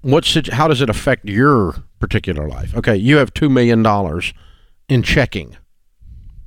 what's 0.00 0.34
it, 0.34 0.48
how 0.48 0.66
does 0.66 0.80
it 0.80 0.90
affect 0.90 1.24
your 1.26 1.76
particular 2.00 2.48
life? 2.48 2.74
Okay, 2.76 2.96
you 2.96 3.16
have 3.18 3.32
two 3.32 3.48
million 3.48 3.80
dollars 3.84 4.34
in 4.88 5.04
checking. 5.04 5.56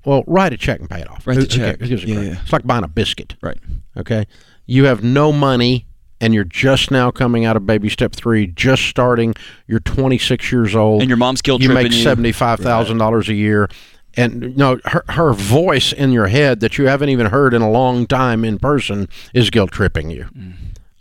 Well, 0.06 0.26
write 0.28 0.52
a 0.52 0.58
check 0.58 0.82
and 0.82 0.89
pay 0.89 1.00
it 1.00 1.10
off. 1.10 1.26
Write 1.26 1.36
the 1.36 1.41
who 1.41 1.48
check. 1.48 1.80
cares? 1.80 1.89
Who 1.89 1.96
gives 1.96 2.04
a 2.04 2.08
Yeah, 2.08 2.20
yeah. 2.34 2.41
It's 2.41 2.52
like 2.52 2.67
buying 2.67 2.84
a 2.84 2.89
biscuit. 2.89 3.36
right. 3.41 3.58
Okay, 3.96 4.28
you 4.65 4.84
have 4.84 5.02
no 5.02 5.32
money. 5.32 5.87
And 6.20 6.34
you're 6.34 6.44
just 6.44 6.90
now 6.90 7.12
coming 7.12 7.46
out 7.46 7.56
of 7.56 7.66
baby 7.68 7.90
step 7.90 8.14
three, 8.14 8.48
just 8.48 8.84
starting. 8.84 9.36
You're 9.68 9.80
26 9.82 10.52
years 10.52 10.76
old, 10.76 11.02
And 11.02 11.10
your 11.10 11.18
mom's 11.18 11.42
guilt 11.44 11.62
you 11.62 11.70
make 11.70 11.94
seventy-five 11.94 12.60
thousand 12.60 12.98
dollars 12.98 13.30
a 13.30 13.36
year, 13.36 13.70
and 14.16 14.42
you 14.42 14.56
know 14.56 14.80
her 14.86 15.04
her 15.10 15.34
voice 15.34 15.94
in 15.94 16.12
your 16.12 16.28
head 16.28 16.60
that 16.62 16.78
you 16.80 16.88
haven't 16.88 17.10
even 17.10 17.28
heard 17.28 17.54
in 17.54 17.62
a 17.62 17.70
long 17.70 18.08
time 18.08 18.44
in 18.44 18.58
person 18.58 19.08
is 19.34 19.52
guilt 19.52 19.72
tripping 19.72 20.10
you. 20.10 20.26
Mm. 20.36 20.54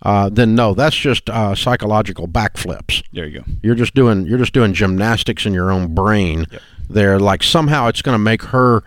Uh, 0.02 0.28
then 0.28 0.54
no, 0.54 0.74
that's 0.74 0.94
just 0.94 1.28
uh, 1.30 1.54
psychological 1.54 2.28
backflips. 2.28 3.02
There 3.12 3.26
you 3.26 3.40
go. 3.40 3.44
You're 3.62 3.74
just 3.74 3.94
doing 3.94 4.26
you're 4.26 4.38
just 4.38 4.52
doing 4.52 4.72
gymnastics 4.72 5.46
in 5.46 5.52
your 5.52 5.72
own 5.72 5.94
brain. 5.94 6.46
There, 6.88 7.18
like 7.18 7.42
somehow 7.42 7.88
it's 7.88 8.02
going 8.02 8.14
to 8.14 8.18
make 8.20 8.42
her 8.42 8.84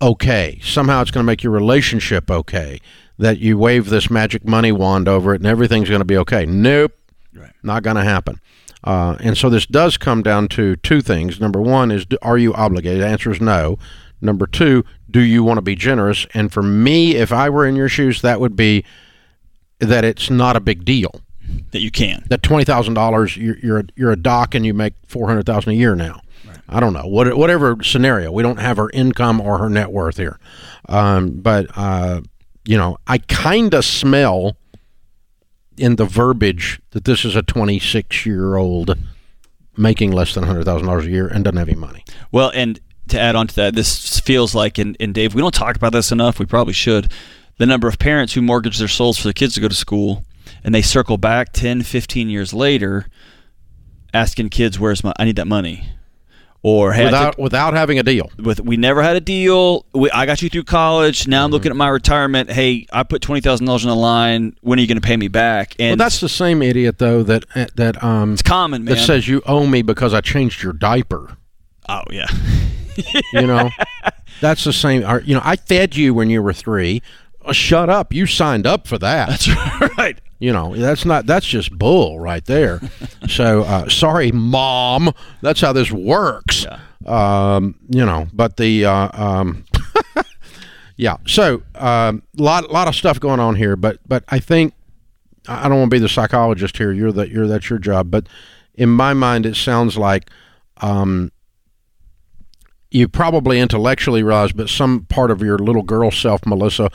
okay. 0.00 0.60
Somehow 0.62 1.02
it's 1.02 1.10
going 1.10 1.24
to 1.24 1.26
make 1.26 1.42
your 1.42 1.52
relationship 1.52 2.30
okay. 2.30 2.80
That 3.18 3.38
you 3.38 3.56
wave 3.56 3.90
this 3.90 4.10
magic 4.10 4.44
money 4.44 4.72
wand 4.72 5.08
over 5.08 5.34
it 5.34 5.40
and 5.40 5.46
everything's 5.46 5.88
going 5.88 6.00
to 6.00 6.04
be 6.04 6.16
okay. 6.18 6.44
Nope, 6.46 6.92
Right. 7.32 7.52
not 7.62 7.82
going 7.82 7.96
to 7.96 8.04
happen. 8.04 8.40
Uh, 8.82 9.16
and 9.20 9.38
so 9.38 9.48
this 9.48 9.66
does 9.66 9.96
come 9.96 10.22
down 10.22 10.48
to 10.48 10.76
two 10.76 11.00
things. 11.00 11.40
Number 11.40 11.60
one 11.60 11.90
is, 11.90 12.06
are 12.22 12.36
you 12.36 12.52
obligated? 12.54 13.00
The 13.02 13.06
answer 13.06 13.30
is 13.30 13.40
no. 13.40 13.78
Number 14.20 14.46
two, 14.46 14.84
do 15.10 15.20
you 15.20 15.42
want 15.44 15.58
to 15.58 15.62
be 15.62 15.74
generous? 15.76 16.26
And 16.34 16.52
for 16.52 16.62
me, 16.62 17.14
if 17.14 17.32
I 17.32 17.48
were 17.50 17.66
in 17.66 17.76
your 17.76 17.88
shoes, 17.88 18.20
that 18.22 18.40
would 18.40 18.56
be 18.56 18.84
that 19.78 20.04
it's 20.04 20.28
not 20.28 20.56
a 20.56 20.60
big 20.60 20.84
deal. 20.84 21.20
That 21.72 21.80
you 21.80 21.90
can. 21.90 22.24
That 22.30 22.42
twenty 22.42 22.64
thousand 22.64 22.94
dollars, 22.94 23.36
you're 23.36 23.58
you're 23.58 23.78
a, 23.80 23.84
you're 23.96 24.12
a 24.12 24.16
doc 24.16 24.54
and 24.54 24.64
you 24.64 24.72
make 24.72 24.94
four 25.06 25.28
hundred 25.28 25.44
thousand 25.44 25.72
a 25.72 25.76
year 25.76 25.94
now. 25.94 26.20
I 26.68 26.80
don't 26.80 26.94
know 26.94 27.06
what 27.06 27.36
whatever 27.36 27.76
scenario. 27.82 28.32
We 28.32 28.42
don't 28.42 28.58
have 28.60 28.78
her 28.78 28.88
income 28.90 29.40
or 29.42 29.58
her 29.58 29.68
net 29.68 29.92
worth 29.92 30.16
here, 30.16 30.38
um, 30.88 31.32
but 31.42 31.66
uh, 31.76 32.22
you 32.64 32.76
know, 32.76 32.98
I 33.06 33.18
kind 33.18 33.74
of 33.74 33.84
smell 33.84 34.56
in 35.76 35.96
the 35.96 36.04
verbiage 36.04 36.80
that 36.90 37.04
this 37.04 37.24
is 37.24 37.36
a 37.36 37.42
26 37.42 38.26
year 38.26 38.56
old 38.56 38.96
making 39.76 40.12
less 40.12 40.34
than 40.34 40.44
$100,000 40.44 41.04
a 41.04 41.10
year 41.10 41.26
and 41.26 41.44
doesn't 41.44 41.58
have 41.58 41.68
any 41.68 41.78
money. 41.78 42.04
Well, 42.30 42.52
and 42.54 42.80
to 43.08 43.20
add 43.20 43.34
on 43.34 43.48
to 43.48 43.54
that, 43.56 43.74
this 43.74 44.20
feels 44.20 44.54
like, 44.54 44.78
and, 44.78 44.96
and 45.00 45.12
Dave, 45.12 45.34
we 45.34 45.42
don't 45.42 45.54
talk 45.54 45.76
about 45.76 45.92
this 45.92 46.12
enough. 46.12 46.38
We 46.38 46.46
probably 46.46 46.72
should. 46.72 47.12
The 47.58 47.66
number 47.66 47.88
of 47.88 47.98
parents 47.98 48.34
who 48.34 48.42
mortgage 48.42 48.78
their 48.78 48.88
souls 48.88 49.18
for 49.18 49.24
their 49.24 49.32
kids 49.32 49.54
to 49.54 49.60
go 49.60 49.68
to 49.68 49.74
school 49.74 50.24
and 50.62 50.74
they 50.74 50.82
circle 50.82 51.18
back 51.18 51.52
10, 51.52 51.82
15 51.82 52.28
years 52.28 52.54
later 52.54 53.06
asking 54.12 54.48
kids, 54.50 54.78
Where's 54.78 55.04
my, 55.04 55.12
I 55.18 55.24
need 55.24 55.36
that 55.36 55.46
money. 55.46 55.88
Or 56.66 56.94
hey, 56.94 57.04
without 57.04 57.32
took- 57.32 57.38
without 57.42 57.74
having 57.74 57.98
a 57.98 58.02
deal. 58.02 58.30
with 58.38 58.58
we 58.58 58.78
never 58.78 59.02
had 59.02 59.16
a 59.16 59.20
deal. 59.20 59.84
We, 59.92 60.10
I 60.12 60.24
got 60.24 60.40
you 60.40 60.48
through 60.48 60.64
college. 60.64 61.28
Now 61.28 61.42
I'm 61.44 61.48
Mm-hmm. 61.48 61.52
looking 61.52 61.70
at 61.72 61.76
my 61.76 61.88
retirement. 61.88 62.50
Hey, 62.50 62.86
I 62.90 63.02
put 63.02 63.20
twenty 63.20 63.42
thousand 63.42 63.66
dollars 63.66 63.84
on 63.84 63.90
the 63.90 63.96
line. 63.96 64.56
When 64.62 64.78
are 64.78 64.82
you 64.82 64.88
going 64.88 65.00
to 65.00 65.06
pay 65.06 65.18
me 65.18 65.28
back? 65.28 65.76
And 65.78 65.90
Well, 66.00 66.06
that's 66.06 66.20
the 66.20 66.28
same 66.30 66.62
idiot 66.62 66.96
though 66.98 67.22
that 67.24 67.44
that 67.76 68.02
um 68.02 68.32
it's 68.32 68.40
common, 68.42 68.82
man. 68.84 68.94
that 68.94 69.00
says 69.02 69.28
you 69.28 69.42
owe 69.44 69.66
me 69.66 69.82
because 69.82 70.14
I 70.14 70.22
changed 70.22 70.62
your 70.62 70.72
diaper. 70.72 71.36
oh 71.86 72.02
yeah, 72.10 72.28
You 73.34 73.46
know, 73.46 73.68
that's 74.40 74.64
the 74.64 74.72
same. 74.72 75.04
or, 75.04 75.20
You 75.20 75.34
know, 75.34 75.42
I 75.44 75.56
fed 75.56 75.94
you 75.96 76.14
when 76.14 76.30
you 76.30 76.42
were 76.42 76.54
three. 76.54 77.02
Uh, 77.44 77.52
shut 77.52 77.90
up! 77.90 78.10
You 78.14 78.24
signed 78.24 78.66
up 78.66 78.86
for 78.86 78.96
that. 78.96 79.28
that's 79.28 79.48
right. 79.98 80.18
You 80.44 80.52
know, 80.52 80.76
that's 80.76 81.06
not. 81.06 81.24
That's 81.24 81.46
just 81.46 81.72
bull 81.72 82.20
right 82.20 82.44
there. 82.44 82.78
so 83.28 83.62
uh, 83.62 83.88
sorry, 83.88 84.30
mom. 84.30 85.10
That's 85.40 85.62
how 85.62 85.72
this 85.72 85.90
works. 85.90 86.66
Um, 87.06 87.76
you 87.88 88.04
know, 88.04 88.28
but 88.30 88.58
the 88.58 88.84
uh, 88.84 89.08
um, 89.14 89.64
yeah. 90.98 91.16
So 91.26 91.62
um, 91.76 92.24
lot 92.36 92.70
lot 92.70 92.88
of 92.88 92.94
stuff 92.94 93.18
going 93.18 93.40
on 93.40 93.54
here, 93.54 93.74
but 93.74 94.00
but 94.06 94.22
I 94.28 94.38
think 94.38 94.74
I 95.48 95.66
don't 95.66 95.78
want 95.78 95.90
to 95.90 95.94
be 95.94 95.98
the 95.98 96.10
psychologist 96.10 96.76
here. 96.76 96.92
You're 96.92 97.12
that 97.12 97.30
you're 97.30 97.46
that's 97.46 97.70
your 97.70 97.78
job, 97.78 98.10
but 98.10 98.26
in 98.74 98.90
my 98.90 99.14
mind, 99.14 99.46
it 99.46 99.56
sounds 99.56 99.96
like 99.96 100.28
um, 100.82 101.32
you 102.90 103.08
probably 103.08 103.60
intellectually 103.60 104.22
realize, 104.22 104.52
but 104.52 104.68
some 104.68 105.06
part 105.06 105.30
of 105.30 105.40
your 105.40 105.56
little 105.56 105.84
girl 105.84 106.10
self, 106.10 106.44
Melissa, 106.44 106.90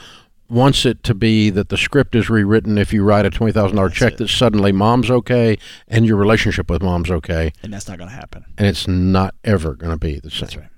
wants 0.50 0.84
it 0.84 1.02
to 1.04 1.14
be 1.14 1.50
that 1.50 1.68
the 1.68 1.76
script 1.76 2.14
is 2.14 2.28
rewritten 2.28 2.76
if 2.78 2.92
you 2.92 3.02
write 3.04 3.24
a 3.26 3.30
twenty 3.30 3.52
thousand 3.52 3.76
dollar 3.76 3.88
check 3.90 4.16
that 4.18 4.28
suddenly 4.28 4.72
mom's 4.72 5.10
okay 5.10 5.58
and 5.88 6.04
your 6.06 6.16
relationship 6.16 6.68
with 6.70 6.82
mom's 6.82 7.10
okay, 7.10 7.52
And 7.62 7.72
that's 7.72 7.88
not 7.88 7.98
going 7.98 8.10
to 8.10 8.14
happen. 8.16 8.44
and 8.58 8.66
it's 8.66 8.86
not 8.88 9.34
ever 9.44 9.74
going 9.74 9.92
to 9.92 9.98
be 9.98 10.18
the 10.18 10.30
same. 10.30 10.40
That's 10.40 10.56
right. 10.56 10.68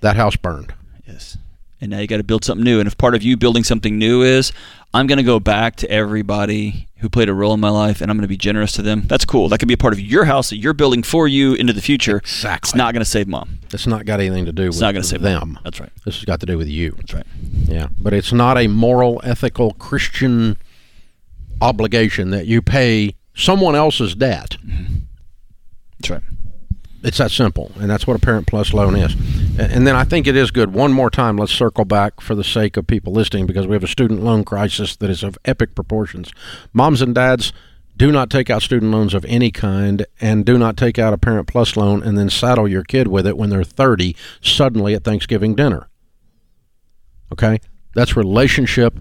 That 0.00 0.16
house 0.16 0.36
burned. 0.36 0.74
Yes. 1.06 1.36
And 1.82 1.90
now 1.90 1.98
you 1.98 2.06
got 2.06 2.18
to 2.18 2.22
build 2.22 2.44
something 2.44 2.62
new. 2.62 2.78
And 2.78 2.86
if 2.86 2.96
part 2.96 3.16
of 3.16 3.24
you 3.24 3.36
building 3.36 3.64
something 3.64 3.98
new 3.98 4.22
is, 4.22 4.52
I'm 4.94 5.08
going 5.08 5.18
to 5.18 5.24
go 5.24 5.40
back 5.40 5.74
to 5.76 5.90
everybody 5.90 6.86
who 6.98 7.08
played 7.08 7.28
a 7.28 7.34
role 7.34 7.52
in 7.54 7.58
my 7.58 7.70
life 7.70 8.00
and 8.00 8.08
I'm 8.08 8.16
going 8.16 8.22
to 8.22 8.28
be 8.28 8.36
generous 8.36 8.70
to 8.74 8.82
them. 8.82 9.02
That's 9.08 9.24
cool. 9.24 9.48
That 9.48 9.58
could 9.58 9.66
be 9.66 9.74
a 9.74 9.78
part 9.78 9.92
of 9.92 9.98
your 9.98 10.26
house 10.26 10.50
that 10.50 10.58
you're 10.58 10.74
building 10.74 11.02
for 11.02 11.26
you 11.26 11.54
into 11.54 11.72
the 11.72 11.80
future. 11.80 12.18
Exactly. 12.18 12.68
It's 12.68 12.76
not 12.76 12.94
going 12.94 13.00
to 13.00 13.10
save 13.10 13.26
mom. 13.26 13.58
It's 13.72 13.88
not 13.88 14.06
got 14.06 14.20
anything 14.20 14.44
to 14.44 14.52
do 14.52 14.68
It's 14.68 14.76
with 14.76 14.82
not 14.82 14.92
going 14.92 15.02
to 15.02 15.08
save 15.08 15.22
them. 15.22 15.54
Mom. 15.54 15.58
That's 15.64 15.80
right. 15.80 15.90
This 16.04 16.14
has 16.18 16.24
got 16.24 16.38
to 16.38 16.46
do 16.46 16.56
with 16.56 16.68
you. 16.68 16.92
That's 16.92 17.14
right. 17.14 17.26
Yeah, 17.64 17.88
but 18.00 18.12
it's 18.12 18.32
not 18.32 18.56
a 18.58 18.68
moral, 18.68 19.20
ethical, 19.24 19.72
Christian 19.72 20.58
obligation 21.60 22.30
that 22.30 22.46
you 22.46 22.62
pay 22.62 23.16
someone 23.34 23.74
else's 23.74 24.14
debt. 24.14 24.56
Mm-hmm. 24.64 24.98
That's 25.98 26.10
right. 26.10 26.22
It's 27.02 27.18
that 27.18 27.32
simple, 27.32 27.72
and 27.80 27.90
that's 27.90 28.06
what 28.06 28.16
a 28.16 28.20
Parent 28.20 28.46
Plus 28.46 28.72
loan 28.72 28.94
is. 28.94 29.14
And 29.58 29.86
then 29.86 29.96
I 29.96 30.04
think 30.04 30.26
it 30.26 30.36
is 30.36 30.50
good. 30.50 30.72
One 30.72 30.92
more 30.92 31.10
time, 31.10 31.36
let's 31.36 31.52
circle 31.52 31.84
back 31.84 32.20
for 32.20 32.34
the 32.34 32.44
sake 32.44 32.76
of 32.76 32.86
people 32.86 33.12
listening 33.12 33.46
because 33.46 33.66
we 33.66 33.74
have 33.74 33.82
a 33.82 33.88
student 33.88 34.22
loan 34.22 34.44
crisis 34.44 34.94
that 34.96 35.10
is 35.10 35.22
of 35.22 35.36
epic 35.44 35.74
proportions. 35.74 36.30
Moms 36.72 37.02
and 37.02 37.14
dads, 37.14 37.52
do 37.96 38.12
not 38.12 38.30
take 38.30 38.50
out 38.50 38.62
student 38.62 38.92
loans 38.92 39.14
of 39.14 39.24
any 39.26 39.50
kind, 39.50 40.06
and 40.20 40.46
do 40.46 40.56
not 40.56 40.76
take 40.76 40.98
out 40.98 41.12
a 41.12 41.18
Parent 41.18 41.48
Plus 41.48 41.76
loan 41.76 42.02
and 42.02 42.16
then 42.16 42.30
saddle 42.30 42.68
your 42.68 42.84
kid 42.84 43.08
with 43.08 43.26
it 43.26 43.36
when 43.36 43.50
they're 43.50 43.64
30 43.64 44.16
suddenly 44.40 44.94
at 44.94 45.04
Thanksgiving 45.04 45.54
dinner. 45.54 45.88
Okay? 47.32 47.60
That's 47.94 48.16
relationship 48.16 48.98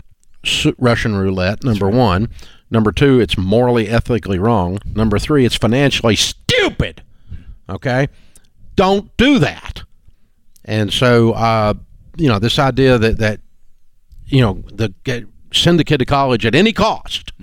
Russian 0.77 1.15
roulette, 1.15 1.63
number 1.63 1.89
one. 1.89 2.29
Number 2.69 2.91
two, 2.91 3.19
it's 3.19 3.37
morally, 3.37 3.87
ethically 3.87 4.39
wrong. 4.39 4.79
Number 4.85 5.19
three, 5.19 5.45
it's 5.45 5.55
financially 5.55 6.15
stupid. 6.15 7.03
Okay? 7.71 8.07
Don't 8.75 9.15
do 9.17 9.39
that. 9.39 9.83
And 10.65 10.93
so, 10.93 11.31
uh, 11.33 11.73
you 12.17 12.27
know, 12.27 12.39
this 12.39 12.59
idea 12.59 12.97
that, 12.97 13.17
that 13.17 13.39
you 14.27 14.41
know, 14.41 14.63
the 14.71 14.93
get, 15.03 15.25
send 15.53 15.79
the 15.79 15.83
kid 15.83 15.97
to 15.97 16.05
college 16.05 16.45
at 16.45 16.55
any 16.55 16.71
cost, 16.71 17.33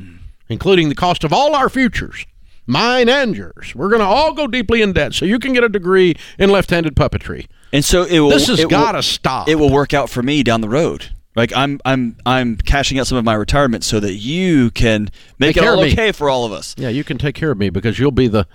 including 0.49 0.89
the 0.89 0.95
cost 0.95 1.25
of 1.25 1.33
all 1.33 1.55
our 1.55 1.69
futures, 1.69 2.27
mine 2.67 3.09
and 3.09 3.37
yours. 3.37 3.75
We're 3.75 3.89
going 3.89 4.01
to 4.01 4.07
all 4.07 4.33
go 4.35 4.47
deeply 4.47 4.83
in 4.83 4.93
debt 4.93 5.15
so 5.15 5.25
you 5.25 5.39
can 5.39 5.53
get 5.53 5.65
a 5.65 5.69
degree 5.69 6.15
in 6.39 6.51
left-handed 6.51 6.95
puppetry. 6.95 7.47
And 7.73 7.85
so 7.85 8.05
it 8.05 8.21
will. 8.21 8.31
This 8.31 8.47
has 8.49 8.65
got 8.65 8.93
to 8.93 9.03
stop. 9.03 9.49
It 9.49 9.57
will 9.57 9.71
work 9.71 9.93
out 9.93 10.09
for 10.09 10.23
me 10.23 10.43
down 10.43 10.61
the 10.61 10.69
road. 10.69 11.11
Like 11.37 11.55
I'm, 11.55 11.81
I'm, 11.85 12.17
I'm 12.25 12.57
cashing 12.57 12.99
out 12.99 13.07
some 13.07 13.19
of 13.19 13.25
my 13.25 13.35
retirement 13.35 13.85
so 13.85 14.01
that 14.01 14.15
you 14.15 14.71
can 14.71 15.09
make 15.39 15.57
it 15.57 15.65
all 15.65 15.81
okay 15.81 16.13
for 16.13 16.29
all 16.29 16.45
of 16.45 16.53
us. 16.53 16.75
Yeah, 16.79 16.89
you 16.89 17.05
can 17.05 17.19
take 17.19 17.35
care 17.35 17.51
of 17.51 17.59
me 17.59 17.71
because 17.71 17.99
you'll 17.99 18.11
be 18.11 18.27
the 18.27 18.47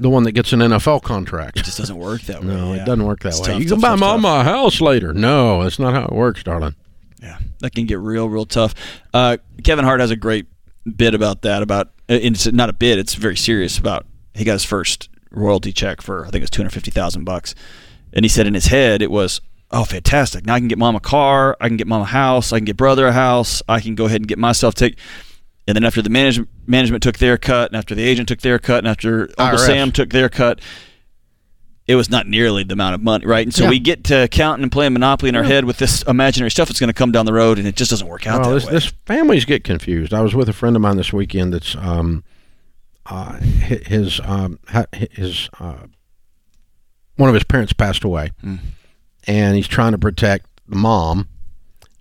the 0.00 0.10
one 0.10 0.24
that 0.24 0.32
gets 0.32 0.52
an 0.52 0.60
NFL 0.60 1.02
contract. 1.02 1.58
It 1.58 1.64
just 1.64 1.78
doesn't 1.78 1.96
work 1.96 2.22
that 2.22 2.40
way. 2.42 2.46
No, 2.48 2.72
yeah. 2.74 2.82
it 2.82 2.86
doesn't 2.86 3.04
work 3.04 3.20
that 3.20 3.28
It's 3.28 3.40
way. 3.40 3.46
tough, 3.52 3.62
you 3.62 3.68
tough, 3.68 3.76
can 3.76 3.80
buy 3.82 3.88
tough, 3.90 4.00
mom 4.00 4.24
a 4.24 4.42
house 4.42 4.80
later. 4.80 5.12
No, 5.12 5.62
that's 5.62 5.78
not 5.78 5.94
how 5.94 6.04
it 6.06 6.12
works, 6.12 6.42
darling. 6.42 6.74
Yeah, 7.22 7.38
that 7.60 7.74
can 7.74 7.84
get 7.86 7.98
real, 7.98 8.28
real 8.28 8.46
tough. 8.46 8.74
Uh, 9.12 9.36
Kevin 9.62 9.84
Hart 9.84 10.00
has 10.00 10.10
a 10.10 10.16
great 10.16 10.46
bit 10.96 11.14
about 11.14 11.42
that. 11.42 11.62
About 11.62 11.90
and 12.08 12.34
it's 12.34 12.50
not 12.50 12.70
a 12.70 12.72
bit; 12.72 12.98
it's 12.98 13.14
very 13.14 13.36
serious. 13.36 13.78
About 13.78 14.06
he 14.34 14.42
got 14.44 14.52
his 14.54 14.64
first 14.64 15.08
royalty 15.30 15.72
check 15.72 16.00
for 16.00 16.22
I 16.22 16.30
think 16.30 16.36
it 16.36 16.44
was 16.44 16.50
two 16.50 16.62
hundred 16.62 16.72
fifty 16.72 16.90
thousand 16.90 17.24
bucks, 17.24 17.54
and 18.14 18.24
he 18.24 18.28
said 18.30 18.46
in 18.46 18.54
his 18.54 18.66
head 18.68 19.02
it 19.02 19.10
was, 19.10 19.42
"Oh, 19.70 19.84
fantastic! 19.84 20.46
Now 20.46 20.54
I 20.54 20.60
can 20.60 20.68
get 20.68 20.78
mom 20.78 20.96
a 20.96 21.00
car, 21.00 21.58
I 21.60 21.68
can 21.68 21.76
get 21.76 21.86
mom 21.86 22.00
a 22.00 22.06
house, 22.06 22.54
I 22.54 22.58
can 22.58 22.64
get 22.64 22.78
brother 22.78 23.06
a 23.06 23.12
house, 23.12 23.62
I 23.68 23.80
can 23.80 23.94
go 23.94 24.06
ahead 24.06 24.22
and 24.22 24.28
get 24.28 24.38
myself 24.38 24.74
take." 24.74 24.98
And 25.70 25.76
then 25.76 25.84
after 25.84 26.02
the 26.02 26.10
management 26.10 26.48
management 26.66 27.02
took 27.02 27.18
their 27.18 27.38
cut, 27.38 27.70
and 27.70 27.76
after 27.76 27.94
the 27.94 28.02
agent 28.02 28.26
took 28.28 28.40
their 28.40 28.58
cut, 28.58 28.78
and 28.78 28.88
after 28.88 29.30
Uncle 29.38 29.58
IRS. 29.58 29.66
Sam 29.66 29.92
took 29.92 30.10
their 30.10 30.28
cut, 30.28 30.60
it 31.86 31.94
was 31.94 32.10
not 32.10 32.26
nearly 32.26 32.64
the 32.64 32.72
amount 32.72 32.94
of 32.96 33.02
money, 33.02 33.24
right? 33.24 33.46
And 33.46 33.54
so 33.54 33.64
Yeah. 33.64 33.70
we 33.70 33.78
get 33.78 34.02
to 34.04 34.26
counting 34.32 34.64
and 34.64 34.72
playing 34.72 34.92
Monopoly 34.92 35.28
in 35.28 35.36
our 35.36 35.42
head 35.44 35.64
with 35.64 35.78
this 35.78 36.02
imaginary 36.02 36.50
stuff 36.50 36.68
that's 36.68 36.80
going 36.80 36.88
to 36.88 36.94
come 36.94 37.12
down 37.12 37.24
the 37.26 37.32
road, 37.32 37.58
and 37.58 37.68
it 37.68 37.76
just 37.76 37.90
doesn't 37.90 38.06
work 38.08 38.26
out 38.26 38.40
Oh, 38.44 38.48
that 38.48 38.54
this, 38.54 38.66
way. 38.66 38.72
this 38.72 38.92
families 39.06 39.44
get 39.44 39.62
confused. 39.64 40.12
I 40.12 40.20
was 40.22 40.34
with 40.34 40.48
a 40.48 40.52
friend 40.52 40.74
of 40.74 40.82
mine 40.82 40.96
this 40.96 41.12
weekend. 41.12 41.54
That's 41.54 41.76
um, 41.76 42.24
uh, 43.06 43.34
his 43.40 44.20
um, 44.24 44.58
his 44.92 45.48
uh, 45.60 45.86
one 47.16 47.28
of 47.28 47.34
his 47.34 47.44
parents 47.44 47.72
passed 47.72 48.02
away, 48.04 48.30
and 49.26 49.56
he's 49.56 49.68
trying 49.68 49.92
to 49.92 49.98
protect 49.98 50.46
the 50.68 50.76
mom 50.76 51.28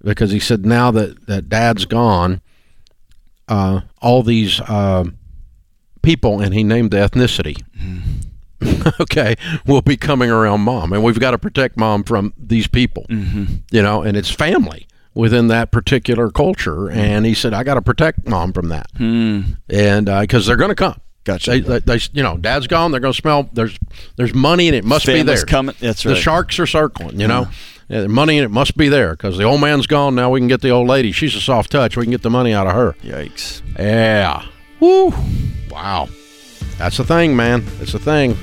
because 0.03 0.31
he 0.31 0.39
said 0.39 0.65
now 0.65 0.89
that 0.91 1.27
that 1.27 1.49
dad's 1.49 1.85
gone, 1.85 2.41
uh, 3.49 3.81
all 4.01 4.23
these 4.23 4.61
uh, 4.61 5.03
people, 6.01 6.39
and 6.39 6.53
he 6.53 6.63
named 6.63 6.91
the 6.91 6.97
ethnicity. 6.97 7.61
okay, 8.99 9.35
will 9.65 9.81
be 9.81 9.97
coming 9.97 10.29
around 10.29 10.61
mom, 10.61 10.93
and 10.93 11.03
we've 11.03 11.19
got 11.19 11.31
to 11.31 11.37
protect 11.37 11.77
mom 11.77 12.03
from 12.03 12.33
these 12.37 12.67
people. 12.67 13.05
Mm-hmm. 13.09 13.45
You 13.71 13.81
know, 13.81 14.01
and 14.03 14.15
it's 14.17 14.29
family 14.29 14.87
within 15.13 15.47
that 15.47 15.71
particular 15.71 16.29
culture. 16.29 16.89
And 16.89 17.25
he 17.25 17.33
said, 17.33 17.53
I 17.53 17.63
got 17.63 17.75
to 17.75 17.81
protect 17.81 18.27
mom 18.27 18.53
from 18.53 18.69
that, 18.69 18.87
Hmm. 18.97 19.41
and 19.69 20.05
because 20.05 20.45
they're 20.45 20.55
going 20.57 20.69
to 20.69 20.75
come. 20.75 20.99
Gotcha. 21.25 21.51
They, 21.51 21.59
they, 21.59 21.79
they, 21.79 21.99
you 22.13 22.23
know, 22.23 22.37
dad's 22.37 22.65
gone. 22.67 22.91
They're 22.91 23.01
going 23.01 23.13
to 23.13 23.21
smell. 23.21 23.49
There's, 23.53 23.77
there's 24.15 24.33
money, 24.33 24.67
and 24.67 24.75
it 24.75 24.83
must 24.85 25.05
be 25.05 25.13
Family's 25.13 25.39
there. 25.41 25.45
coming. 25.45 25.75
That's 25.79 26.01
The 26.03 26.09
right. 26.09 26.13
Uh-huh. 26.15 26.21
sharks 26.21 26.59
are 26.59 26.65
circling. 26.65 27.19
You 27.19 27.27
know, 27.27 27.47
yeah, 27.89 28.01
the 28.01 28.07
money 28.07 28.37
and 28.37 28.45
it 28.45 28.49
must 28.49 28.77
be 28.77 28.87
there 28.87 29.11
because 29.11 29.37
the 29.37 29.43
old 29.43 29.61
man's 29.61 29.87
gone. 29.87 30.15
Now 30.15 30.29
we 30.29 30.39
can 30.39 30.47
get 30.47 30.61
the 30.61 30.69
old 30.69 30.87
lady. 30.87 31.11
She's 31.11 31.35
a 31.35 31.41
soft 31.41 31.71
touch. 31.71 31.97
We 31.97 32.05
can 32.05 32.11
get 32.11 32.21
the 32.21 32.29
money 32.29 32.53
out 32.53 32.67
of 32.67 32.73
her. 32.73 32.93
Yikes. 33.03 33.61
Yeah. 33.77 34.45
Woo. 34.79 35.13
Wow. 35.69 36.07
That's 36.77 36.97
the 36.97 37.03
thing, 37.03 37.35
man. 37.35 37.65
It's 37.81 37.91
the 37.91 37.99
thing. 37.99 38.37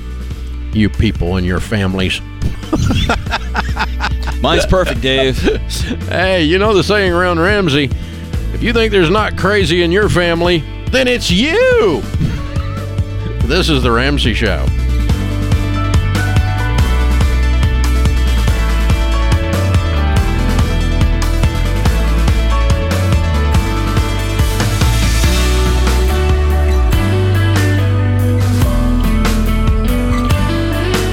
You 0.73 0.89
people 0.89 1.37
and 1.37 1.45
your 1.45 1.59
families. 1.59 2.21
Mine's 4.41 4.65
perfect, 4.67 5.01
Dave. 5.01 5.37
Hey, 6.07 6.43
you 6.43 6.57
know 6.57 6.73
the 6.73 6.83
saying 6.83 7.13
around 7.13 7.39
Ramsey 7.39 7.89
if 8.57 8.63
you 8.63 8.73
think 8.73 8.91
there's 8.91 9.11
not 9.11 9.37
crazy 9.37 9.83
in 9.83 9.91
your 9.91 10.09
family, 10.09 10.63
then 10.89 11.07
it's 11.07 11.29
you. 11.29 12.01
this 13.45 13.69
is 13.69 13.83
The 13.83 13.91
Ramsey 13.91 14.33
Show. 14.33 14.65